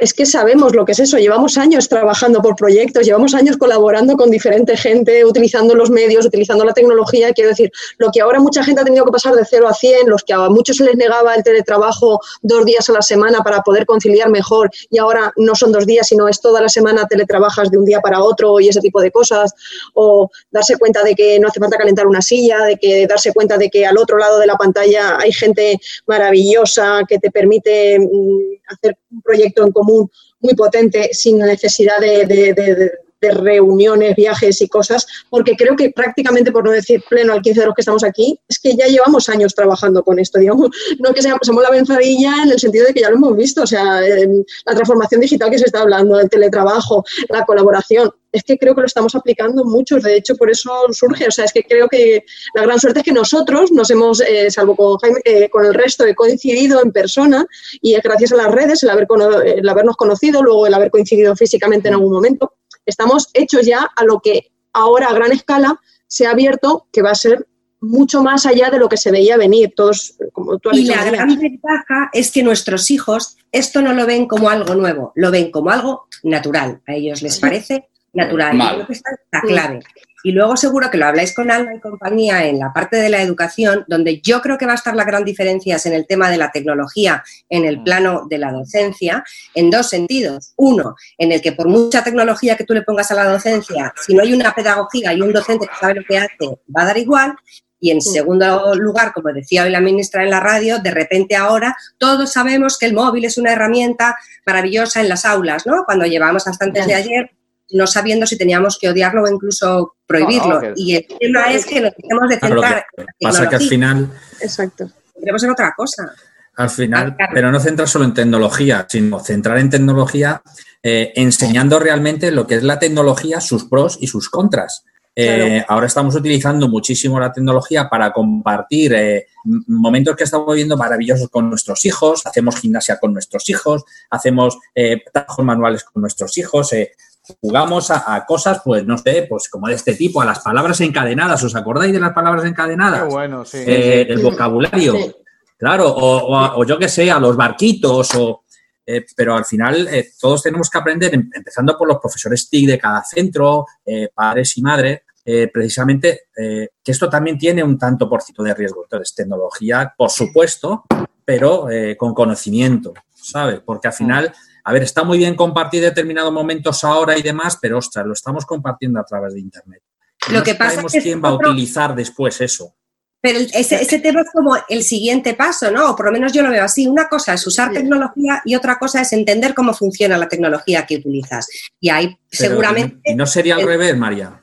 es 0.00 0.14
que 0.14 0.26
sabemos 0.26 0.74
lo 0.74 0.84
que 0.84 0.92
es 0.92 1.00
eso. 1.00 1.18
Llevamos 1.18 1.58
años 1.58 1.88
trabajando 1.88 2.40
por 2.40 2.56
proyectos, 2.56 3.06
llevamos 3.06 3.34
años 3.34 3.56
colaborando 3.56 4.16
con 4.16 4.30
diferente 4.30 4.76
gente, 4.76 5.24
utilizando 5.24 5.74
los 5.74 5.90
medios, 5.90 6.26
utilizando 6.26 6.64
la 6.64 6.72
tecnología. 6.72 7.32
Quiero 7.32 7.50
decir, 7.50 7.70
lo 7.98 8.10
que 8.10 8.20
ahora 8.20 8.40
mucha 8.40 8.62
gente 8.64 8.80
ha 8.80 8.84
tenido 8.84 9.04
que 9.04 9.12
pasar 9.12 9.34
de 9.34 9.44
0 9.44 9.68
a 9.68 9.74
100, 9.74 10.08
los 10.08 10.22
que 10.24 10.32
a 10.32 10.48
muchos 10.48 10.76
se 10.76 10.84
les 10.84 10.96
negaba 10.96 11.34
el 11.34 11.42
teletrabajo 11.42 12.20
dos 12.42 12.64
días 12.64 12.88
a 12.88 12.92
la 12.92 13.02
semana 13.02 13.40
para 13.42 13.62
poder 13.62 13.86
conciliar 13.86 14.30
mejor 14.30 14.70
y 14.90 14.98
ahora 14.98 15.32
no 15.36 15.54
son 15.54 15.72
dos 15.72 15.86
días, 15.86 16.06
sino 16.08 16.28
es 16.28 16.40
toda 16.40 16.60
la 16.60 16.68
semana 16.68 17.06
teletrabajas 17.06 17.70
de 17.70 17.78
un 17.78 17.84
día 17.84 18.00
para 18.00 18.22
otro 18.22 18.60
y 18.60 18.68
ese 18.68 18.80
tipo 18.80 19.00
de 19.00 19.10
cosas. 19.10 19.52
O 19.94 20.30
darse 20.50 20.76
cuenta 20.76 21.02
de 21.02 21.14
que 21.14 21.38
no 21.38 21.48
hace 21.48 21.60
falta 21.60 21.76
calentar 21.76 22.06
una 22.06 22.22
silla, 22.22 22.64
de 22.64 22.76
que 22.76 23.06
darse 23.06 23.32
cuenta 23.32 23.58
de 23.58 23.70
que 23.70 23.86
al 23.86 23.98
otro 23.98 24.18
lado 24.18 24.38
de 24.38 24.46
la 24.46 24.56
pantalla 24.56 25.18
hay 25.18 25.32
gente 25.32 25.78
maravillosa 26.06 27.02
que 27.08 27.18
te 27.18 27.30
permite 27.30 27.98
mm, 27.98 28.58
hacer 28.68 28.96
un 29.10 29.22
proyecto 29.22 29.64
en 29.64 29.72
común 29.72 30.10
muy 30.40 30.54
potente 30.54 31.10
sin 31.12 31.38
necesidad 31.38 31.98
de, 32.00 32.24
de- 32.26 32.54
de- 32.54 32.92
de- 33.20 33.30
reuniones, 33.30 34.14
viajes 34.16 34.60
y 34.60 34.68
cosas, 34.68 35.06
porque 35.30 35.54
creo 35.56 35.76
que 35.76 35.90
prácticamente, 35.90 36.52
por 36.52 36.64
no 36.64 36.70
decir 36.70 37.02
pleno 37.08 37.32
al 37.32 37.42
15 37.42 37.60
de 37.60 37.66
los 37.66 37.74
que 37.74 37.82
estamos 37.82 38.04
aquí, 38.04 38.38
es 38.48 38.58
que 38.58 38.76
ya 38.76 38.86
llevamos 38.86 39.28
años 39.28 39.54
trabajando 39.54 40.02
con 40.02 40.18
esto, 40.18 40.38
digamos, 40.38 40.68
no 40.98 41.12
que 41.12 41.22
seamos, 41.22 41.40
somos 41.44 41.62
la 41.62 41.68
avanzadilla 41.68 42.42
en 42.44 42.50
el 42.50 42.58
sentido 42.58 42.86
de 42.86 42.94
que 42.94 43.00
ya 43.00 43.10
lo 43.10 43.16
hemos 43.16 43.36
visto, 43.36 43.62
o 43.62 43.66
sea, 43.66 44.06
en 44.06 44.44
la 44.66 44.74
transformación 44.74 45.20
digital 45.20 45.50
que 45.50 45.58
se 45.58 45.66
está 45.66 45.80
hablando, 45.80 46.18
el 46.18 46.28
teletrabajo, 46.28 47.04
la 47.28 47.44
colaboración, 47.44 48.10
es 48.30 48.42
que 48.44 48.58
creo 48.58 48.74
que 48.74 48.82
lo 48.82 48.86
estamos 48.86 49.14
aplicando 49.14 49.64
muchos, 49.64 50.02
de 50.02 50.16
hecho 50.16 50.36
por 50.36 50.50
eso 50.50 50.70
surge, 50.92 51.26
o 51.26 51.30
sea, 51.30 51.46
es 51.46 51.52
que 51.52 51.62
creo 51.62 51.88
que 51.88 52.24
la 52.54 52.62
gran 52.62 52.78
suerte 52.78 53.00
es 53.00 53.04
que 53.04 53.12
nosotros 53.12 53.72
nos 53.72 53.90
hemos, 53.90 54.20
eh, 54.20 54.50
salvo 54.50 54.76
con 54.76 54.98
Jaime, 54.98 55.20
eh, 55.24 55.48
con 55.48 55.64
el 55.64 55.74
resto, 55.74 56.04
he 56.04 56.14
coincidido 56.14 56.82
en 56.82 56.92
persona 56.92 57.46
y 57.80 57.94
es 57.94 58.02
gracias 58.02 58.32
a 58.32 58.36
las 58.36 58.50
redes, 58.50 58.82
el, 58.82 58.90
haber 58.90 59.06
el 59.46 59.68
habernos 59.68 59.96
conocido, 59.96 60.42
luego 60.42 60.66
el 60.66 60.74
haber 60.74 60.90
coincidido 60.90 61.34
físicamente 61.36 61.88
en 61.88 61.94
algún 61.94 62.12
momento, 62.12 62.52
estamos 62.88 63.28
hechos 63.34 63.66
ya 63.66 63.88
a 63.96 64.04
lo 64.04 64.20
que 64.20 64.50
ahora 64.72 65.08
a 65.08 65.14
gran 65.14 65.32
escala 65.32 65.80
se 66.06 66.26
ha 66.26 66.30
abierto, 66.30 66.86
que 66.92 67.02
va 67.02 67.10
a 67.10 67.14
ser 67.14 67.46
mucho 67.80 68.22
más 68.22 68.46
allá 68.46 68.70
de 68.70 68.78
lo 68.78 68.88
que 68.88 68.96
se 68.96 69.10
veía 69.10 69.36
venir. 69.36 69.72
Todos, 69.76 70.16
como 70.32 70.58
tú 70.58 70.70
has 70.70 70.78
Y 70.78 70.82
dicho, 70.82 70.94
la 70.94 71.04
María, 71.04 71.12
gran 71.12 71.38
ventaja 71.38 72.10
es 72.12 72.30
que 72.30 72.42
nuestros 72.42 72.90
hijos 72.90 73.36
esto 73.52 73.82
no 73.82 73.94
lo 73.94 74.06
ven 74.06 74.26
como 74.26 74.50
algo 74.50 74.74
nuevo, 74.74 75.12
lo 75.14 75.30
ven 75.30 75.50
como 75.50 75.70
algo 75.70 76.08
natural. 76.22 76.82
A 76.86 76.94
ellos 76.94 77.22
les 77.22 77.38
parece 77.38 77.88
natural. 78.12 78.56
Creo 78.56 78.86
que 78.86 78.92
esta 78.92 79.10
es 79.10 79.18
la 79.32 79.40
clave. 79.42 79.80
Y 80.22 80.32
luego 80.32 80.56
seguro 80.56 80.90
que 80.90 80.98
lo 80.98 81.06
habláis 81.06 81.32
con 81.32 81.50
Alma 81.50 81.74
y 81.74 81.80
compañía 81.80 82.46
en 82.46 82.58
la 82.58 82.72
parte 82.72 82.96
de 82.96 83.08
la 83.08 83.22
educación, 83.22 83.84
donde 83.86 84.20
yo 84.20 84.42
creo 84.42 84.58
que 84.58 84.66
va 84.66 84.72
a 84.72 84.76
estar 84.76 84.96
la 84.96 85.04
gran 85.04 85.24
diferencia 85.24 85.76
es 85.76 85.86
en 85.86 85.92
el 85.92 86.06
tema 86.06 86.30
de 86.30 86.38
la 86.38 86.50
tecnología, 86.50 87.22
en 87.48 87.64
el 87.64 87.82
plano 87.82 88.26
de 88.28 88.38
la 88.38 88.52
docencia, 88.52 89.24
en 89.54 89.70
dos 89.70 89.88
sentidos. 89.88 90.52
Uno, 90.56 90.96
en 91.16 91.32
el 91.32 91.40
que 91.40 91.52
por 91.52 91.68
mucha 91.68 92.02
tecnología 92.02 92.56
que 92.56 92.64
tú 92.64 92.74
le 92.74 92.82
pongas 92.82 93.10
a 93.10 93.14
la 93.14 93.24
docencia, 93.24 93.92
si 94.04 94.14
no 94.14 94.22
hay 94.22 94.32
una 94.32 94.52
pedagogía 94.54 95.12
y 95.12 95.20
un 95.20 95.32
docente 95.32 95.66
que 95.66 95.74
sabe 95.80 95.94
lo 95.94 96.04
que 96.04 96.18
hace, 96.18 96.58
va 96.76 96.82
a 96.82 96.86
dar 96.86 96.98
igual. 96.98 97.36
Y 97.80 97.92
en 97.92 98.00
segundo 98.02 98.74
lugar, 98.74 99.12
como 99.12 99.32
decía 99.32 99.62
hoy 99.62 99.70
la 99.70 99.80
ministra 99.80 100.24
en 100.24 100.30
la 100.30 100.40
radio, 100.40 100.80
de 100.80 100.90
repente 100.90 101.36
ahora 101.36 101.76
todos 101.96 102.32
sabemos 102.32 102.76
que 102.76 102.86
el 102.86 102.94
móvil 102.94 103.24
es 103.24 103.38
una 103.38 103.52
herramienta 103.52 104.16
maravillosa 104.44 105.00
en 105.00 105.08
las 105.08 105.24
aulas, 105.24 105.64
¿no? 105.64 105.84
Cuando 105.84 106.04
llevamos 106.04 106.48
hasta 106.48 106.64
antes 106.64 106.86
de 106.88 106.94
ayer 106.94 107.30
no 107.70 107.86
sabiendo 107.86 108.26
si 108.26 108.36
teníamos 108.38 108.78
que 108.78 108.88
odiarlo 108.88 109.24
o 109.24 109.28
incluso 109.28 109.96
prohibirlo. 110.06 110.60
Y 110.76 110.94
el 110.96 111.06
tema 111.06 111.52
es 111.52 111.66
que 111.66 111.80
nos 111.80 111.94
tenemos 111.94 112.28
de 112.28 112.38
Claro, 112.38 112.54
lo 112.56 112.62
centrar 112.62 112.86
que 112.96 113.02
en 113.02 113.06
la 113.06 113.30
pasa 113.30 113.48
que 113.48 113.56
al 113.56 113.62
final, 113.62 114.10
Exacto. 114.40 114.90
Tendremos 115.14 115.42
en 115.42 115.50
otra 115.50 115.74
cosa. 115.76 116.12
al 116.56 116.70
final, 116.70 117.10
Ah, 117.12 117.16
claro. 117.16 117.32
pero 117.34 117.52
no 117.52 117.60
centrar 117.60 117.88
solo 117.88 118.04
en 118.04 118.14
tecnología, 118.14 118.86
sino 118.88 119.20
centrar 119.20 119.58
en 119.58 119.70
tecnología 119.70 120.42
eh, 120.82 121.12
enseñando 121.16 121.78
realmente 121.78 122.30
lo 122.30 122.46
que 122.46 122.54
es 122.56 122.62
la 122.62 122.78
tecnología, 122.78 123.40
sus 123.40 123.64
pros 123.64 123.98
y 124.00 124.06
sus 124.06 124.28
contras. 124.28 124.84
Eh, 125.20 125.64
Ahora 125.66 125.86
estamos 125.86 126.14
utilizando 126.14 126.68
muchísimo 126.68 127.18
la 127.18 127.32
tecnología 127.32 127.88
para 127.88 128.12
compartir 128.12 128.92
eh, 128.94 129.26
momentos 129.66 130.14
que 130.14 130.22
estamos 130.22 130.46
viviendo 130.48 130.76
maravillosos 130.76 131.28
con 131.28 131.50
nuestros 131.50 131.84
hijos, 131.84 132.24
hacemos 132.24 132.60
gimnasia 132.60 132.98
con 133.00 133.12
nuestros 133.12 133.48
hijos, 133.50 133.82
hacemos 134.10 134.56
eh, 134.76 135.02
trabajos 135.12 135.44
manuales 135.44 135.82
con 135.82 136.02
nuestros 136.02 136.38
hijos, 136.38 136.72
eh, 136.72 136.92
jugamos 137.40 137.90
a, 137.90 138.14
a 138.14 138.24
cosas, 138.26 138.60
pues 138.64 138.84
no 138.84 138.96
sé, 138.98 139.26
pues 139.28 139.48
como 139.48 139.68
de 139.68 139.74
este 139.74 139.94
tipo, 139.94 140.20
a 140.20 140.24
las 140.24 140.40
palabras 140.40 140.80
encadenadas. 140.80 141.42
¿Os 141.44 141.54
acordáis 141.54 141.92
de 141.92 142.00
las 142.00 142.12
palabras 142.12 142.44
encadenadas? 142.44 143.02
Qué 143.04 143.08
bueno, 143.08 143.44
sí. 143.44 143.58
Eh, 143.66 144.06
el 144.08 144.22
vocabulario. 144.22 144.92
Sí. 144.94 145.14
Claro, 145.56 145.88
o, 145.88 146.34
o- 146.34 146.60
o 146.60 146.64
yo 146.64 146.78
que 146.78 146.88
sé, 146.88 147.10
a 147.10 147.18
los 147.18 147.36
barquitos, 147.36 148.14
o, 148.14 148.44
eh, 148.86 149.04
pero 149.16 149.34
al 149.36 149.44
final 149.44 149.88
eh, 149.88 150.10
todos 150.20 150.42
tenemos 150.42 150.70
que 150.70 150.78
aprender, 150.78 151.14
em- 151.14 151.30
empezando 151.34 151.76
por 151.76 151.88
los 151.88 151.98
profesores 151.98 152.48
TIC 152.48 152.66
de 152.68 152.78
cada 152.78 153.02
centro, 153.04 153.66
eh, 153.84 154.08
padres 154.14 154.56
y 154.56 154.62
madres, 154.62 155.00
eh, 155.24 155.50
precisamente 155.52 156.22
eh, 156.36 156.68
que 156.82 156.92
esto 156.92 157.08
también 157.10 157.36
tiene 157.36 157.62
un 157.62 157.76
tanto 157.76 158.08
por 158.08 158.22
ciento 158.22 158.42
de 158.44 158.54
riesgo. 158.54 158.84
Entonces, 158.84 159.14
tecnología, 159.14 159.92
por 159.96 160.10
supuesto, 160.10 160.84
pero 161.24 161.68
eh, 161.68 161.96
con 161.98 162.14
conocimiento, 162.14 162.94
¿sabes? 163.14 163.60
Porque 163.64 163.88
al 163.88 163.94
final, 163.94 164.32
a 164.68 164.72
ver, 164.72 164.82
está 164.82 165.02
muy 165.02 165.16
bien 165.16 165.34
compartir 165.34 165.80
determinados 165.80 166.30
momentos 166.30 166.84
ahora 166.84 167.16
y 167.16 167.22
demás, 167.22 167.56
pero 167.58 167.78
ostras, 167.78 168.04
lo 168.04 168.12
estamos 168.12 168.44
compartiendo 168.44 169.00
a 169.00 169.04
través 169.04 169.32
de 169.32 169.40
Internet. 169.40 169.82
Lo 170.30 170.42
que 170.42 170.54
pasa 170.56 170.82
es 170.82 170.92
que 170.92 171.00
quién 171.00 171.24
va 171.24 171.30
a 171.30 171.36
utilizar 171.36 171.94
después 171.94 172.38
eso. 172.42 172.76
Pero 173.18 173.38
ese, 173.38 173.80
ese, 173.80 173.98
tema 173.98 174.20
es 174.20 174.26
como 174.30 174.58
el 174.68 174.82
siguiente 174.82 175.32
paso, 175.32 175.70
¿no? 175.70 175.92
O 175.92 175.96
por 175.96 176.04
lo 176.04 176.12
menos 176.12 176.34
yo 176.34 176.42
lo 176.42 176.50
veo 176.50 176.62
así. 176.62 176.86
Una 176.86 177.08
cosa 177.08 177.32
es 177.32 177.46
usar 177.46 177.72
tecnología 177.72 178.42
y 178.44 178.56
otra 178.56 178.78
cosa 178.78 179.00
es 179.00 179.10
entender 179.14 179.54
cómo 179.54 179.72
funciona 179.72 180.18
la 180.18 180.28
tecnología 180.28 180.84
que 180.84 180.96
utilizas. 180.96 181.48
Y 181.80 181.88
ahí 181.88 182.08
Pero, 182.08 182.20
seguramente... 182.30 183.00
¿Y 183.10 183.14
no 183.14 183.24
sería 183.24 183.54
al 183.54 183.62
revés, 183.62 183.96
María? 183.96 184.42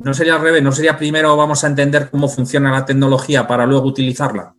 ¿No 0.00 0.12
sería 0.12 0.34
al 0.34 0.42
revés? 0.42 0.64
¿No 0.64 0.72
sería 0.72 0.98
primero 0.98 1.36
vamos 1.36 1.62
a 1.62 1.68
entender 1.68 2.10
cómo 2.10 2.28
funciona 2.28 2.72
la 2.72 2.84
tecnología 2.84 3.46
para 3.46 3.64
luego 3.64 3.86
utilizarla? 3.86 4.56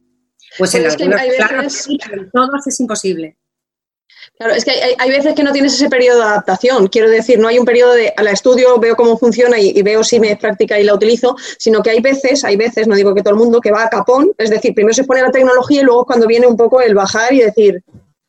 Pues 0.57 0.73
en 0.75 0.83
Pues 0.83 0.93
es 0.93 0.97
que 0.97 1.03
algunos, 1.03 1.35
claro, 1.35 1.57
veces- 1.63 1.83
sí, 1.83 1.99
pero 2.01 2.21
en 2.21 2.31
todos 2.31 2.67
es 2.67 2.79
imposible. 2.79 3.37
Claro, 4.37 4.53
es 4.55 4.65
que 4.65 4.71
hay, 4.71 4.95
hay 4.97 5.09
veces 5.09 5.35
que 5.35 5.43
no 5.43 5.51
tienes 5.51 5.73
ese 5.73 5.89
periodo 5.89 6.17
de 6.17 6.25
adaptación. 6.25 6.87
Quiero 6.87 7.09
decir, 7.09 7.37
no 7.39 7.47
hay 7.47 7.59
un 7.59 7.65
periodo 7.65 7.93
de 7.93 8.13
la 8.21 8.31
estudio, 8.31 8.79
veo 8.79 8.95
cómo 8.95 9.17
funciona 9.17 9.59
y, 9.59 9.81
veo 9.83 10.03
si 10.03 10.19
me 10.19 10.31
es 10.31 10.39
práctica 10.39 10.79
y 10.79 10.83
la 10.83 10.95
utilizo, 10.95 11.35
sino 11.57 11.81
que 11.83 11.91
hay 11.91 12.01
veces, 12.01 12.43
hay 12.43 12.55
veces, 12.55 12.87
no 12.87 12.95
digo 12.95 13.13
que 13.13 13.21
todo 13.21 13.33
el 13.33 13.39
mundo, 13.39 13.61
que 13.61 13.71
va 13.71 13.83
a 13.83 13.89
capón, 13.89 14.31
es 14.37 14.49
decir, 14.49 14.73
primero 14.73 14.93
se 14.93 15.03
pone 15.03 15.21
la 15.21 15.31
tecnología 15.31 15.81
y 15.81 15.83
luego 15.83 16.05
cuando 16.05 16.25
viene 16.25 16.47
un 16.47 16.57
poco 16.57 16.81
el 16.81 16.95
bajar 16.95 17.33
y 17.33 17.41
decir, 17.41 17.83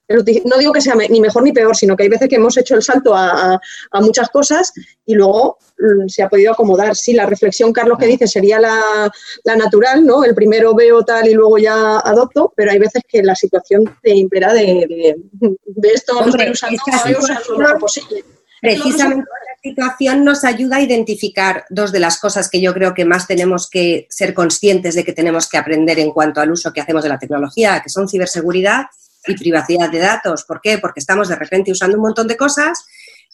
no 0.09 0.59
digo 0.59 0.73
que 0.73 0.81
sea 0.83 0.95
ni 0.95 1.21
mejor 1.21 1.43
ni 1.43 1.53
peor, 1.53 1.75
sino 1.75 1.97
que 1.97 2.03
hay 2.03 2.09
veces 2.09 2.29
que 2.29 2.37
hemos 2.37 2.57
hecho 2.57 2.75
el 2.75 2.83
salto 2.83 3.15
a, 3.15 3.55
a- 3.55 3.61
a 3.93 4.01
muchas 4.01 4.29
cosas 4.29 4.73
y 5.07 5.15
luego 5.15 5.57
mm, 5.79 6.09
se 6.09 6.23
ha 6.23 6.29
podido 6.29 6.53
acomodar. 6.53 6.95
Sí, 6.95 7.15
la 7.15 7.25
reflexión, 7.27 7.73
Carlos, 7.73 7.99
que 7.99 8.07
dice 8.07 8.27
sería 8.27 8.61
la, 8.61 9.11
la 9.45 9.57
natural, 9.57 10.05
¿no? 10.05 10.23
El 10.25 10.35
primero 10.35 10.75
veo 10.75 11.05
tal 11.05 11.27
y 11.29 11.33
luego 11.35 11.57
ya 11.59 11.99
adopto, 11.99 12.53
pero 12.55 12.71
hay 12.71 12.79
veces 12.79 13.03
que 13.09 13.23
la 13.23 13.35
situación 13.35 13.97
te 14.03 14.11
impera 14.15 14.53
de, 14.53 14.65
de, 14.89 15.17
de 15.65 15.89
esto 15.89 16.19
Hombre, 16.19 16.51
estoy 16.51 16.77
usando, 17.15 17.59
lo 17.59 17.79
posible. 17.79 18.25
Precisamente 18.61 19.25
la 19.25 19.63
situación 19.63 20.25
nos 20.25 20.43
ayuda 20.45 20.77
a 20.77 20.81
identificar 20.83 21.65
dos 21.71 21.93
de 21.93 22.01
las 22.01 22.19
cosas 22.19 22.49
que 22.49 22.61
yo 22.63 22.73
creo 22.73 22.95
que 22.95 23.05
más 23.05 23.27
tenemos 23.27 23.69
que 23.69 24.07
ser 24.11 24.33
conscientes 24.33 24.95
de 24.95 25.05
que 25.05 25.13
tenemos 25.13 25.49
que 25.49 25.59
aprender 25.59 25.99
en 25.99 26.13
cuanto 26.13 26.41
al 26.41 26.51
uso 26.51 26.73
que 26.73 26.81
hacemos 26.81 27.03
de 27.03 27.11
la 27.11 27.19
tecnología, 27.19 27.81
que 27.83 27.91
son 27.91 28.09
ciberseguridad 28.09 28.85
y 29.27 29.35
privacidad 29.35 29.91
de 29.91 29.99
datos. 29.99 30.45
¿Por 30.45 30.61
qué? 30.61 30.79
Porque 30.79 31.01
estamos 31.01 31.29
de 31.29 31.37
repente 31.37 31.73
usando 31.73 31.97
un 31.97 32.03
montón 32.03 32.27
de 32.27 32.37
cosas 32.37 32.85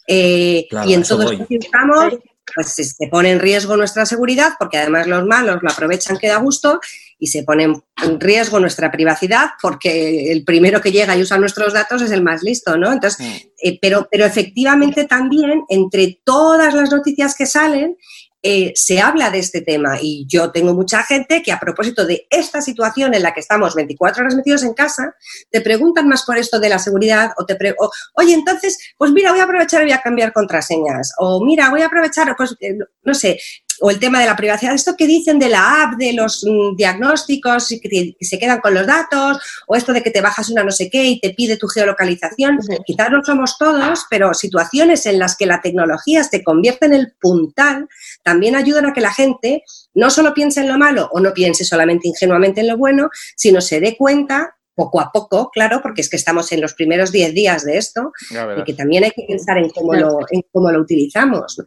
eh, 0.07 0.67
Claro, 0.69 0.89
y 0.89 0.93
en 0.93 1.03
todo 1.03 1.31
esto 1.31 1.47
que 1.47 1.57
usamos, 1.57 2.19
pues 2.53 2.67
se 2.67 2.83
se 2.83 3.07
pone 3.07 3.31
en 3.31 3.39
riesgo 3.39 3.77
nuestra 3.77 4.05
seguridad, 4.05 4.53
porque 4.59 4.77
además 4.77 5.07
los 5.07 5.25
malos 5.25 5.59
lo 5.61 5.69
aprovechan 5.69 6.17
que 6.17 6.27
da 6.27 6.37
gusto 6.37 6.79
y 7.19 7.27
se 7.27 7.43
pone 7.43 7.63
en 7.65 8.19
riesgo 8.19 8.59
nuestra 8.59 8.91
privacidad, 8.91 9.51
porque 9.61 10.31
el 10.31 10.43
primero 10.43 10.81
que 10.81 10.91
llega 10.91 11.15
y 11.15 11.21
usa 11.21 11.37
nuestros 11.37 11.71
datos 11.71 12.01
es 12.01 12.11
el 12.11 12.23
más 12.23 12.41
listo, 12.41 12.77
¿no? 12.77 12.91
Entonces, 12.91 13.47
eh, 13.61 13.77
pero, 13.79 14.07
pero 14.11 14.25
efectivamente 14.25 15.05
también 15.05 15.63
entre 15.69 16.19
todas 16.23 16.73
las 16.73 16.89
noticias 16.89 17.35
que 17.35 17.45
salen 17.45 17.95
eh, 18.43 18.71
se 18.75 18.99
habla 18.99 19.29
de 19.29 19.39
este 19.39 19.61
tema. 19.61 19.97
Y 20.01 20.25
yo 20.27 20.51
tengo 20.51 20.73
mucha 20.73 21.03
gente 21.03 21.41
que 21.43 21.51
a 21.51 21.59
propósito 21.59 22.05
de 22.05 22.27
esta 22.29 22.61
situación 22.61 23.13
en 23.13 23.23
la 23.23 23.33
que 23.33 23.39
estamos 23.39 23.75
24 23.75 24.21
horas 24.21 24.35
metidos 24.35 24.63
en 24.63 24.73
casa, 24.73 25.15
te 25.49 25.61
preguntan 25.61 26.07
más 26.07 26.23
por 26.23 26.37
esto 26.37 26.59
de 26.59 26.69
la 26.69 26.79
seguridad 26.79 27.31
o 27.37 27.45
te 27.45 27.55
pre 27.55 27.75
o, 27.79 27.89
oye, 28.15 28.33
entonces, 28.33 28.77
pues 28.97 29.11
mira, 29.11 29.31
voy 29.31 29.39
a 29.39 29.43
aprovechar 29.43 29.81
y 29.81 29.85
voy 29.85 29.93
a 29.93 30.01
cambiar 30.01 30.33
contraseñas. 30.33 31.13
O 31.17 31.43
mira, 31.43 31.69
voy 31.69 31.81
a 31.81 31.87
aprovechar, 31.87 32.35
pues 32.35 32.55
no 33.03 33.13
sé, 33.13 33.39
o 33.81 33.89
el 33.89 33.99
tema 33.99 34.19
de 34.19 34.27
la 34.27 34.35
privacidad, 34.35 34.73
esto 34.75 34.95
que 34.95 35.07
dicen 35.07 35.39
de 35.39 35.49
la 35.49 35.83
app, 35.83 35.97
de 35.97 36.13
los 36.13 36.45
mm, 36.47 36.75
diagnósticos 36.75 37.71
y 37.71 37.79
que, 37.79 37.89
te- 37.89 38.15
que 38.17 38.25
se 38.25 38.37
quedan 38.39 38.59
con 38.61 38.73
los 38.73 38.85
datos, 38.87 39.39
o 39.67 39.75
esto 39.75 39.91
de 39.91 40.03
que 40.03 40.11
te 40.11 40.21
bajas 40.21 40.49
una 40.49 40.63
no 40.63 40.71
sé 40.71 40.89
qué 40.89 41.03
y 41.05 41.19
te 41.19 41.31
pide 41.31 41.57
tu 41.57 41.67
geolocalización. 41.67 42.61
Sí. 42.61 42.77
Quizás 42.85 43.09
no 43.11 43.23
somos 43.23 43.57
todos, 43.57 44.05
pero 44.09 44.33
situaciones 44.33 45.05
en 45.05 45.19
las 45.19 45.35
que 45.35 45.45
la 45.45 45.61
tecnología 45.61 46.23
se 46.23 46.43
convierte 46.43 46.85
en 46.85 46.93
el 46.93 47.13
puntal 47.19 47.87
también 48.23 48.55
ayudan 48.55 48.85
a 48.85 48.93
que 48.93 49.01
la 49.01 49.13
gente 49.13 49.63
no 49.93 50.09
solo 50.09 50.33
piense 50.33 50.61
en 50.61 50.67
lo 50.69 50.77
malo 50.77 51.09
o 51.11 51.19
no 51.19 51.33
piense 51.33 51.65
solamente 51.65 52.07
ingenuamente 52.07 52.61
en 52.61 52.67
lo 52.67 52.77
bueno, 52.77 53.09
sino 53.35 53.61
se 53.61 53.79
dé 53.79 53.97
cuenta 53.97 54.55
poco 54.73 55.01
a 55.01 55.11
poco, 55.11 55.49
claro, 55.51 55.81
porque 55.81 56.01
es 56.01 56.09
que 56.09 56.15
estamos 56.15 56.51
en 56.53 56.61
los 56.61 56.73
primeros 56.73 57.11
10 57.11 57.33
días 57.33 57.65
de 57.65 57.77
esto 57.77 58.13
y 58.61 58.63
que 58.63 58.73
también 58.73 59.03
hay 59.03 59.11
que 59.11 59.25
pensar 59.27 59.57
en 59.57 59.69
cómo 59.69 59.93
lo, 59.93 60.19
en 60.31 60.43
cómo 60.51 60.71
lo 60.71 60.79
utilizamos. 60.81 61.57
¿no? 61.59 61.65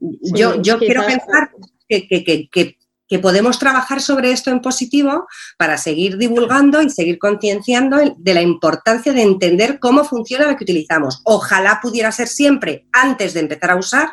Yo, 0.00 0.60
yo 0.62 0.78
quiero 0.78 1.02
pensar 1.06 1.50
que, 1.88 2.08
que- 2.08 2.24
que- 2.24 2.48
que- 2.50 2.76
podemos 3.18 3.58
trabajar 3.58 4.00
sobre 4.00 4.30
esto 4.30 4.50
en 4.52 4.60
positivo 4.60 5.26
para 5.58 5.76
seguir 5.76 6.16
divulgando 6.16 6.80
y 6.80 6.90
seguir 6.90 7.18
concienciando 7.18 7.96
de 8.16 8.34
la 8.34 8.40
importancia 8.40 9.12
de 9.12 9.22
entender 9.22 9.80
cómo 9.80 10.04
funciona 10.04 10.46
lo 10.48 10.56
que 10.56 10.62
utilizamos. 10.62 11.20
Ojalá 11.24 11.80
pudiera 11.82 12.12
ser 12.12 12.28
siempre 12.28 12.86
antes 12.92 13.34
de 13.34 13.40
empezar 13.40 13.72
a 13.72 13.76
usar 13.76 14.10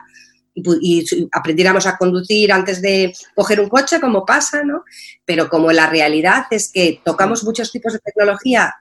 y, 0.56 1.06
y 1.12 1.30
aprendiéramos 1.32 1.86
a 1.86 1.96
conducir 1.96 2.52
antes 2.52 2.82
de 2.82 3.14
coger 3.36 3.60
un 3.62 3.70
coche, 3.70 4.00
como 4.02 4.26
pasa, 4.26 4.64
¿no? 4.64 4.84
Pero 5.26 5.48
como 5.48 5.72
la 5.72 5.88
realidad 5.88 6.46
es 6.50 6.72
que 6.72 7.00
tocamos 7.06 7.44
muchos 7.44 7.72
tipos 7.72 7.94
de 7.94 8.00
tecnología 8.00 8.74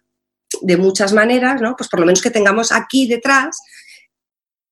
de 0.62 0.76
muchas 0.78 1.12
maneras, 1.12 1.60
¿no? 1.60 1.76
Pues 1.76 1.90
por 1.90 2.00
lo 2.00 2.06
menos 2.06 2.22
que 2.22 2.30
tengamos 2.30 2.72
aquí 2.72 3.06
detrás 3.06 3.60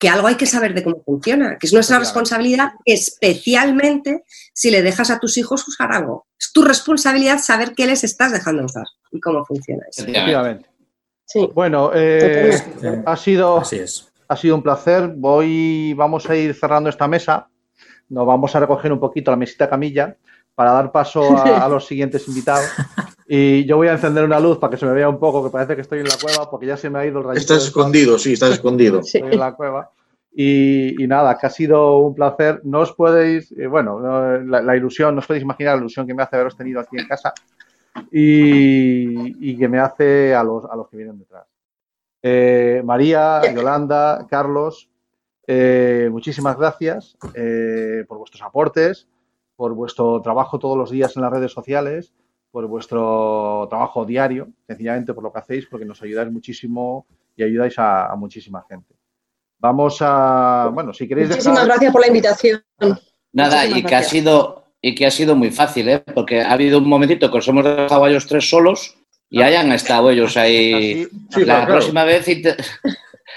que 0.04 0.10
algo 0.10 0.26
hay 0.26 0.34
que 0.34 0.44
saber 0.44 0.74
de 0.74 0.84
cómo 0.84 1.02
funciona, 1.02 1.56
que 1.58 1.66
es 1.66 1.72
nuestra 1.72 1.98
responsabilidad, 1.98 2.72
especialmente 2.84 4.24
si 4.52 4.70
le 4.70 4.82
dejas 4.82 5.10
a 5.10 5.18
tus 5.18 5.38
hijos 5.38 5.66
usar 5.66 5.92
algo. 5.92 6.26
Es 6.38 6.52
tu 6.52 6.60
responsabilidad 6.60 7.38
saber 7.38 7.72
qué 7.74 7.86
les 7.86 8.04
estás 8.04 8.30
dejando 8.30 8.66
usar 8.66 8.84
y 9.10 9.18
cómo 9.18 9.42
funciona 9.46 9.82
eso. 9.88 10.02
Efectivamente. 10.02 10.68
Sí. 11.24 11.48
Bueno, 11.54 11.90
eh, 11.94 12.50
Eh, 12.82 13.02
ha 13.06 13.16
sido 13.16 13.56
Así 13.60 13.76
es. 13.76 14.12
ha 14.28 14.36
sido 14.36 14.56
un 14.56 14.62
placer. 14.62 15.08
Voy, 15.16 15.94
vamos 15.94 16.28
a 16.28 16.36
ir 16.36 16.52
cerrando 16.54 16.90
esta 16.90 17.08
mesa. 17.08 17.48
Nos 18.10 18.26
vamos 18.26 18.54
a 18.54 18.60
recoger 18.60 18.92
un 18.92 19.00
poquito 19.00 19.30
la 19.30 19.38
mesita 19.38 19.70
camilla 19.70 20.18
para 20.54 20.72
dar 20.72 20.92
paso 20.92 21.36
a, 21.36 21.42
a 21.64 21.68
los 21.68 21.86
siguientes 21.86 22.26
invitados. 22.28 22.66
Y 23.26 23.64
yo 23.64 23.76
voy 23.76 23.88
a 23.88 23.92
encender 23.92 24.24
una 24.24 24.38
luz 24.40 24.58
para 24.58 24.70
que 24.70 24.76
se 24.76 24.86
me 24.86 24.92
vea 24.92 25.08
un 25.08 25.18
poco, 25.18 25.42
que 25.44 25.50
parece 25.50 25.74
que 25.74 25.82
estoy 25.82 26.00
en 26.00 26.08
la 26.08 26.16
cueva, 26.20 26.50
porque 26.50 26.66
ya 26.66 26.76
se 26.76 26.90
me 26.90 26.98
ha 26.98 27.06
ido 27.06 27.18
el 27.18 27.24
rayito. 27.24 27.40
Estás 27.40 27.64
escondido, 27.64 28.18
sí, 28.18 28.34
estás 28.34 28.52
escondido. 28.52 29.02
Sí. 29.04 29.18
Estoy 29.18 29.32
en 29.32 29.40
la 29.40 29.54
cueva. 29.54 29.90
Y, 30.36 31.02
y 31.02 31.06
nada, 31.06 31.38
que 31.38 31.46
ha 31.46 31.50
sido 31.50 31.98
un 31.98 32.14
placer. 32.14 32.60
No 32.64 32.80
os 32.80 32.92
podéis, 32.92 33.52
eh, 33.52 33.66
bueno, 33.66 34.00
no, 34.00 34.38
la, 34.40 34.62
la 34.62 34.76
ilusión, 34.76 35.14
no 35.14 35.20
os 35.20 35.26
podéis 35.26 35.44
imaginar 35.44 35.74
la 35.74 35.80
ilusión 35.80 36.06
que 36.06 36.14
me 36.14 36.22
hace 36.22 36.36
haberos 36.36 36.56
tenido 36.56 36.80
aquí 36.80 36.98
en 36.98 37.06
casa 37.06 37.32
y, 38.10 39.50
y 39.50 39.56
que 39.56 39.68
me 39.68 39.78
hace 39.78 40.34
a 40.34 40.42
los, 40.42 40.64
a 40.64 40.76
los 40.76 40.88
que 40.88 40.96
vienen 40.96 41.18
detrás. 41.18 41.46
Eh, 42.22 42.82
María, 42.84 43.42
Yolanda, 43.54 44.26
Carlos, 44.28 44.88
eh, 45.46 46.08
muchísimas 46.10 46.56
gracias 46.56 47.16
eh, 47.34 48.04
por 48.08 48.18
vuestros 48.18 48.42
aportes, 48.42 49.06
por 49.56 49.74
vuestro 49.74 50.20
trabajo 50.22 50.58
todos 50.58 50.76
los 50.76 50.90
días 50.90 51.16
en 51.16 51.22
las 51.22 51.32
redes 51.32 51.52
sociales, 51.52 52.12
por 52.50 52.66
vuestro 52.66 53.66
trabajo 53.68 54.04
diario, 54.04 54.48
sencillamente 54.66 55.12
por 55.14 55.24
lo 55.24 55.32
que 55.32 55.38
hacéis, 55.40 55.66
porque 55.66 55.84
nos 55.84 56.00
ayudáis 56.02 56.30
muchísimo 56.30 57.06
y 57.36 57.42
ayudáis 57.42 57.78
a, 57.78 58.06
a 58.06 58.16
muchísima 58.16 58.64
gente. 58.68 58.94
Vamos 59.58 59.98
a, 60.00 60.70
bueno, 60.72 60.92
si 60.92 61.08
queréis 61.08 61.28
Muchísimas 61.28 61.56
dejar... 61.56 61.68
gracias 61.68 61.92
por 61.92 62.00
la 62.00 62.06
invitación. 62.08 62.62
Nada, 63.32 63.56
Muchísimas 63.62 63.78
y 63.78 63.82
que 63.84 63.94
ha 63.94 64.02
sido 64.02 64.64
y 64.80 64.94
que 64.94 65.06
ha 65.06 65.10
sido 65.10 65.34
muy 65.34 65.50
fácil, 65.50 65.88
¿eh? 65.88 66.00
Porque 66.14 66.42
ha 66.42 66.52
habido 66.52 66.78
un 66.78 66.86
momentito 66.86 67.30
que 67.30 67.38
os 67.38 67.48
hemos 67.48 67.64
dejado 67.64 68.04
a 68.04 68.10
ellos 68.10 68.26
tres 68.26 68.48
solos 68.48 68.94
y 69.30 69.40
hayan 69.40 69.72
estado 69.72 70.10
ellos 70.10 70.36
ahí. 70.36 71.06
Sí, 71.30 71.40
la 71.40 71.64
claro. 71.64 71.66
próxima 71.72 72.04
vez 72.04 72.26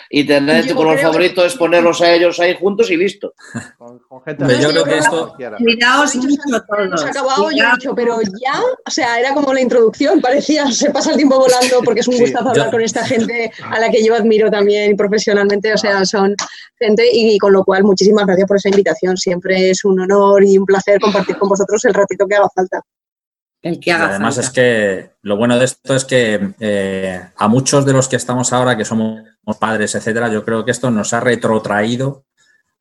Internet 0.10 0.64
tu 0.64 0.70
Yo 0.70 0.76
color 0.76 0.96
creo- 0.96 1.08
favorito 1.08 1.46
es 1.46 1.56
ponerlos 1.56 2.02
a 2.02 2.12
ellos 2.14 2.40
ahí 2.40 2.56
juntos 2.60 2.90
y 2.92 2.98
listo. 2.98 3.34
Con, 3.78 4.00
con 4.00 4.22
gente 4.24 4.46
yo 4.62 4.70
creo 4.70 4.84
que 4.86 4.98
esto-. 4.98 5.36
Cuidaos 5.58 6.16
Hemos 6.16 7.04
acabado, 7.04 7.52
yo 7.52 7.64
he 7.64 7.72
dicho, 7.76 7.94
pero 7.96 8.20
ya, 8.22 8.62
o 8.86 8.90
sea, 8.90 9.20
era 9.20 9.34
como 9.34 9.54
la 9.54 9.62
introducción, 9.62 10.22
parecía, 10.22 10.72
se 10.72 10.90
pasa 10.92 11.12
el 11.12 11.18
tiempo 11.18 11.38
volando 11.40 11.82
porque 11.84 12.02
es 12.02 12.08
un 12.08 12.14
Sí, 12.16 12.22
gustazo 12.22 12.50
hablar 12.50 12.68
yo- 12.68 12.72
con 12.72 12.82
esta 12.82 13.06
gente 13.06 13.52
a 13.72 13.80
la 13.80 13.90
que 13.90 14.04
yo 14.04 14.16
admiro 14.16 14.50
también 14.50 14.96
profesionalmente, 14.96 15.74
o 15.74 15.78
sea, 15.78 16.06
son 16.06 16.36
gente 16.80 17.08
y 17.12 17.38
con 17.38 17.54
lo 17.54 17.64
cual 17.64 17.84
muchísimas 17.84 18.26
gracias 18.26 18.48
por 18.48 18.58
esa 18.58 18.70
invitación, 18.70 19.18
siempre 19.18 19.70
es 19.72 19.84
un 19.86 20.00
honor 20.00 20.44
y 20.44 20.58
un 20.58 20.66
placer 20.66 21.00
compartir 21.00 21.38
con 21.38 21.50
vosotros 21.50 21.84
el 21.86 21.94
ratito 21.94 22.26
que 22.28 22.36
haga 22.36 22.48
falta. 22.54 22.82
El 23.62 23.80
que 23.80 23.90
Y 23.90 23.94
haga 23.94 24.10
además 24.10 24.36
falta. 24.36 24.48
es 24.48 24.54
que 24.54 25.12
lo 25.22 25.38
bueno 25.38 25.58
de 25.58 25.66
esto 25.66 25.96
es 25.96 26.06
que 26.06 26.54
eh, 26.60 27.22
a 27.36 27.48
muchos 27.48 27.86
de 27.86 27.94
los 27.94 28.08
que 28.08 28.16
estamos 28.16 28.54
ahora, 28.54 28.78
que 28.78 28.86
somos 28.86 29.22
padres, 29.60 29.96
etcétera, 29.96 30.32
yo 30.32 30.44
creo 30.46 30.64
que 30.64 30.72
esto 30.72 30.92
nos 30.92 31.14
ha 31.14 31.20
retrotraído 31.20 32.26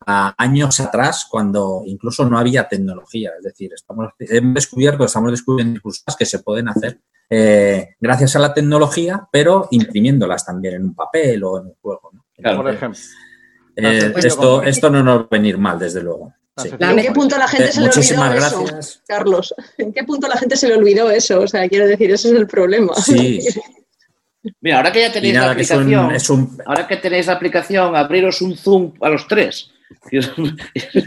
a 0.05 0.33
años 0.37 0.79
atrás 0.79 1.27
cuando 1.29 1.81
incluso 1.85 2.29
no 2.29 2.37
había 2.37 2.67
tecnología. 2.67 3.31
Es 3.37 3.43
decir, 3.43 3.71
estamos, 3.73 4.11
hemos 4.19 4.53
descubierto, 4.53 5.03
estamos 5.05 5.31
descubriendo 5.31 5.81
cosas 5.81 6.15
que 6.15 6.25
se 6.25 6.39
pueden 6.39 6.69
hacer 6.69 6.99
eh, 7.29 7.95
gracias 7.99 8.35
a 8.35 8.39
la 8.39 8.53
tecnología, 8.53 9.27
pero 9.31 9.67
imprimiéndolas 9.71 10.45
también 10.45 10.75
en 10.75 10.83
un 10.83 10.95
papel 10.95 11.43
o 11.43 11.59
en 11.59 11.67
un 11.67 11.75
juego. 11.81 12.11
¿no? 12.13 12.25
Claro. 12.35 12.57
Por 12.57 12.73
ejemplo. 12.73 12.99
Eh, 13.75 14.13
esto, 14.15 14.63
esto 14.63 14.89
no 14.89 15.03
nos 15.03 15.19
va 15.19 15.23
a 15.23 15.27
venir 15.29 15.57
mal, 15.57 15.77
desde 15.77 16.01
luego. 16.01 16.33
Sí. 16.61 16.69
¿En 16.79 16.95
qué 16.97 17.11
punto 17.11 17.37
la 17.37 17.47
gente 17.47 17.67
Eh, 17.69 17.71
se 17.71 17.81
le 17.81 17.87
olvidó 17.89 18.33
eso. 18.33 18.65
Carlos? 19.07 19.53
¿En 19.77 19.93
qué 19.93 20.03
punto 20.03 20.27
la 20.27 20.37
gente 20.37 20.55
se 20.57 20.67
le 20.67 20.75
olvidó 20.75 21.09
eso? 21.11 21.41
O 21.41 21.47
sea, 21.47 21.67
quiero 21.69 21.87
decir, 21.87 22.11
ese 22.11 22.29
es 22.29 22.33
el 22.35 22.47
problema. 22.47 22.93
Sí, 22.95 23.39
Mira, 24.61 24.77
ahora 24.77 24.91
que 24.91 25.01
ya 25.01 25.11
tenéis 25.11 25.33
la 25.33 25.39
nada, 25.41 25.55
que 25.55 25.61
es 25.63 25.71
aplicación, 25.71 26.05
un, 26.05 26.15
es 26.15 26.29
un- 26.29 26.57
ahora 26.65 26.87
que 26.87 26.97
tenéis 26.97 27.27
la 27.27 27.33
aplicación, 27.33 27.95
abriros 27.95 28.41
un 28.41 28.55
Zoom 28.55 28.93
a 29.01 29.09
los 29.09 29.27
tres 29.27 29.71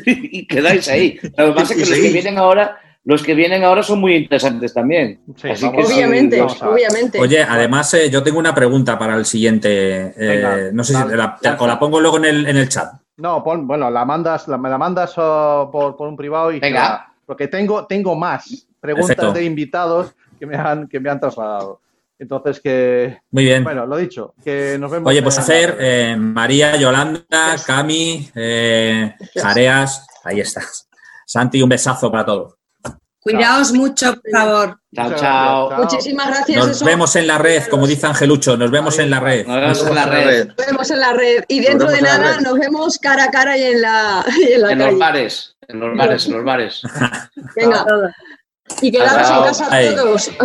y 0.06 0.46
quedáis 0.46 0.88
ahí. 0.88 1.18
Lo 1.36 1.46
que 1.48 1.52
pasa 1.52 1.74
es 1.74 1.80
que 1.82 1.86
los 1.90 1.98
que 1.98 2.08
vienen 2.12 2.38
ahora, 2.38 2.78
los 3.04 3.22
que 3.22 3.34
vienen 3.34 3.64
ahora 3.64 3.82
son 3.82 3.98
muy 4.00 4.14
interesantes 4.14 4.74
también. 4.74 5.20
Sí, 5.40 5.48
Así 5.48 5.64
vamos 5.64 5.86
que 5.86 5.86
sí, 5.92 5.98
obviamente, 5.98 6.40
a 6.40 6.44
obviamente. 6.44 7.18
Oye, 7.18 7.42
además 7.42 7.92
eh, 7.94 8.10
yo 8.10 8.22
tengo 8.22 8.38
una 8.38 8.54
pregunta 8.54 8.98
para 8.98 9.16
el 9.16 9.24
siguiente. 9.24 9.98
eh, 9.98 10.12
Venga, 10.16 10.58
no 10.72 10.84
sé 10.84 10.94
si 10.94 11.02
te 11.04 11.16
la, 11.16 11.36
te- 11.40 11.48
lanza. 11.48 11.64
o 11.64 11.66
la 11.66 11.78
pongo 11.78 11.98
luego 12.00 12.18
en 12.18 12.24
el, 12.26 12.46
en 12.46 12.56
el 12.56 12.68
chat. 12.68 12.92
No, 13.20 13.42
pon, 13.44 13.66
bueno, 13.66 13.90
la 13.90 14.04
mandas, 14.04 14.48
la, 14.48 14.56
me 14.58 14.68
la 14.70 14.78
mandas 14.78 15.12
oh, 15.16 15.68
por, 15.70 15.96
por 15.96 16.08
un 16.08 16.16
privado 16.16 16.50
y 16.52 16.60
Venga. 16.60 16.80
te 16.82 16.88
la- 16.88 17.06
porque 17.26 17.46
tengo, 17.48 17.86
tengo 17.86 18.16
más 18.16 18.66
preguntas 18.80 19.08
Perfecto. 19.16 19.32
de 19.34 19.44
invitados 19.44 20.14
que 20.38 20.46
me 20.46 20.56
han, 20.56 20.88
que 20.88 20.98
me 20.98 21.10
han 21.10 21.20
trasladado. 21.20 21.80
Entonces 22.18 22.60
que, 22.60 23.18
Muy 23.30 23.44
bien. 23.44 23.62
bueno, 23.64 23.86
lo 23.86 23.96
dicho, 23.96 24.34
que 24.44 24.76
nos 24.78 24.90
vemos. 24.90 25.08
Oye, 25.08 25.22
pues 25.22 25.38
hacer 25.38 25.76
eh, 25.80 26.16
María, 26.18 26.76
Yolanda, 26.76 27.56
Cami, 27.66 28.28
eh, 28.34 29.14
Jareas, 29.34 30.06
ahí 30.24 30.40
estás. 30.40 30.88
Santi, 31.26 31.62
un 31.62 31.68
besazo 31.68 32.10
para 32.10 32.24
todos. 32.26 32.54
Cuidaos 33.20 33.72
mucho, 33.72 34.14
por 34.14 34.30
favor. 34.32 34.80
Chao, 34.94 35.14
chao. 35.14 35.70
Muchísimas 35.76 36.26
gracias. 36.28 36.58
Nos 36.58 36.76
eso. 36.76 36.84
vemos 36.86 37.14
en 37.16 37.26
la 37.26 37.36
red, 37.38 37.64
como 37.68 37.86
dice 37.86 38.06
Angelucho, 38.06 38.56
nos 38.56 38.70
vemos 38.70 38.98
en 38.98 39.10
la 39.10 39.20
red. 39.20 39.46
Nos 39.46 39.60
vemos 39.60 39.86
en 39.86 39.94
la 39.94 40.06
red, 40.06 40.46
Nos 40.48 40.56
vemos 40.66 40.90
en 40.90 41.00
la 41.00 41.12
red. 41.12 41.44
Y 41.48 41.60
dentro 41.60 41.90
de 41.90 42.00
nada 42.00 42.40
nos 42.40 42.58
vemos 42.58 42.98
cara 42.98 43.24
a 43.24 43.30
cara 43.30 43.56
y 43.58 43.62
en 43.62 43.82
la, 43.82 44.24
y 44.48 44.52
en 44.54 44.62
la 44.62 44.72
en 44.72 44.78
calle. 44.78 44.90
los 44.90 44.98
bares, 44.98 45.56
en 45.68 45.80
los 45.80 45.96
bares, 45.98 46.26
en 46.26 46.32
los 46.32 46.44
bares. 46.44 46.82
Venga. 47.56 47.86
Y 48.80 48.90
quedaros 48.90 49.30
en 49.30 49.42
casa 49.44 49.68
Ahí. 49.70 49.94
todos. 49.94 50.30